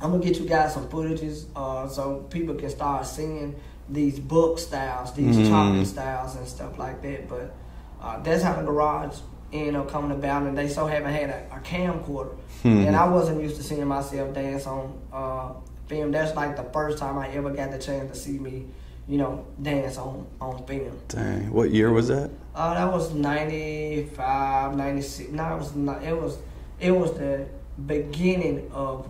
I'm 0.00 0.10
gonna 0.10 0.22
get 0.22 0.38
you 0.38 0.46
guys 0.46 0.74
some 0.74 0.88
footages 0.88 1.46
uh, 1.54 1.88
so 1.88 2.26
people 2.28 2.54
can 2.54 2.70
start 2.70 3.06
seeing 3.06 3.54
these 3.88 4.18
buck 4.18 4.58
styles, 4.58 5.14
these 5.14 5.36
mm. 5.36 5.48
chocolate 5.48 5.86
styles 5.86 6.36
and 6.36 6.46
stuff 6.48 6.78
like 6.78 7.00
that. 7.02 7.28
But 7.28 7.54
uh, 8.00 8.20
that's 8.22 8.42
how 8.42 8.54
the 8.54 8.62
garage 8.62 9.18
ended 9.52 9.76
up 9.76 9.88
coming 9.88 10.10
about, 10.10 10.42
and 10.42 10.58
they 10.58 10.68
so 10.68 10.86
haven't 10.86 11.12
had 11.12 11.30
a, 11.30 11.56
a 11.56 11.60
camcorder, 11.60 12.36
mm. 12.62 12.86
and 12.86 12.96
I 12.96 13.08
wasn't 13.08 13.40
used 13.40 13.56
to 13.56 13.62
seeing 13.62 13.86
myself 13.86 14.34
dance 14.34 14.66
on 14.66 15.00
uh, 15.12 15.52
film. 15.86 16.10
That's 16.10 16.34
like 16.34 16.56
the 16.56 16.64
first 16.64 16.98
time 16.98 17.16
I 17.16 17.28
ever 17.28 17.50
got 17.50 17.70
the 17.70 17.78
chance 17.78 18.10
to 18.10 18.18
see 18.18 18.38
me, 18.38 18.66
you 19.08 19.18
know, 19.18 19.46
dance 19.60 19.98
on 19.98 20.26
on 20.40 20.64
film. 20.66 20.98
Dang, 21.08 21.52
what 21.52 21.70
year 21.70 21.92
was 21.92 22.08
that? 22.08 22.30
Uh, 22.54 22.74
that 22.74 22.92
was 22.92 23.12
95, 23.12 24.76
96. 24.76 25.30
No, 25.30 25.54
it 25.54 25.58
was 25.58 25.74
not, 25.74 26.02
it 26.02 26.16
was 26.16 26.38
it 26.80 26.90
was 26.92 27.12
the 27.12 27.46
beginning 27.86 28.70
of 28.72 29.08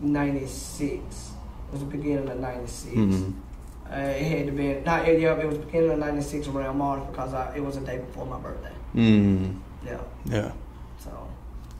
96. 0.00 0.92
It 0.92 1.72
was 1.72 1.80
the 1.80 1.86
beginning 1.86 2.28
of 2.28 2.38
96. 2.38 2.96
Mm-hmm. 2.96 3.30
Uh, 3.90 3.96
it 3.96 4.22
had 4.24 4.46
to 4.46 4.52
be 4.52 4.74
not 4.84 5.06
yeah, 5.06 5.38
it 5.38 5.46
was 5.46 5.58
beginning 5.58 5.92
of 5.92 5.98
'96 6.00 6.48
around 6.48 6.76
March 6.76 7.06
because 7.08 7.32
I, 7.32 7.54
it 7.54 7.64
was 7.64 7.76
a 7.76 7.80
day 7.80 7.98
before 7.98 8.26
my 8.26 8.38
birthday. 8.38 8.72
Mm. 8.96 9.60
Yeah. 9.84 10.00
Yeah. 10.24 10.52
So. 10.98 11.28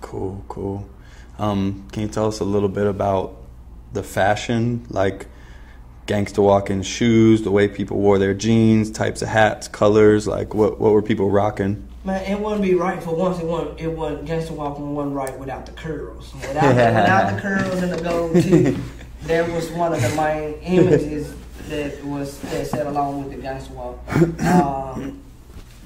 Cool, 0.01 0.45
cool. 0.47 0.89
Um, 1.39 1.89
can 1.91 2.03
you 2.03 2.09
tell 2.09 2.29
us 2.29 2.39
a 2.39 2.45
little 2.45 2.69
bit 2.69 2.87
about 2.87 3.37
the 3.93 4.05
fashion, 4.05 4.87
like 4.89 5.27
gangster 6.07 6.43
walking 6.43 6.83
shoes, 6.83 7.43
the 7.43 7.51
way 7.51 7.69
people 7.69 7.99
wore 7.99 8.19
their 8.19 8.35
jeans, 8.35 8.91
types 8.91 9.23
of 9.23 9.29
hats, 9.29 9.69
colors, 9.69 10.27
like 10.27 10.55
what 10.55 10.81
what 10.81 10.93
were 10.93 11.03
people 11.03 11.31
rocking? 11.31 11.87
Man, 12.05 12.23
it 12.23 12.41
wouldn't 12.41 12.63
be 12.63 12.75
right 12.75 13.03
for 13.03 13.15
once. 13.15 13.41
It 13.41 13.47
wasn't. 13.47 13.81
It 13.81 13.89
wasn't 13.89 14.27
gangster 14.27 14.55
walking 14.55 14.95
wasn't 14.95 15.17
right 15.17 15.37
without 15.39 15.67
the 15.67 15.73
curls. 15.73 16.33
Without, 16.41 16.63
the, 16.63 16.69
without 16.69 17.35
the 17.35 17.41
curls 17.41 17.83
and 17.83 17.93
the 17.93 18.01
gold 18.01 18.35
teeth, 18.35 19.07
that 19.23 19.51
was 19.53 19.71
one 19.73 19.93
of 19.93 20.01
the 20.01 20.17
main 20.17 20.55
images 20.63 21.35
that 21.69 22.05
was 22.05 22.39
that 22.43 22.69
set 22.69 22.87
along 22.87 23.25
with 23.25 23.35
the 23.35 23.43
gangster 23.43 23.75
walk. 23.75 23.99
Um, 24.43 25.21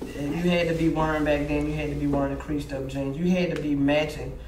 you 0.05 0.51
had 0.51 0.69
to 0.69 0.75
be 0.75 0.91
wearing 0.91 1.25
back 1.25 1.49
then. 1.49 1.67
You 1.67 1.73
had 1.73 1.89
to 1.89 1.97
be 1.97 2.07
wearing 2.07 2.35
the 2.35 2.41
creased 2.41 2.73
up 2.73 2.87
jeans. 2.87 3.17
You 3.17 3.31
had 3.31 3.55
to 3.55 3.63
be 3.63 3.75
matching 3.75 4.39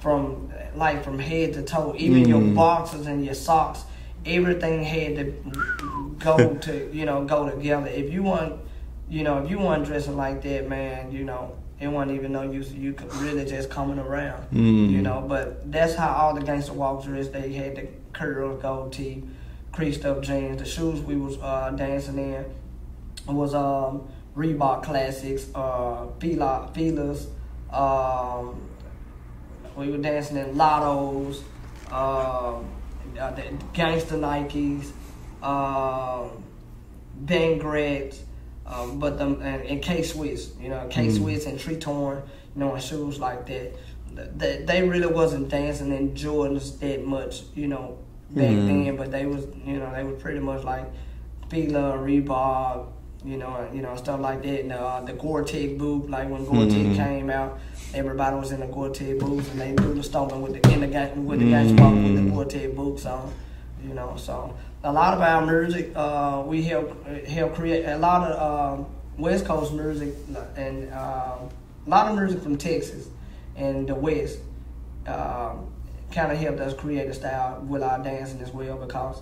from 0.00 0.52
like 0.74 1.02
from 1.02 1.18
head 1.18 1.54
to 1.54 1.62
toe. 1.62 1.94
Even 1.96 2.24
mm. 2.24 2.28
your 2.28 2.54
boxers 2.54 3.06
and 3.06 3.24
your 3.24 3.34
socks, 3.34 3.84
everything 4.24 4.82
had 4.82 5.16
to 5.16 6.16
go 6.18 6.54
to 6.62 6.90
you 6.92 7.04
know 7.04 7.24
go 7.24 7.48
together. 7.48 7.88
If 7.88 8.12
you 8.12 8.22
want, 8.22 8.60
you 9.08 9.22
know, 9.24 9.42
if 9.42 9.50
you 9.50 9.58
want 9.58 9.84
dressing 9.84 10.16
like 10.16 10.42
that, 10.42 10.68
man, 10.68 11.12
you 11.12 11.24
know, 11.24 11.56
it 11.80 11.88
wasn't 11.88 12.16
even 12.16 12.32
no 12.32 12.42
use. 12.42 12.72
You 12.72 12.92
could 12.92 13.12
really 13.16 13.44
just 13.44 13.70
coming 13.70 13.98
around, 13.98 14.50
mm. 14.50 14.90
you 14.90 15.02
know. 15.02 15.24
But 15.26 15.70
that's 15.70 15.94
how 15.94 16.12
all 16.12 16.34
the 16.34 16.42
gangster 16.42 16.72
walks 16.72 17.06
dressed. 17.06 17.32
They 17.32 17.52
had 17.52 17.76
the 17.76 17.88
curls, 18.12 18.62
gold 18.62 18.92
teeth 18.92 19.24
creased 19.72 20.04
up 20.04 20.22
jeans. 20.22 20.58
The 20.58 20.66
shoes 20.66 21.00
we 21.00 21.16
was 21.16 21.38
uh, 21.38 21.70
dancing 21.70 22.18
in 22.18 22.44
was 23.26 23.54
um, 23.54 24.08
Reebok 24.36 24.84
Classics, 24.84 25.46
uh, 25.54 26.06
Fila, 26.20 26.70
Filas. 26.74 27.26
Um, 27.72 28.60
we 29.76 29.90
were 29.90 29.98
dancing 29.98 30.36
in 30.36 30.54
Lottos, 30.54 31.42
uh, 33.18 33.30
the 33.32 33.42
Gangster 33.72 34.16
Nikes, 34.16 34.90
uh, 35.42 36.28
Ben 37.20 37.58
Grets, 37.58 38.22
um, 38.66 38.98
but 38.98 39.18
them 39.18 39.40
and, 39.42 39.62
and 39.62 39.82
K 39.82 40.02
Swiss, 40.02 40.52
you 40.60 40.68
know, 40.68 40.86
K 40.90 41.10
Swiss 41.10 41.44
mm. 41.44 41.50
and 41.50 41.58
Tretorn, 41.58 42.22
you 42.54 42.60
know, 42.60 42.74
and 42.74 42.82
shoes 42.82 43.18
like 43.18 43.46
that. 43.46 43.76
They, 44.36 44.62
they 44.66 44.86
really 44.86 45.06
wasn't 45.06 45.48
dancing 45.48 45.90
in 45.92 46.14
Jordans 46.14 46.78
that 46.80 47.04
much, 47.04 47.42
you 47.54 47.66
know, 47.66 47.98
back 48.30 48.44
mm-hmm. 48.44 48.84
then, 48.84 48.96
but 48.96 49.10
they 49.10 49.26
was 49.26 49.46
you 49.64 49.78
know 49.78 49.92
they 49.94 50.04
were 50.04 50.12
pretty 50.12 50.40
much 50.40 50.64
like 50.64 50.86
Fila, 51.48 51.98
Reebok, 51.98 52.88
you 53.24 53.36
know, 53.36 53.68
you 53.72 53.82
know 53.82 53.96
stuff 53.96 54.20
like 54.20 54.42
that. 54.42 54.60
And 54.60 54.72
uh, 54.72 55.00
the 55.02 55.12
Gore-Tex 55.12 55.78
boot, 55.78 56.10
like 56.10 56.28
when 56.28 56.44
Gore-Tex 56.44 56.74
mm-hmm. 56.74 56.94
came 56.94 57.30
out, 57.30 57.58
everybody 57.94 58.36
was 58.36 58.52
in 58.52 58.60
the 58.60 58.66
Gore-Tex 58.66 59.22
boots, 59.22 59.48
and 59.50 59.60
they 59.60 59.74
do 59.74 59.94
the 59.94 60.02
stomping 60.02 60.42
with 60.42 60.60
the 60.60 60.72
in 60.72 60.80
the 60.80 60.86
with 61.20 61.40
the 61.40 61.46
mm-hmm. 61.46 62.04
with 62.04 62.24
the 62.24 62.30
Gore-Tex 62.30 62.74
boots 62.74 63.06
on. 63.06 63.32
You 63.86 63.94
know, 63.94 64.14
so 64.16 64.56
a 64.84 64.92
lot 64.92 65.14
of 65.14 65.20
our 65.20 65.44
music, 65.44 65.92
uh, 65.94 66.42
we 66.46 66.62
help 66.62 67.06
help 67.26 67.54
create 67.54 67.84
a 67.84 67.98
lot 67.98 68.30
of 68.30 68.78
um, 68.78 68.86
West 69.18 69.44
Coast 69.44 69.72
music 69.72 70.14
and 70.56 70.92
uh, 70.92 71.38
a 71.86 71.90
lot 71.90 72.10
of 72.10 72.16
music 72.16 72.42
from 72.42 72.56
Texas 72.56 73.08
and 73.56 73.88
the 73.88 73.94
West. 73.94 74.38
Um, 75.06 75.72
kind 76.12 76.30
of 76.30 76.38
helped 76.38 76.60
us 76.60 76.74
create 76.74 77.08
a 77.08 77.14
style 77.14 77.60
with 77.66 77.82
our 77.82 77.98
dancing 78.02 78.40
as 78.40 78.50
well 78.50 78.76
because 78.76 79.20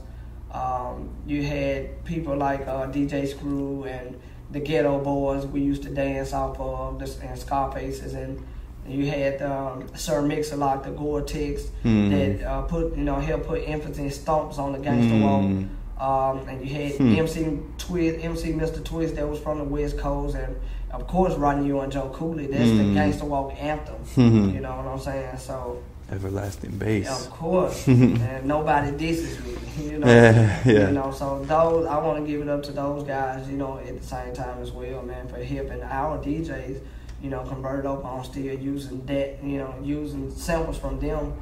um, 0.52 1.10
you 1.26 1.42
had 1.42 2.04
people 2.04 2.36
like 2.36 2.62
uh, 2.62 2.86
DJ 2.86 3.28
Screw 3.28 3.84
and 3.84 4.20
the 4.50 4.60
Geto 4.60 5.02
Boys 5.02 5.46
we 5.46 5.60
used 5.60 5.82
to 5.84 5.90
dance 5.90 6.32
off 6.32 6.58
of 6.58 7.00
and 7.22 7.38
Scarfaces 7.38 8.14
and 8.14 8.44
you 8.86 9.06
had 9.06 9.40
um, 9.42 9.88
Sir 9.94 10.22
Mix-a-Lot, 10.22 10.84
the 10.84 10.90
Gore-Tex 10.90 11.64
mm. 11.84 12.10
that 12.10 12.46
uh, 12.46 12.62
put 12.62 12.96
you 12.96 13.04
know 13.04 13.16
helped 13.16 13.46
put 13.46 13.62
emphasis 13.66 14.18
stomps 14.18 14.58
on 14.58 14.72
the 14.72 14.78
gangster 14.78 15.14
mm. 15.14 15.22
walk. 15.22 15.70
Um, 16.00 16.48
and 16.48 16.66
you 16.66 16.74
had 16.74 16.92
hmm. 16.92 17.14
MC 17.14 17.58
Twist, 17.76 18.24
MC 18.24 18.52
Mr. 18.54 18.82
Twist 18.82 19.16
that 19.16 19.28
was 19.28 19.38
from 19.38 19.58
the 19.58 19.64
West 19.64 19.98
Coast, 19.98 20.34
and 20.34 20.56
of 20.92 21.06
course 21.06 21.34
Rodney 21.34 21.70
O 21.72 21.80
and 21.80 21.92
Joe 21.92 22.08
Cooley. 22.08 22.46
That's 22.46 22.70
the 22.70 22.84
hmm. 22.84 22.94
gangster 22.94 23.26
walk 23.26 23.52
anthem. 23.60 23.96
Hmm. 23.96 24.48
you 24.48 24.60
know 24.60 24.76
what 24.76 24.86
I'm 24.86 24.98
saying? 24.98 25.36
So 25.36 25.82
everlasting 26.10 26.76
bass. 26.78 27.26
Of 27.26 27.30
course, 27.30 27.86
and 27.88 28.44
nobody 28.44 28.96
disses 28.96 29.42
me. 29.44 29.56
You 29.80 29.98
know, 29.98 30.08
yeah, 30.08 30.62
yeah. 30.66 30.88
You 30.88 30.92
know, 30.92 31.10
so 31.10 31.42
those 31.44 31.86
I 31.86 31.96
want 31.98 32.22
to 32.22 32.30
give 32.30 32.42
it 32.42 32.48
up 32.48 32.62
to 32.64 32.72
those 32.72 33.04
guys. 33.04 33.48
You 33.48 33.56
know, 33.56 33.78
at 33.78 33.98
the 33.98 34.06
same 34.06 34.34
time 34.34 34.60
as 34.60 34.72
well, 34.72 35.00
man, 35.02 35.26
for 35.28 35.42
helping 35.42 35.82
our 35.82 36.18
DJs. 36.18 36.80
You 37.22 37.30
know, 37.30 37.44
convert 37.44 37.86
over 37.86 38.02
on 38.02 38.24
still 38.24 38.58
using 38.58 39.06
that. 39.06 39.42
You 39.42 39.58
know, 39.58 39.74
using 39.82 40.30
samples 40.30 40.76
from 40.76 40.98
them 41.00 41.34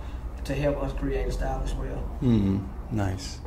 to 0.44 0.54
help 0.54 0.82
us 0.82 0.92
create 0.92 1.26
a 1.26 1.32
style 1.32 1.62
as 1.64 1.74
well. 1.74 2.18
Mm-hmm. 2.22 2.58
Nice. 2.90 3.38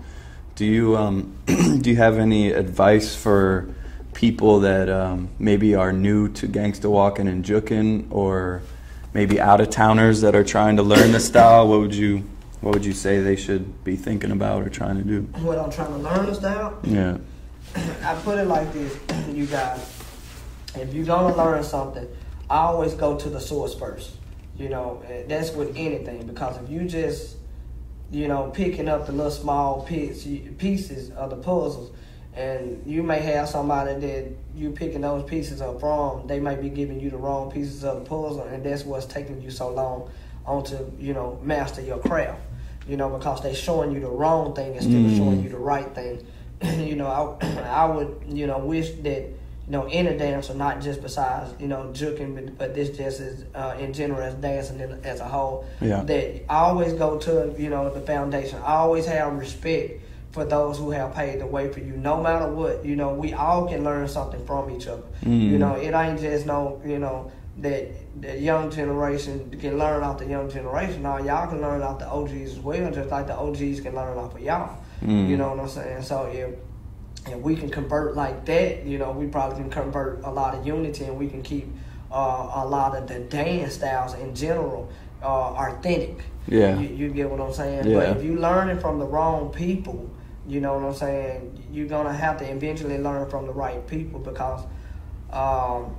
Do 0.55 0.65
you 0.65 0.97
um, 0.97 1.37
do 1.45 1.89
you 1.89 1.95
have 1.95 2.17
any 2.17 2.51
advice 2.51 3.15
for 3.15 3.73
people 4.13 4.59
that 4.61 4.89
um, 4.89 5.29
maybe 5.39 5.75
are 5.75 5.93
new 5.93 6.27
to 6.33 6.47
gangsta 6.47 6.89
walking 6.89 7.27
and 7.27 7.45
juking, 7.45 8.07
or 8.11 8.61
maybe 9.13 9.39
out 9.39 9.61
of 9.61 9.69
towners 9.69 10.21
that 10.21 10.35
are 10.35 10.43
trying 10.43 10.77
to 10.77 10.83
learn 10.83 11.11
the 11.11 11.19
style, 11.19 11.67
what 11.67 11.79
would 11.79 11.95
you 11.95 12.23
what 12.61 12.75
would 12.75 12.85
you 12.85 12.93
say 12.93 13.19
they 13.21 13.35
should 13.35 13.83
be 13.83 13.95
thinking 13.95 14.29
about 14.31 14.61
or 14.61 14.69
trying 14.69 14.97
to 14.97 15.03
do? 15.03 15.21
What 15.43 15.57
I'm 15.57 15.71
trying 15.71 15.91
to 15.93 15.97
learn 15.97 16.27
the 16.27 16.35
style? 16.35 16.79
Yeah. 16.83 17.17
I 18.03 18.15
put 18.23 18.37
it 18.37 18.45
like 18.45 18.71
this, 18.71 18.97
you 19.29 19.47
guys. 19.47 19.79
If 20.75 20.93
you're 20.93 21.05
gonna 21.05 21.35
learn 21.35 21.63
something, 21.63 22.07
I 22.49 22.57
always 22.57 22.93
go 22.93 23.17
to 23.17 23.29
the 23.29 23.39
source 23.39 23.73
first. 23.73 24.11
You 24.57 24.69
know, 24.69 25.03
that's 25.27 25.51
with 25.51 25.75
anything 25.75 26.27
because 26.27 26.61
if 26.61 26.69
you 26.69 26.87
just, 26.87 27.37
you 28.11 28.27
know, 28.27 28.51
picking 28.53 28.87
up 28.87 29.07
the 29.07 29.11
little 29.11 29.31
small 29.31 29.83
pieces 29.83 31.09
of 31.11 31.31
the 31.31 31.37
puzzles, 31.37 31.91
and 32.33 32.81
you 32.85 33.03
may 33.03 33.19
have 33.19 33.49
somebody 33.49 33.99
that 33.99 34.31
you 34.55 34.71
picking 34.71 35.01
those 35.01 35.29
pieces 35.29 35.61
up 35.61 35.79
from. 35.79 36.27
They 36.27 36.39
might 36.39 36.61
be 36.61 36.69
giving 36.69 36.99
you 36.99 37.09
the 37.09 37.17
wrong 37.17 37.51
pieces 37.51 37.83
of 37.83 38.03
the 38.03 38.09
puzzle, 38.09 38.43
and 38.43 38.63
that's 38.63 38.83
what's 38.83 39.05
taking 39.05 39.41
you 39.41 39.51
so 39.51 39.69
long 39.69 40.09
on 40.45 40.63
to 40.65 40.85
you 40.97 41.13
know 41.13 41.39
master 41.43 41.81
your 41.81 41.99
craft. 41.99 42.41
You 42.87 42.97
know 42.97 43.09
because 43.09 43.41
they 43.41 43.53
showing 43.53 43.91
you 43.91 43.99
the 43.99 44.09
wrong 44.09 44.55
thing 44.55 44.75
instead 44.75 44.93
mm. 44.93 45.11
of 45.11 45.17
showing 45.17 45.43
you 45.43 45.49
the 45.49 45.57
right 45.57 45.93
thing. 45.93 46.25
you 46.63 46.95
know, 46.95 47.07
I 47.41 47.45
I 47.67 47.85
would 47.85 48.23
you 48.27 48.47
know 48.47 48.59
wish 48.59 48.91
that 48.91 49.23
you 49.23 49.77
know 49.77 49.87
any 49.91 50.17
dancer, 50.17 50.53
not 50.53 50.81
just 50.81 51.01
besides 51.01 51.53
you 51.59 51.67
know 51.67 51.91
juking, 51.93 52.33
but, 52.33 52.57
but 52.57 52.73
this 52.73 52.95
just 52.95 53.19
is 53.19 53.43
uh, 53.53 53.75
in 53.77 53.91
general 53.91 54.21
as 54.21 54.35
dancing 54.35 54.79
as 55.03 55.19
a 55.19 55.27
whole. 55.27 55.65
Yeah. 55.81 56.03
That 56.03 56.49
I 56.49 56.59
always 56.59 56.93
go 56.93 57.17
to 57.19 57.53
you 57.57 57.69
know 57.69 57.93
the 57.93 58.01
foundation. 58.01 58.59
I 58.59 58.75
always 58.75 59.05
have 59.05 59.33
respect 59.33 60.01
for 60.31 60.45
those 60.45 60.77
who 60.77 60.91
have 60.91 61.13
paved 61.13 61.41
the 61.41 61.45
way 61.45 61.71
for 61.71 61.79
you. 61.79 61.97
No 61.97 62.21
matter 62.21 62.49
what, 62.49 62.85
you 62.85 62.95
know, 62.95 63.13
we 63.13 63.33
all 63.33 63.67
can 63.67 63.83
learn 63.83 64.07
something 64.07 64.45
from 64.45 64.71
each 64.71 64.87
other. 64.87 65.03
Mm. 65.23 65.51
You 65.51 65.57
know, 65.57 65.75
it 65.75 65.93
ain't 65.93 66.19
just 66.21 66.45
no, 66.45 66.81
you 66.85 66.99
know, 66.99 67.31
that 67.57 68.21
the 68.21 68.37
young 68.39 68.71
generation 68.71 69.51
can 69.59 69.77
learn 69.77 70.03
off 70.03 70.19
the 70.19 70.25
young 70.25 70.49
generation. 70.49 71.03
Now 71.03 71.17
y'all 71.17 71.47
can 71.47 71.61
learn 71.61 71.81
off 71.81 71.99
the 71.99 72.07
OGs 72.07 72.51
as 72.51 72.59
well, 72.59 72.91
just 72.91 73.09
like 73.09 73.27
the 73.27 73.35
OGs 73.35 73.81
can 73.81 73.93
learn 73.93 74.17
off 74.17 74.35
of 74.35 74.41
y'all. 74.41 74.81
Mm. 75.03 75.29
You 75.29 75.37
know 75.37 75.49
what 75.49 75.59
I'm 75.59 75.67
saying? 75.67 76.03
So 76.03 76.25
if 76.25 76.55
if 77.27 77.39
we 77.39 77.55
can 77.55 77.69
convert 77.69 78.15
like 78.15 78.45
that, 78.45 78.85
you 78.85 78.97
know, 78.97 79.11
we 79.11 79.27
probably 79.27 79.61
can 79.61 79.69
convert 79.69 80.23
a 80.23 80.31
lot 80.31 80.55
of 80.55 80.65
unity, 80.65 81.03
and 81.05 81.17
we 81.17 81.27
can 81.27 81.43
keep 81.43 81.67
uh, 82.11 82.51
a 82.55 82.65
lot 82.65 82.95
of 82.95 83.07
the 83.07 83.19
dance 83.19 83.75
styles 83.75 84.13
in 84.15 84.33
general 84.33 84.89
uh, 85.21 85.53
authentic. 85.53 86.23
Yeah, 86.47 86.79
you, 86.79 86.87
you, 86.89 87.09
get 87.09 87.29
what 87.29 87.39
I'm 87.39 87.53
saying. 87.53 87.87
Yeah. 87.87 87.95
But 87.95 88.17
if 88.17 88.23
you 88.23 88.37
learning 88.37 88.79
from 88.79 88.97
the 88.97 89.05
wrong 89.05 89.51
people, 89.51 90.09
you 90.51 90.59
know 90.59 90.73
what 90.73 90.83
I'm 90.83 90.93
saying? 90.93 91.63
You're 91.71 91.87
gonna 91.87 92.11
have 92.13 92.37
to 92.39 92.45
eventually 92.45 92.97
learn 92.97 93.29
from 93.29 93.45
the 93.45 93.53
right 93.53 93.87
people 93.87 94.19
because 94.19 94.65
um, 95.31 95.95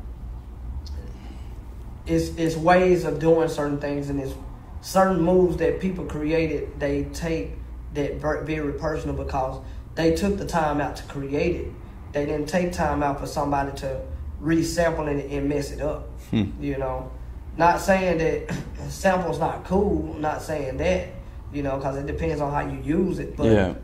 it's 2.05 2.37
it's 2.37 2.55
ways 2.55 3.05
of 3.05 3.19
doing 3.19 3.49
certain 3.49 3.81
things 3.81 4.11
and 4.11 4.21
it's 4.21 4.35
certain 4.83 5.23
moves 5.23 5.57
that 5.57 5.81
people 5.81 6.05
created. 6.05 6.79
They 6.79 7.05
take 7.15 7.53
that 7.95 8.17
very 8.17 8.75
personal 8.75 9.17
because 9.17 9.65
they 9.95 10.15
took 10.15 10.37
the 10.37 10.45
time 10.47 10.83
out 10.83 10.97
to 10.97 11.03
create 11.05 11.57
it. 11.57 11.69
They 12.13 12.27
didn't 12.27 12.51
take 12.51 12.73
time 12.73 13.03
out 13.03 13.21
for 13.21 13.27
somebody 13.27 13.75
to 13.79 14.03
resample 14.43 15.09
it 15.09 15.31
and 15.31 15.49
mess 15.49 15.71
it 15.71 15.81
up. 15.81 16.11
Hmm. 16.29 16.51
You 16.61 16.77
know, 16.77 17.11
not 17.57 17.81
saying 17.81 18.19
that 18.19 18.55
sample's 18.91 19.39
not 19.39 19.65
cool. 19.65 20.13
Not 20.19 20.43
saying 20.43 20.77
that. 20.77 21.09
You 21.55 21.63
know, 21.63 21.79
because 21.79 21.97
it 21.97 22.05
depends 22.05 22.43
on 22.43 22.53
how 22.53 22.71
you 22.71 22.83
use 22.83 23.19
it. 23.19 23.35
But 23.35 23.47
yeah 23.47 23.75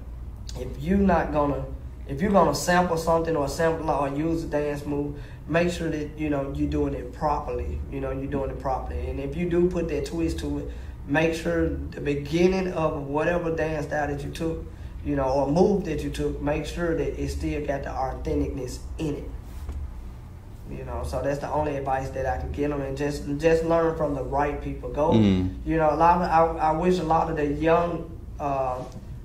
if 0.57 0.81
you're 0.81 0.99
not 0.99 1.33
gonna 1.33 1.65
if 2.09 2.23
you're 2.23 2.31
gonna 2.31 2.55
sample 2.55 2.97
something 2.97 3.37
or 3.37 3.49
sample 3.49 3.91
or 3.91 4.09
use 4.09 4.45
a 4.45 4.47
dance 4.47 4.87
move, 4.87 5.21
make 5.47 5.71
sure 5.71 5.91
that 5.91 6.19
you 6.19 6.31
know 6.31 6.53
you're 6.57 6.71
doing 6.71 6.95
it 6.95 7.13
properly. 7.13 7.79
You 7.93 8.01
know 8.01 8.11
you're 8.11 8.31
doing 8.31 8.51
it 8.51 8.61
properly, 8.61 9.09
and 9.09 9.21
if 9.21 9.37
you 9.37 9.49
do 9.49 9.69
put 9.69 9.89
that 9.89 10.07
twist 10.07 10.39
to 10.41 10.61
it, 10.61 10.71
make 11.07 11.35
sure 11.35 11.69
the 11.69 12.01
beginning 12.01 12.73
of 12.73 13.07
whatever 13.07 13.55
dance 13.55 13.87
style 13.87 14.09
that 14.09 14.25
you 14.25 14.31
took, 14.31 14.65
you 15.05 15.17
know, 15.17 15.29
or 15.29 15.51
move 15.51 15.85
that 15.85 16.03
you 16.03 16.11
took, 16.11 16.41
make 16.41 16.67
sure 16.67 16.97
that 16.97 17.21
it 17.21 17.29
still 17.29 17.65
got 17.67 17.83
the 17.83 17.91
authenticness 17.91 18.79
in 18.99 19.17
it. 19.17 19.31
You 20.71 20.85
know, 20.85 21.03
so 21.03 21.23
that's 21.23 21.39
the 21.39 21.51
only 21.51 21.77
advice 21.77 22.11
that 22.11 22.27
I 22.27 22.39
can 22.39 22.53
give 22.53 22.71
them, 22.71 22.83
and 22.83 22.97
just 22.97 23.25
just 23.39 23.65
learn 23.65 23.97
from 23.97 24.15
the 24.15 24.23
right 24.23 24.61
people. 24.63 24.91
Go, 24.91 25.13
mm. 25.13 25.55
you 25.65 25.77
know, 25.77 25.91
a 25.91 25.97
lot 25.97 26.23
of 26.23 26.57
I, 26.57 26.69
I 26.69 26.71
wish 26.73 26.99
a 26.99 27.05
lot 27.05 27.31
of 27.31 27.37
the 27.37 27.47
young. 27.47 28.11
Uh, 28.41 28.83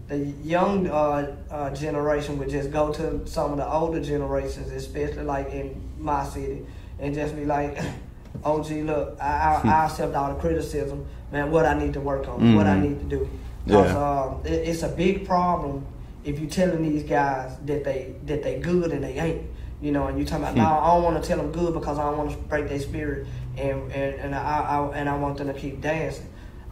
the 0.08 0.18
young 0.18 0.88
uh, 0.88 1.36
uh, 1.50 1.74
generation 1.74 2.38
would 2.38 2.50
just 2.50 2.72
go 2.72 2.92
to 2.94 3.26
some 3.26 3.52
of 3.52 3.58
the 3.58 3.68
older 3.68 4.02
generations, 4.02 4.72
especially 4.72 5.24
like 5.24 5.50
in 5.50 5.82
my 5.98 6.26
city, 6.26 6.66
and 7.00 7.16
just 7.16 7.36
be 7.36 7.46
like, 7.46 7.78
"Oh, 8.44 8.64
gee, 8.64 8.84
look, 8.84 9.18
I, 9.22 9.62
I, 9.64 9.70
I 9.70 9.86
accept 9.86 10.14
all 10.16 10.34
the 10.34 10.40
criticism, 10.40 11.06
man. 11.32 11.52
What 11.52 11.66
I 11.66 11.74
need 11.74 11.94
to 11.94 12.02
work 12.02 12.28
on, 12.28 12.40
mm-hmm. 12.40 12.56
what 12.56 12.68
I 12.68 12.76
mm-hmm. 12.76 12.84
need 12.84 13.10
to 13.10 13.18
do, 13.18 13.30
because 13.66 13.92
yeah. 13.92 14.22
um, 14.22 14.42
it, 14.46 14.68
it's 14.68 14.84
a 14.84 14.90
big 14.90 15.26
problem 15.26 15.86
if 16.24 16.40
you 16.40 16.48
telling 16.48 16.84
these 16.84 17.04
guys 17.04 17.58
that 17.66 17.84
they 17.84 18.16
that 18.26 18.44
they 18.44 18.60
good 18.60 18.92
and 18.92 19.04
they 19.04 19.20
ain't." 19.20 19.50
You 19.82 19.92
know, 19.92 20.08
and 20.08 20.18
you 20.18 20.24
talking 20.24 20.46
about, 20.46 20.54
hmm. 20.54 20.62
no, 20.62 20.66
I 20.66 20.94
don't 20.94 21.04
want 21.04 21.22
to 21.22 21.28
tell 21.28 21.38
them 21.38 21.52
good 21.52 21.74
because 21.74 22.00
I 22.00 22.04
don't 22.04 22.18
want 22.18 22.32
to 22.32 22.38
break 22.38 22.70
their 22.70 22.80
spirit, 22.80 23.28
and 23.58 23.92
and, 23.92 24.16
and 24.16 24.36
I, 24.36 24.62
I 24.62 24.96
and 24.96 25.10
I 25.10 25.18
want 25.18 25.40
them 25.40 25.48
to 25.48 25.54
keep 25.54 25.82
dancing. 25.82 26.30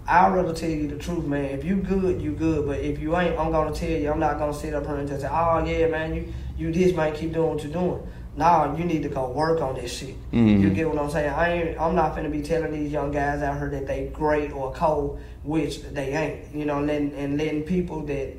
I'd 0.07 0.33
rather 0.33 0.53
tell 0.53 0.69
you 0.69 0.87
the 0.87 0.97
truth, 0.97 1.25
man. 1.25 1.45
If 1.45 1.63
you 1.63 1.77
good, 1.77 2.21
you 2.21 2.31
good. 2.31 2.65
But 2.65 2.79
if 2.79 2.99
you 2.99 3.15
ain't, 3.17 3.37
I'm 3.37 3.51
gonna 3.51 3.73
tell 3.73 3.89
you. 3.89 4.11
I'm 4.11 4.19
not 4.19 4.39
gonna 4.39 4.53
sit 4.53 4.73
up 4.73 4.85
here 4.85 4.95
and 4.95 5.07
just 5.07 5.21
say, 5.21 5.29
"Oh 5.31 5.63
yeah, 5.63 5.87
man, 5.87 6.13
you 6.13 6.33
you 6.57 6.71
this 6.71 6.95
man, 6.95 7.13
keep 7.13 7.33
doing 7.33 7.49
what 7.49 7.63
you're 7.63 7.71
doing." 7.71 8.07
Nah, 8.35 8.75
you 8.77 8.85
need 8.85 9.03
to 9.03 9.09
go 9.09 9.29
work 9.29 9.61
on 9.61 9.75
this 9.75 9.93
shit. 9.93 10.15
Mm-hmm. 10.31 10.63
You 10.63 10.69
get 10.69 10.87
what 10.87 10.97
I'm 10.97 11.09
saying? 11.09 11.29
I 11.29 11.51
ain't. 11.51 11.79
I'm 11.79 11.95
not 11.95 12.15
gonna 12.15 12.29
be 12.29 12.41
telling 12.41 12.71
these 12.71 12.91
young 12.91 13.11
guys 13.11 13.41
out 13.41 13.57
here 13.57 13.69
that 13.69 13.87
they 13.87 14.09
great 14.13 14.51
or 14.51 14.73
cold, 14.73 15.21
which 15.43 15.81
they 15.83 16.13
ain't. 16.13 16.55
You 16.55 16.65
know, 16.65 16.81
letting 16.81 17.13
and 17.13 17.37
letting 17.37 17.63
people 17.63 18.01
that 18.05 18.35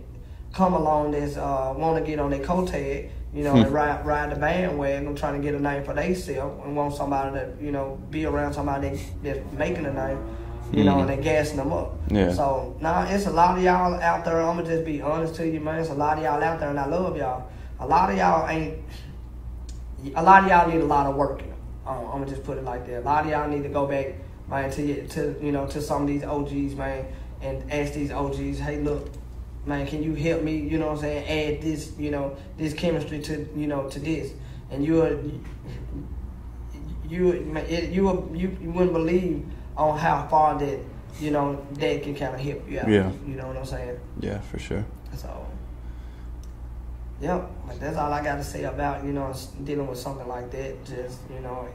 come 0.52 0.74
along 0.74 1.12
that's 1.12 1.36
uh, 1.36 1.74
want 1.76 2.02
to 2.02 2.10
get 2.10 2.18
on 2.18 2.30
their 2.30 2.44
coat 2.44 2.68
tag, 2.68 3.10
you 3.32 3.44
know, 3.44 3.54
and 3.54 3.66
hmm. 3.66 3.72
ride 3.72 4.04
ride 4.04 4.30
the 4.30 4.36
bandwagon, 4.36 5.14
trying 5.14 5.40
to 5.40 5.46
get 5.46 5.54
a 5.54 5.62
name 5.62 5.84
for 5.84 5.94
themselves, 5.94 6.64
and 6.64 6.74
want 6.74 6.94
somebody 6.94 7.38
to 7.38 7.52
you 7.60 7.70
know 7.70 8.00
be 8.10 8.24
around 8.24 8.54
somebody 8.54 8.88
that, 8.90 9.00
that's 9.22 9.52
making 9.52 9.86
a 9.86 9.92
name 9.92 10.18
you 10.72 10.84
know, 10.84 10.92
mm-hmm. 10.92 11.10
and 11.10 11.18
they 11.18 11.22
gassing 11.22 11.58
them 11.58 11.72
up. 11.72 11.94
Yeah. 12.10 12.32
So 12.32 12.76
now 12.80 13.04
nah, 13.04 13.10
it's 13.10 13.26
a 13.26 13.30
lot 13.30 13.58
of 13.58 13.64
y'all 13.64 13.94
out 13.94 14.24
there. 14.24 14.40
I'm 14.40 14.56
gonna 14.56 14.68
just 14.68 14.84
be 14.84 15.02
honest 15.02 15.34
to 15.36 15.46
you, 15.46 15.60
man. 15.60 15.80
It's 15.80 15.90
a 15.90 15.94
lot 15.94 16.16
of 16.16 16.24
y'all 16.24 16.42
out 16.42 16.60
there, 16.60 16.70
and 16.70 16.80
I 16.80 16.86
love 16.86 17.16
y'all. 17.16 17.48
A 17.78 17.86
lot 17.86 18.10
of 18.10 18.16
y'all 18.16 18.48
ain't. 18.48 18.78
A 20.14 20.22
lot 20.22 20.44
of 20.44 20.48
y'all 20.50 20.68
need 20.68 20.80
a 20.80 20.86
lot 20.86 21.06
of 21.06 21.14
work. 21.14 21.42
Um, 21.86 22.06
I'm 22.06 22.18
gonna 22.20 22.26
just 22.26 22.44
put 22.44 22.58
it 22.58 22.64
like 22.64 22.86
that. 22.86 23.00
A 23.00 23.04
lot 23.04 23.24
of 23.24 23.30
y'all 23.30 23.48
need 23.48 23.62
to 23.64 23.68
go 23.68 23.86
back, 23.86 24.14
man, 24.48 24.70
to 24.70 25.06
to 25.08 25.36
you 25.42 25.52
know 25.52 25.66
to 25.66 25.82
some 25.82 26.02
of 26.02 26.08
these 26.08 26.24
OGs, 26.24 26.74
man, 26.74 27.06
and 27.42 27.70
ask 27.70 27.92
these 27.92 28.10
OGs, 28.10 28.58
hey, 28.58 28.80
look, 28.80 29.10
man, 29.66 29.86
can 29.86 30.02
you 30.02 30.14
help 30.14 30.42
me? 30.42 30.56
You 30.56 30.78
know 30.78 30.86
what 30.86 30.96
I'm 30.96 31.00
saying? 31.00 31.56
Add 31.56 31.62
this, 31.62 31.92
you 31.98 32.10
know, 32.10 32.36
this 32.56 32.72
chemistry 32.72 33.20
to 33.20 33.46
you 33.54 33.66
know 33.66 33.88
to 33.90 33.98
this, 33.98 34.32
and 34.70 34.84
you're 34.84 35.20
you 35.20 35.40
you 37.08 37.32
you 37.60 38.30
you, 38.34 38.56
you 38.60 38.70
wouldn't 38.70 38.92
believe 38.92 39.44
on 39.76 39.98
how 39.98 40.26
far 40.28 40.58
that 40.58 40.78
you 41.20 41.30
know 41.30 41.64
that 41.74 42.02
can 42.02 42.14
kind 42.14 42.34
of 42.34 42.40
help 42.40 42.68
you 42.68 42.80
out. 42.80 42.88
Yeah. 42.88 43.10
You 43.26 43.34
know 43.34 43.48
what 43.48 43.56
I'm 43.56 43.66
saying? 43.66 43.98
Yeah, 44.20 44.40
for 44.40 44.58
sure. 44.58 44.84
So. 45.16 45.46
Yep, 47.20 47.50
like 47.68 47.78
that's 47.78 47.96
all 47.96 48.12
I 48.12 48.22
got 48.22 48.36
to 48.36 48.44
say 48.44 48.64
about 48.64 49.04
you 49.04 49.12
know 49.12 49.32
dealing 49.62 49.86
with 49.86 49.98
something 49.98 50.26
like 50.26 50.50
that. 50.50 50.84
Just 50.84 51.20
you 51.32 51.40
know, 51.40 51.68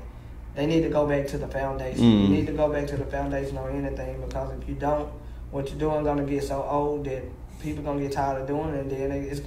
they 0.56 0.66
need 0.66 0.82
to 0.82 0.90
go 0.90 1.08
back 1.08 1.28
to 1.28 1.38
the 1.38 1.48
foundation. 1.48 2.04
Mm. 2.04 2.22
You 2.24 2.28
need 2.28 2.48
to 2.48 2.54
go 2.54 2.72
back 2.72 2.88
to 2.88 2.98
the 2.98 3.06
foundation 3.06 3.58
on 3.58 3.72
anything 3.72 4.22
because 4.22 4.52
if 4.62 4.68
you 4.68 4.76
don't, 4.76 5.10
what 5.52 5.70
you're 5.70 5.80
doing 5.80 6.04
gonna 6.04 6.26
get 6.26 6.44
so 6.44 6.64
old 6.64 7.06
that 7.06 7.24
people 7.62 7.82
gonna 7.82 8.02
get 8.02 8.12
tired 8.12 8.42
of 8.42 8.48
doing 8.48 8.74
it, 8.74 8.82
and 8.82 8.92
then 8.92 9.12
it's 9.12 9.40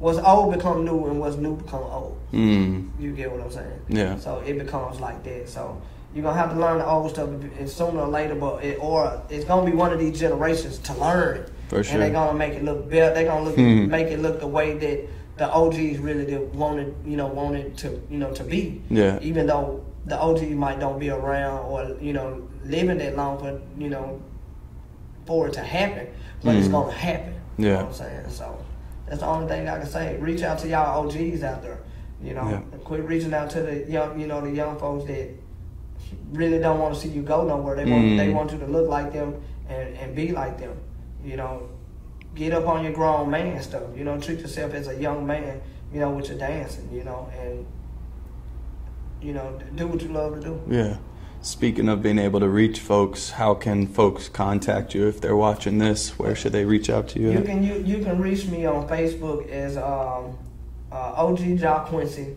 what's 0.00 0.18
old 0.18 0.52
become 0.52 0.84
new 0.84 1.06
and 1.06 1.20
what's 1.20 1.36
new 1.36 1.54
become 1.54 1.84
old. 1.84 2.18
Mm. 2.32 2.90
You 2.98 3.12
get 3.12 3.30
what 3.30 3.40
I'm 3.40 3.52
saying? 3.52 3.80
Yeah. 3.88 4.18
So 4.18 4.40
it 4.40 4.58
becomes 4.58 4.98
like 4.98 5.22
that. 5.22 5.48
So 5.48 5.80
you're 6.16 6.22
gonna 6.22 6.38
have 6.38 6.54
to 6.54 6.58
learn 6.58 6.78
the 6.78 6.86
old 6.86 7.10
stuff 7.10 7.28
sooner 7.66 8.00
or 8.00 8.08
later, 8.08 8.34
but 8.34 8.64
it, 8.64 8.78
or 8.80 9.22
it's 9.28 9.44
gonna 9.44 9.70
be 9.70 9.76
one 9.76 9.92
of 9.92 9.98
these 9.98 10.18
generations 10.18 10.78
to 10.78 10.94
learn. 10.94 11.44
For 11.68 11.84
sure. 11.84 11.92
And 11.92 12.02
they're 12.02 12.10
gonna 12.10 12.38
make 12.38 12.54
it 12.54 12.64
look 12.64 12.88
better. 12.88 13.14
They're 13.14 13.26
gonna 13.26 13.44
look 13.44 13.56
hmm. 13.56 13.86
make 13.90 14.06
it 14.06 14.20
look 14.20 14.40
the 14.40 14.46
way 14.46 14.78
that 14.78 15.08
the 15.36 15.52
OGs 15.52 15.98
really 15.98 16.34
wanted, 16.38 16.94
you 17.04 17.18
know, 17.18 17.26
wanted 17.26 17.76
to, 17.78 18.00
you 18.08 18.16
know, 18.16 18.32
to 18.32 18.44
be. 18.44 18.80
Yeah. 18.88 19.18
Even 19.20 19.46
though 19.46 19.84
the 20.06 20.18
OGs 20.18 20.52
might 20.52 20.80
don't 20.80 20.98
be 20.98 21.10
around 21.10 21.66
or 21.66 21.98
you 22.00 22.14
know 22.14 22.48
living 22.64 22.96
that 22.96 23.14
long 23.14 23.38
for 23.38 23.60
you 23.76 23.90
know 23.90 24.22
for 25.26 25.48
it 25.48 25.52
to 25.52 25.60
happen, 25.60 26.08
but 26.42 26.54
mm. 26.54 26.58
it's 26.58 26.68
hmm. 26.68 26.72
gonna 26.72 26.92
happen. 26.92 27.34
Yeah. 27.58 27.64
You 27.64 27.72
know 27.72 27.76
what 27.76 27.86
I'm 27.88 27.92
saying 27.92 28.30
so. 28.30 28.64
That's 29.06 29.20
the 29.20 29.26
only 29.26 29.48
thing 29.48 29.68
I 29.68 29.78
can 29.78 29.86
say. 29.86 30.16
Reach 30.16 30.42
out 30.42 30.60
to 30.60 30.68
y'all 30.68 31.06
OGs 31.06 31.42
out 31.42 31.62
there. 31.62 31.80
You 32.22 32.32
know, 32.32 32.48
yeah. 32.48 32.78
quit 32.84 33.04
reaching 33.04 33.34
out 33.34 33.50
to 33.50 33.60
the 33.60 33.84
young, 33.90 34.18
you 34.18 34.26
know, 34.26 34.40
the 34.40 34.50
young 34.50 34.78
folks 34.78 35.04
that 35.04 35.30
really 36.32 36.58
don't 36.58 36.78
want 36.78 36.94
to 36.94 37.00
see 37.00 37.08
you 37.08 37.22
go 37.22 37.46
nowhere. 37.46 37.76
They 37.76 37.84
want 37.84 38.04
mm. 38.04 38.16
they 38.16 38.28
want 38.30 38.52
you 38.52 38.58
to 38.58 38.66
look 38.66 38.88
like 38.88 39.12
them 39.12 39.42
and, 39.68 39.96
and 39.96 40.14
be 40.14 40.32
like 40.32 40.58
them. 40.58 40.76
You 41.24 41.36
know, 41.36 41.68
get 42.34 42.52
up 42.52 42.66
on 42.66 42.84
your 42.84 42.92
grown 42.92 43.30
man 43.30 43.62
stuff. 43.62 43.82
You 43.96 44.04
know, 44.04 44.20
treat 44.20 44.40
yourself 44.40 44.74
as 44.74 44.88
a 44.88 44.94
young 44.94 45.26
man. 45.26 45.60
You 45.92 46.00
know, 46.00 46.10
with 46.10 46.28
your 46.28 46.38
dancing. 46.38 46.88
You 46.92 47.04
know, 47.04 47.30
and 47.38 47.66
you 49.22 49.32
know, 49.32 49.58
do 49.74 49.86
what 49.86 50.02
you 50.02 50.08
love 50.08 50.34
to 50.34 50.40
do. 50.40 50.62
Yeah. 50.68 50.96
Speaking 51.42 51.88
of 51.88 52.02
being 52.02 52.18
able 52.18 52.40
to 52.40 52.48
reach 52.48 52.80
folks, 52.80 53.30
how 53.30 53.54
can 53.54 53.86
folks 53.86 54.28
contact 54.28 54.94
you 54.94 55.06
if 55.06 55.20
they're 55.20 55.36
watching 55.36 55.78
this? 55.78 56.18
Where 56.18 56.34
should 56.34 56.52
they 56.52 56.64
reach 56.64 56.90
out 56.90 57.08
to 57.08 57.20
you? 57.20 57.30
You 57.30 57.42
can 57.42 57.62
you, 57.62 57.74
you 57.84 58.04
can 58.04 58.20
reach 58.20 58.46
me 58.46 58.66
on 58.66 58.88
Facebook 58.88 59.48
as 59.48 59.76
um, 59.76 60.36
uh, 60.90 61.12
OG 61.14 61.58
Jock 61.58 61.86
Quincy, 61.86 62.36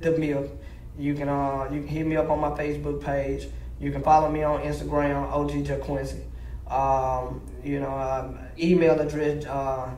the 0.00 0.12
Milk. 0.12 0.50
You 0.98 1.14
can 1.14 1.28
uh, 1.28 1.68
you 1.72 1.80
can 1.80 1.88
hit 1.88 2.06
me 2.06 2.16
up 2.16 2.30
on 2.30 2.40
my 2.40 2.50
Facebook 2.50 3.02
page. 3.02 3.48
You 3.80 3.90
can 3.90 4.02
follow 4.02 4.30
me 4.30 4.42
on 4.42 4.60
Instagram, 4.62 5.30
OG 5.30 5.50
JaQuincy. 5.64 6.22
Um, 6.70 7.42
you 7.62 7.80
know, 7.80 7.98
um, 7.98 8.38
email 8.58 8.98
address 8.98 9.44
uh, 9.44 9.90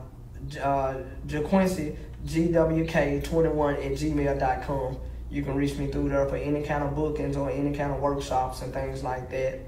uh, 0.61 0.95
JaQuincy 1.27 1.95
gwk21 2.25 3.85
at 3.85 3.91
gmail.com. 3.93 4.97
You 5.29 5.43
can 5.43 5.55
reach 5.55 5.77
me 5.77 5.87
through 5.87 6.09
there 6.09 6.25
for 6.27 6.37
any 6.37 6.63
kind 6.63 6.83
of 6.83 6.95
bookings 6.95 7.35
or 7.37 7.49
any 7.49 7.75
kind 7.75 7.91
of 7.91 7.99
workshops 7.99 8.61
and 8.61 8.73
things 8.73 9.03
like 9.03 9.29
that. 9.29 9.59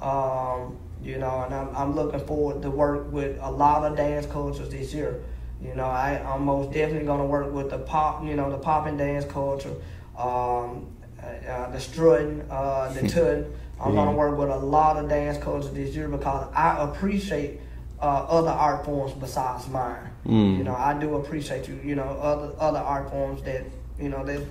Um, 0.00 0.78
you 1.02 1.18
know, 1.18 1.42
and 1.42 1.54
I'm, 1.54 1.76
I'm 1.76 1.94
looking 1.94 2.20
forward 2.20 2.62
to 2.62 2.70
work 2.70 3.10
with 3.12 3.38
a 3.40 3.50
lot 3.50 3.90
of 3.90 3.96
dance 3.96 4.26
cultures 4.26 4.68
this 4.70 4.92
year. 4.92 5.22
You 5.62 5.74
know, 5.74 5.86
I, 5.86 6.18
I'm 6.18 6.44
most 6.44 6.72
definitely 6.72 7.06
going 7.06 7.20
to 7.20 7.26
work 7.26 7.50
with 7.52 7.70
the 7.70 7.78
pop, 7.78 8.24
you 8.24 8.34
know, 8.34 8.50
the 8.50 8.58
pop 8.58 8.86
and 8.86 8.98
dance 8.98 9.24
culture, 9.24 9.72
um, 10.16 10.86
uh, 11.22 11.26
uh 11.26 11.70
the 11.70 11.80
strutting, 11.80 12.42
uh, 12.50 12.92
the 12.92 13.08
tut. 13.08 13.46
I'm 13.78 13.94
going 13.94 14.08
to 14.08 14.16
work 14.16 14.38
with 14.38 14.48
a 14.48 14.56
lot 14.56 14.96
of 14.96 15.10
dance 15.10 15.36
cultures 15.36 15.70
this 15.72 15.94
year 15.94 16.08
because 16.08 16.48
I 16.54 16.82
appreciate 16.82 17.60
uh, 18.00 18.04
other 18.28 18.50
art 18.50 18.84
forms 18.84 19.12
besides 19.12 19.68
mine. 19.68 20.10
Mm. 20.26 20.58
You 20.58 20.64
know, 20.64 20.74
I 20.74 20.98
do 20.98 21.16
appreciate 21.16 21.68
you. 21.68 21.78
You 21.84 21.94
know, 21.94 22.04
other 22.04 22.52
other 22.58 22.78
art 22.78 23.10
forms 23.10 23.42
that 23.42 23.64
you 23.98 24.08
know 24.08 24.24
that 24.24 24.42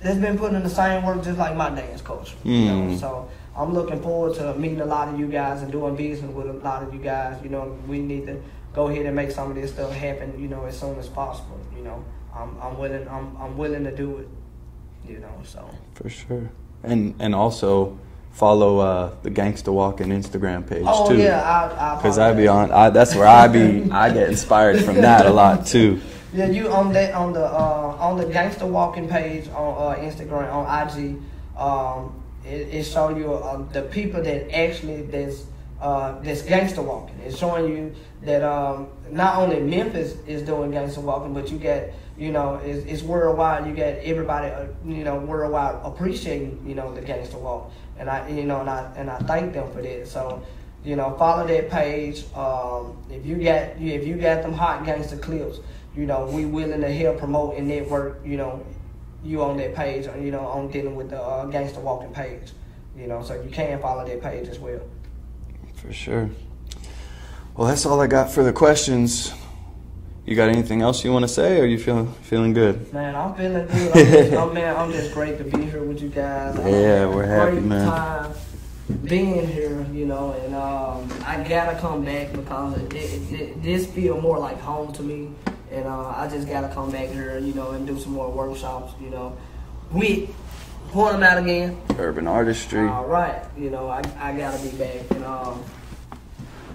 that's 0.00 0.18
been 0.18 0.38
putting 0.38 0.56
in 0.56 0.62
the 0.62 0.70
same 0.70 1.04
work 1.04 1.22
just 1.22 1.38
like 1.38 1.54
my 1.56 1.70
dance 1.70 2.00
culture. 2.00 2.36
Mm. 2.44 2.46
You 2.46 2.64
know, 2.66 2.82
hmm. 2.82 2.96
so 2.96 3.30
I'm 3.56 3.74
looking 3.74 4.00
forward 4.02 4.34
to 4.36 4.54
meeting 4.54 4.80
a 4.80 4.86
lot 4.86 5.08
of 5.08 5.18
you 5.18 5.26
guys 5.26 5.62
and 5.62 5.70
doing 5.70 5.94
business 5.94 6.32
with 6.32 6.48
a 6.48 6.52
lot 6.54 6.82
of 6.82 6.94
you 6.94 7.00
guys. 7.00 7.42
You 7.42 7.50
know, 7.50 7.78
we 7.86 8.00
need 8.00 8.26
to 8.26 8.40
go 8.72 8.88
ahead 8.88 9.06
and 9.06 9.14
make 9.14 9.30
some 9.30 9.50
of 9.50 9.56
this 9.56 9.72
stuff 9.72 9.92
happen. 9.92 10.40
You 10.40 10.48
know, 10.48 10.64
as 10.64 10.78
soon 10.78 10.98
as 10.98 11.08
possible. 11.08 11.60
You 11.76 11.82
know, 11.82 12.04
I'm 12.34 12.56
I'm 12.60 12.78
willing 12.78 13.06
I'm 13.08 13.36
I'm 13.36 13.56
willing 13.56 13.84
to 13.84 13.94
do 13.94 14.18
it. 14.18 14.28
You 15.08 15.18
know, 15.18 15.42
so 15.44 15.68
for 15.94 16.08
sure, 16.08 16.50
and 16.82 17.14
and 17.18 17.34
also 17.34 17.98
follow 18.32 18.78
uh, 18.78 19.14
the 19.22 19.30
Gangsta 19.30 19.72
Walking 19.72 20.08
Instagram 20.08 20.66
page 20.68 20.84
oh, 20.86 21.08
too. 21.08 21.18
yeah, 21.18 21.96
because 21.96 22.18
I, 22.18 22.30
I 22.30 22.32
be 22.32 22.48
on. 22.48 22.70
I, 22.70 22.90
that's 22.90 23.14
where 23.14 23.26
I 23.26 23.48
be. 23.48 23.90
I 23.90 24.12
get 24.12 24.28
inspired 24.30 24.84
from 24.84 24.96
that 24.96 25.26
a 25.26 25.30
lot 25.30 25.66
too. 25.66 26.00
Yeah, 26.32 26.46
you 26.46 26.70
on 26.70 26.92
that 26.92 27.12
on 27.14 27.32
the 27.32 27.44
uh, 27.44 27.96
on 27.98 28.16
the 28.16 28.24
Gangsta 28.24 28.68
Walking 28.68 29.08
page 29.08 29.48
on 29.48 29.94
uh, 29.94 29.98
Instagram 29.98 30.52
on 30.52 30.88
IG. 30.88 31.20
Um, 31.58 32.14
it, 32.44 32.74
it 32.74 32.84
show 32.84 33.10
you 33.10 33.34
uh, 33.34 33.62
the 33.72 33.82
people 33.82 34.22
that 34.22 34.54
actually 34.54 35.02
that's 35.02 35.44
uh, 35.80 36.18
that's 36.20 36.42
gangster 36.42 36.82
walking. 36.82 37.18
It's 37.24 37.38
showing 37.38 37.74
you 37.74 37.94
that 38.22 38.42
um, 38.42 38.88
not 39.10 39.36
only 39.36 39.60
Memphis 39.60 40.16
is 40.26 40.42
doing 40.42 40.70
gangster 40.70 41.00
walking, 41.00 41.32
but 41.32 41.50
you 41.50 41.58
get 41.58 41.94
you 42.18 42.32
know 42.32 42.56
it's, 42.56 42.84
it's 42.86 43.02
worldwide. 43.02 43.66
You 43.66 43.74
get 43.74 44.02
everybody 44.04 44.48
uh, 44.48 44.66
you 44.84 45.04
know 45.04 45.16
worldwide 45.16 45.76
appreciating 45.84 46.62
you 46.66 46.74
know 46.74 46.94
the 46.94 47.00
gangster 47.00 47.38
walk 47.38 47.72
and 48.00 48.08
I 48.08 48.28
you 48.28 48.44
know 48.44 48.60
and 48.60 48.70
I 48.70 48.92
and 48.96 49.10
I 49.10 49.18
thank 49.20 49.52
them 49.52 49.70
for 49.72 49.82
that. 49.82 50.08
So 50.08 50.42
you 50.82 50.96
know 50.96 51.14
follow 51.18 51.46
that 51.46 51.70
page. 51.70 52.24
Um, 52.34 52.96
if 53.10 53.24
you 53.24 53.36
got 53.36 53.76
if 53.78 54.06
you 54.06 54.16
got 54.16 54.42
them 54.42 54.54
hot 54.54 54.84
gangster 54.84 55.16
clips, 55.16 55.60
you 55.94 56.06
know 56.06 56.26
we 56.26 56.46
willing 56.46 56.80
to 56.80 56.92
help 56.92 57.18
promote 57.18 57.56
and 57.56 57.68
network. 57.68 58.20
You 58.24 58.38
know 58.38 58.66
you 59.22 59.42
on 59.42 59.58
that 59.58 59.74
page. 59.74 60.06
You 60.06 60.30
know 60.32 60.46
on 60.46 60.70
dealing 60.70 60.96
with 60.96 61.10
the 61.10 61.22
uh, 61.22 61.44
gangster 61.46 61.80
walking 61.80 62.12
page. 62.12 62.52
You 62.96 63.06
know 63.06 63.22
so 63.22 63.40
you 63.40 63.50
can 63.50 63.80
follow 63.80 64.04
that 64.04 64.22
page 64.22 64.48
as 64.48 64.58
well. 64.58 64.80
For 65.80 65.92
sure. 65.94 66.28
Well, 67.56 67.66
that's 67.66 67.86
all 67.86 68.00
I 68.00 68.06
got 68.06 68.30
for 68.30 68.42
the 68.42 68.52
questions. 68.52 69.32
You 70.26 70.36
got 70.36 70.50
anything 70.50 70.82
else 70.82 71.02
you 71.04 71.10
want 71.10 71.22
to 71.22 71.28
say, 71.28 71.58
or 71.58 71.64
you 71.64 71.78
feeling 71.78 72.12
feeling 72.22 72.52
good? 72.52 72.92
Man, 72.92 73.16
I'm 73.16 73.34
feeling 73.34 73.66
good. 73.66 73.96
I'm 73.96 74.12
just, 74.12 74.32
oh, 74.34 74.52
man, 74.52 74.76
I'm 74.76 74.92
just 74.92 75.14
great 75.14 75.38
to 75.38 75.44
be 75.44 75.64
here 75.64 75.82
with 75.82 76.02
you 76.02 76.10
guys. 76.10 76.56
Yeah, 76.58 77.06
we're 77.06 77.24
happy, 77.24 77.52
great 77.52 77.64
man. 77.64 77.86
Time 77.86 78.34
being 79.04 79.48
here, 79.48 79.86
you 79.92 80.04
know, 80.04 80.32
and 80.32 80.54
um, 80.54 81.08
I 81.24 81.42
gotta 81.48 81.78
come 81.78 82.04
back 82.04 82.32
because 82.32 82.76
it, 82.76 82.92
it, 82.92 83.40
it, 83.40 83.62
this 83.62 83.86
feel 83.86 84.20
more 84.20 84.38
like 84.38 84.60
home 84.60 84.92
to 84.94 85.02
me, 85.02 85.30
and 85.70 85.86
uh, 85.86 86.08
I 86.10 86.28
just 86.28 86.46
gotta 86.46 86.68
come 86.74 86.90
back 86.90 87.08
here, 87.08 87.38
you 87.38 87.54
know, 87.54 87.70
and 87.70 87.86
do 87.86 87.98
some 87.98 88.12
more 88.12 88.30
workshops, 88.30 88.92
you 89.00 89.08
know, 89.08 89.36
with 89.90 90.28
point 90.90 91.12
them 91.12 91.22
out 91.22 91.38
again. 91.38 91.80
Urban 91.98 92.26
artistry. 92.26 92.86
All 92.88 93.06
right, 93.06 93.42
you 93.56 93.70
know, 93.70 93.88
I, 93.88 94.02
I 94.18 94.36
gotta 94.36 94.62
be 94.62 94.76
back, 94.76 95.10
and 95.10 95.24
um, 95.24 95.64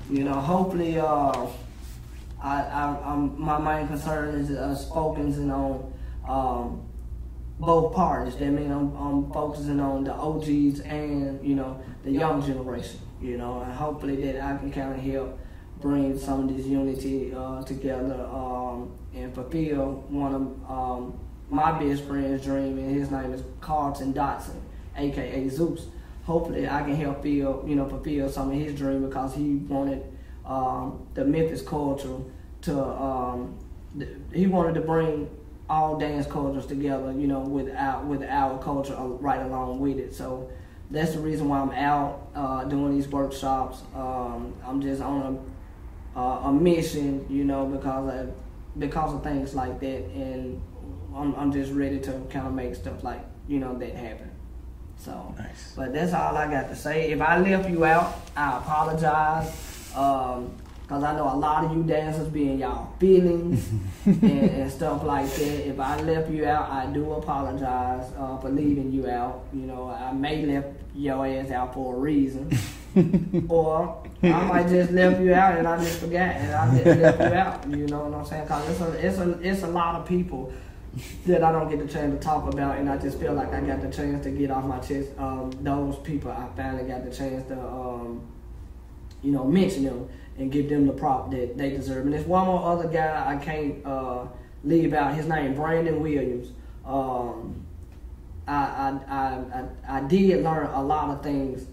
you 0.09 0.24
know, 0.24 0.34
hopefully, 0.34 0.99
uh 0.99 1.47
I, 2.45 2.61
I, 2.61 3.11
I'm, 3.11 3.41
my 3.41 3.57
main 3.57 3.88
concern 3.88 4.36
is 4.36 4.51
uh, 4.51 4.76
focusing 4.93 5.49
on 5.49 5.91
um, 6.30 6.88
both 7.59 7.95
parties. 7.95 8.36
That 8.36 8.51
means 8.51 8.72
I'm, 8.72 8.95
I'm 8.95 9.32
focusing 9.32 9.80
on 9.80 10.03
the 10.03 10.13
OGs 10.13 10.82
and 10.82 11.43
you 11.43 11.55
know 11.55 11.82
the 12.03 12.11
young 12.11 12.45
generation. 12.45 12.99
You 13.20 13.38
know, 13.38 13.61
and 13.61 13.74
hopefully 13.74 14.22
that 14.26 14.43
I 14.43 14.57
can 14.57 14.72
kind 14.72 14.93
of 14.93 14.99
help 14.99 15.39
bring 15.82 16.20
some 16.20 16.47
of 16.47 16.55
this 16.55 16.68
unity 16.68 17.34
uh, 17.34 17.63
together 17.63 18.28
um, 18.32 18.95
and 19.16 19.34
fulfill 19.34 20.03
one 20.09 20.36
of 20.36 20.72
um, 20.72 21.20
my 21.55 21.71
best 21.79 22.03
friend's 22.03 22.43
dream, 22.43 22.77
and 22.77 22.93
his 22.93 23.09
name 23.09 23.31
is 23.33 23.41
Carlton 23.61 24.13
Dotson, 24.13 24.59
aka 24.97 25.47
Zeus. 25.47 25.87
Hopefully, 26.25 26.67
I 26.67 26.81
can 26.83 26.95
help 26.95 27.23
feel, 27.23 27.63
you 27.65 27.75
know, 27.75 27.87
fulfill 27.87 28.29
some 28.29 28.51
of 28.51 28.57
his 28.57 28.75
dream 28.75 29.07
because 29.07 29.33
he 29.33 29.55
wanted 29.55 30.03
um, 30.45 31.07
the 31.13 31.23
Memphis 31.23 31.61
culture 31.61 32.17
to 32.63 32.83
um, 32.83 33.57
he 34.33 34.47
wanted 34.47 34.73
to 34.73 34.81
bring 34.81 35.29
all 35.69 35.97
dance 35.97 36.27
cultures 36.27 36.65
together, 36.65 37.11
you 37.13 37.25
know, 37.25 37.39
with 37.39 37.73
our, 37.73 38.03
with 38.03 38.21
our 38.23 38.61
culture 38.61 38.95
right 38.95 39.41
along 39.41 39.79
with 39.79 39.97
it. 39.97 40.13
So 40.13 40.49
that's 40.91 41.13
the 41.13 41.19
reason 41.19 41.47
why 41.47 41.59
I'm 41.59 41.71
out 41.71 42.29
uh, 42.35 42.63
doing 42.65 42.95
these 42.95 43.07
workshops. 43.07 43.81
Um, 43.95 44.53
I'm 44.65 44.81
just 44.81 45.01
on 45.01 45.39
a, 46.15 46.19
uh, 46.19 46.49
a 46.49 46.53
mission, 46.53 47.25
you 47.29 47.45
know, 47.45 47.65
because 47.65 48.13
of, 48.13 48.35
because 48.77 49.13
of 49.15 49.23
things 49.23 49.55
like 49.55 49.79
that, 49.79 50.03
and 50.13 50.61
I'm, 51.16 51.34
I'm 51.36 51.51
just 51.51 51.72
ready 51.72 51.99
to 52.01 52.11
kind 52.30 52.47
of 52.47 52.53
make 52.53 52.76
stuff 52.76 53.03
like 53.03 53.24
you 53.47 53.59
know 53.59 53.78
that 53.78 53.95
happen. 53.95 54.32
So, 54.97 55.36
nice. 55.38 55.74
but 55.76 55.93
that's 55.93 56.13
all 56.13 56.38
I 56.38 56.49
got 56.49 56.70
to 56.70 56.76
say. 56.76 57.11
If 57.11 57.22
I 57.22 57.38
left 57.38 57.70
you 57.70 57.86
out, 57.86 58.22
I 58.36 58.57
apologize. 58.57 59.93
Um, 59.95 60.51
Cause 60.88 61.03
I 61.03 61.16
know 61.16 61.34
a 61.34 61.34
lot 61.34 61.66
of 61.66 61.76
you 61.76 61.82
dancers 61.82 62.28
be 62.28 62.47
in 62.47 62.59
y'all 62.59 62.93
feelings 62.99 63.68
and, 64.05 64.24
and, 64.24 64.72
stuff 64.72 65.03
like 65.03 65.28
that. 65.32 65.68
If 65.68 65.80
I 65.80 65.99
left 66.01 66.30
you 66.30 66.45
out, 66.45 66.70
I 66.70 66.86
do 66.86 67.11
apologize 67.13 68.11
uh, 68.16 68.38
for 68.38 68.51
leaving 68.51 68.91
you 68.91 69.09
out. 69.09 69.45
You 69.51 69.61
know, 69.61 69.89
I 69.89 70.13
may 70.13 70.45
left 70.45 70.68
your 70.93 71.26
ass 71.26 71.49
out 71.49 71.74
for 71.74 71.95
a 71.95 71.97
reason, 71.97 72.55
or 73.49 74.03
I 74.22 74.43
might 74.43 74.68
just 74.68 74.91
left 74.91 75.20
you 75.22 75.34
out 75.34 75.57
and 75.57 75.68
I 75.68 75.84
just 75.84 75.99
forgot 75.99 76.36
and 76.36 76.53
I 76.53 76.84
just 76.84 76.99
left 76.99 77.20
you 77.20 77.26
out. 77.26 77.68
You 77.68 77.88
know 77.88 78.03
what 78.05 78.20
I'm 78.20 78.26
saying? 78.28 78.47
Cause 78.47 78.70
it's 78.70 78.82
a 78.82 79.07
it's 79.07 79.18
a 79.18 79.39
it's 79.41 79.63
a 79.63 79.68
lot 79.68 79.95
of 79.95 80.07
people 80.07 80.53
that 81.25 81.43
I 81.43 81.51
don't 81.51 81.69
get 81.69 81.79
the 81.79 81.91
chance 81.91 82.13
to 82.13 82.19
talk 82.19 82.51
about, 82.51 82.77
and 82.77 82.89
I 82.89 82.97
just 82.97 83.19
feel 83.19 83.33
like 83.33 83.53
I 83.53 83.61
got 83.61 83.81
the 83.81 83.89
chance 83.89 84.23
to 84.23 84.31
get 84.31 84.51
off 84.51 84.65
my 84.65 84.79
chest. 84.79 85.09
Um, 85.17 85.51
those 85.61 85.97
people, 85.99 86.31
I 86.31 86.47
finally 86.55 86.87
got 86.87 87.03
the 87.03 87.15
chance 87.15 87.47
to, 87.49 87.59
um, 87.59 88.25
you 89.21 89.31
know, 89.31 89.43
mention 89.43 89.83
them 89.83 90.09
and 90.37 90.51
give 90.51 90.69
them 90.69 90.87
the 90.87 90.93
prop 90.93 91.31
that 91.31 91.57
they 91.57 91.71
deserve. 91.71 92.05
And 92.05 92.13
there's 92.13 92.25
one 92.25 92.45
more 92.45 92.63
other 92.71 92.87
guy 92.87 93.23
I 93.27 93.43
can't 93.43 93.85
uh, 93.85 94.25
leave 94.63 94.93
out. 94.93 95.15
His 95.15 95.27
name 95.27 95.55
Brandon 95.55 96.01
Williams. 96.01 96.49
Um, 96.85 97.65
I, 98.47 98.53
I, 98.53 98.99
I, 99.07 99.59
I, 99.89 99.97
I 99.97 100.01
did 100.01 100.43
learn 100.43 100.67
a 100.67 100.83
lot 100.83 101.09
of 101.09 101.23
things 101.23 101.67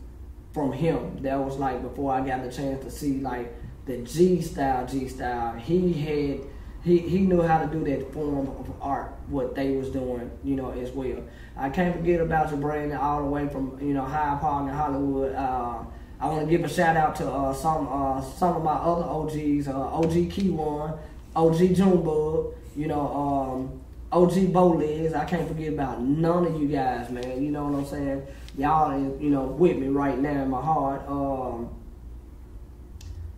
from 0.53 0.73
him. 0.73 1.23
That 1.23 1.39
was 1.39 1.59
like 1.59 1.83
before 1.83 2.13
I 2.13 2.27
got 2.27 2.43
the 2.43 2.51
chance 2.51 2.83
to 2.85 2.91
see 2.91 3.21
like 3.21 3.55
the 3.87 3.99
G 3.99 4.41
style, 4.41 4.87
G 4.87 5.09
style. 5.09 5.57
He 5.59 5.93
had 5.93 6.41
he, 6.85 6.99
he 6.99 7.21
knew 7.21 7.43
how 7.43 7.65
to 7.65 7.67
do 7.67 7.85
that 7.85 8.13
form 8.13 8.49
of 8.49 8.73
art, 8.81 9.15
what 9.29 9.55
they 9.55 9.77
was 9.77 9.89
doing, 9.91 10.31
you 10.43 10.57
know, 10.57 10.71
as 10.73 10.91
well. 10.91 11.23
I 11.57 11.71
can't 11.71 11.95
forget 11.95 12.21
about 12.21 12.51
your 12.51 12.59
brand 12.59 12.93
all 12.93 13.23
the 13.23 13.29
way 13.29 13.49
from, 13.49 13.79
you 13.81 13.95
know, 13.95 14.05
Hyde 14.05 14.41
Park 14.41 14.69
in 14.69 14.75
Hollywood. 14.75 15.35
Uh, 15.35 15.85
I 16.21 16.27
want 16.29 16.45
to 16.45 16.51
give 16.51 16.65
a 16.65 16.69
shout 16.69 16.97
out 16.97 17.15
to 17.17 17.31
uh, 17.31 17.53
some 17.53 17.89
uh, 17.91 18.21
some 18.21 18.57
of 18.57 18.63
my 18.63 18.75
other 18.75 19.03
OGs, 19.03 19.69
uh, 19.69 19.77
OG 19.77 20.31
Key1, 20.31 20.99
OG 21.35 21.75
Junebug, 21.75 22.55
you 22.77 22.87
know, 22.87 23.09
um, 23.13 23.81
OG 24.13 24.53
Bowlegs. 24.53 25.15
I 25.15 25.25
can't 25.25 25.47
forget 25.47 25.73
about 25.73 26.01
none 26.01 26.47
of 26.47 26.61
you 26.61 26.69
guys, 26.69 27.11
man. 27.11 27.43
You 27.43 27.51
know 27.51 27.65
what 27.67 27.79
I'm 27.79 27.87
saying? 27.87 28.27
Y'all, 28.57 28.99
you 29.21 29.31
know, 29.31 29.45
with 29.45 29.77
me 29.79 29.89
right 29.89 30.19
now 30.19 30.43
in 30.43 30.51
my 30.51 30.63
heart. 30.63 31.03
Um, 31.09 31.75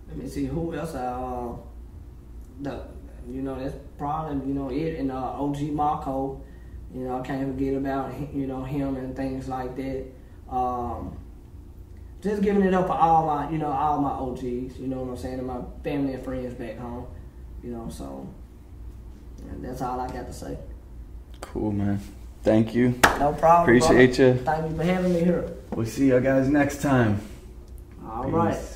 let 0.09 0.19
me 0.19 0.29
see 0.29 0.45
who 0.45 0.75
else. 0.75 0.95
I, 0.95 1.07
uh, 1.07 1.57
the, 2.61 2.94
you 3.29 3.43
know, 3.43 3.59
that's 3.59 3.77
probably 3.99 4.47
you 4.49 4.55
know 4.55 4.71
it 4.71 4.99
and 4.99 5.11
uh, 5.11 5.41
OG 5.41 5.63
Marco. 5.73 6.43
You 6.95 7.01
know, 7.01 7.19
I 7.19 7.27
can't 7.27 7.53
forget 7.53 7.75
about 7.75 8.13
you 8.35 8.47
know 8.47 8.63
him 8.65 8.97
and 8.97 9.17
things 9.17 9.49
like 9.49 9.77
that. 9.77 10.05
Um, 10.49 11.17
just 12.25 12.41
giving 12.41 12.63
it 12.63 12.73
up 12.73 12.87
for 12.87 12.95
all 12.95 13.27
my, 13.27 13.51
you 13.51 13.59
know, 13.59 13.71
all 13.71 14.01
my 14.01 14.11
OGs, 14.11 14.79
you 14.79 14.87
know 14.87 15.03
what 15.03 15.11
I'm 15.11 15.17
saying, 15.17 15.39
and 15.39 15.47
my 15.47 15.61
family 15.83 16.15
and 16.15 16.25
friends 16.25 16.55
back 16.55 16.79
home, 16.79 17.07
you 17.63 17.71
know, 17.71 17.91
so 17.91 18.27
that's 19.61 19.83
all 19.83 20.01
I 20.01 20.09
got 20.09 20.27
to 20.27 20.33
say. 20.33 20.57
Cool, 21.43 21.73
man. 21.73 22.01
Thank 22.43 22.75
you. 22.75 22.99
No 23.19 23.35
problem. 23.35 23.77
Appreciate 23.77 24.17
brother. 24.17 24.33
you. 24.33 24.45
Thank 24.45 24.71
you 24.71 24.77
for 24.77 24.83
having 24.85 25.15
me 25.15 25.21
here. 25.21 25.53
We'll 25.71 25.87
see 25.87 26.09
you 26.09 26.21
guys 26.21 26.49
next 26.49 26.81
time. 26.81 27.21
All 28.07 28.25
Peace. 28.25 28.33
right. 28.33 28.74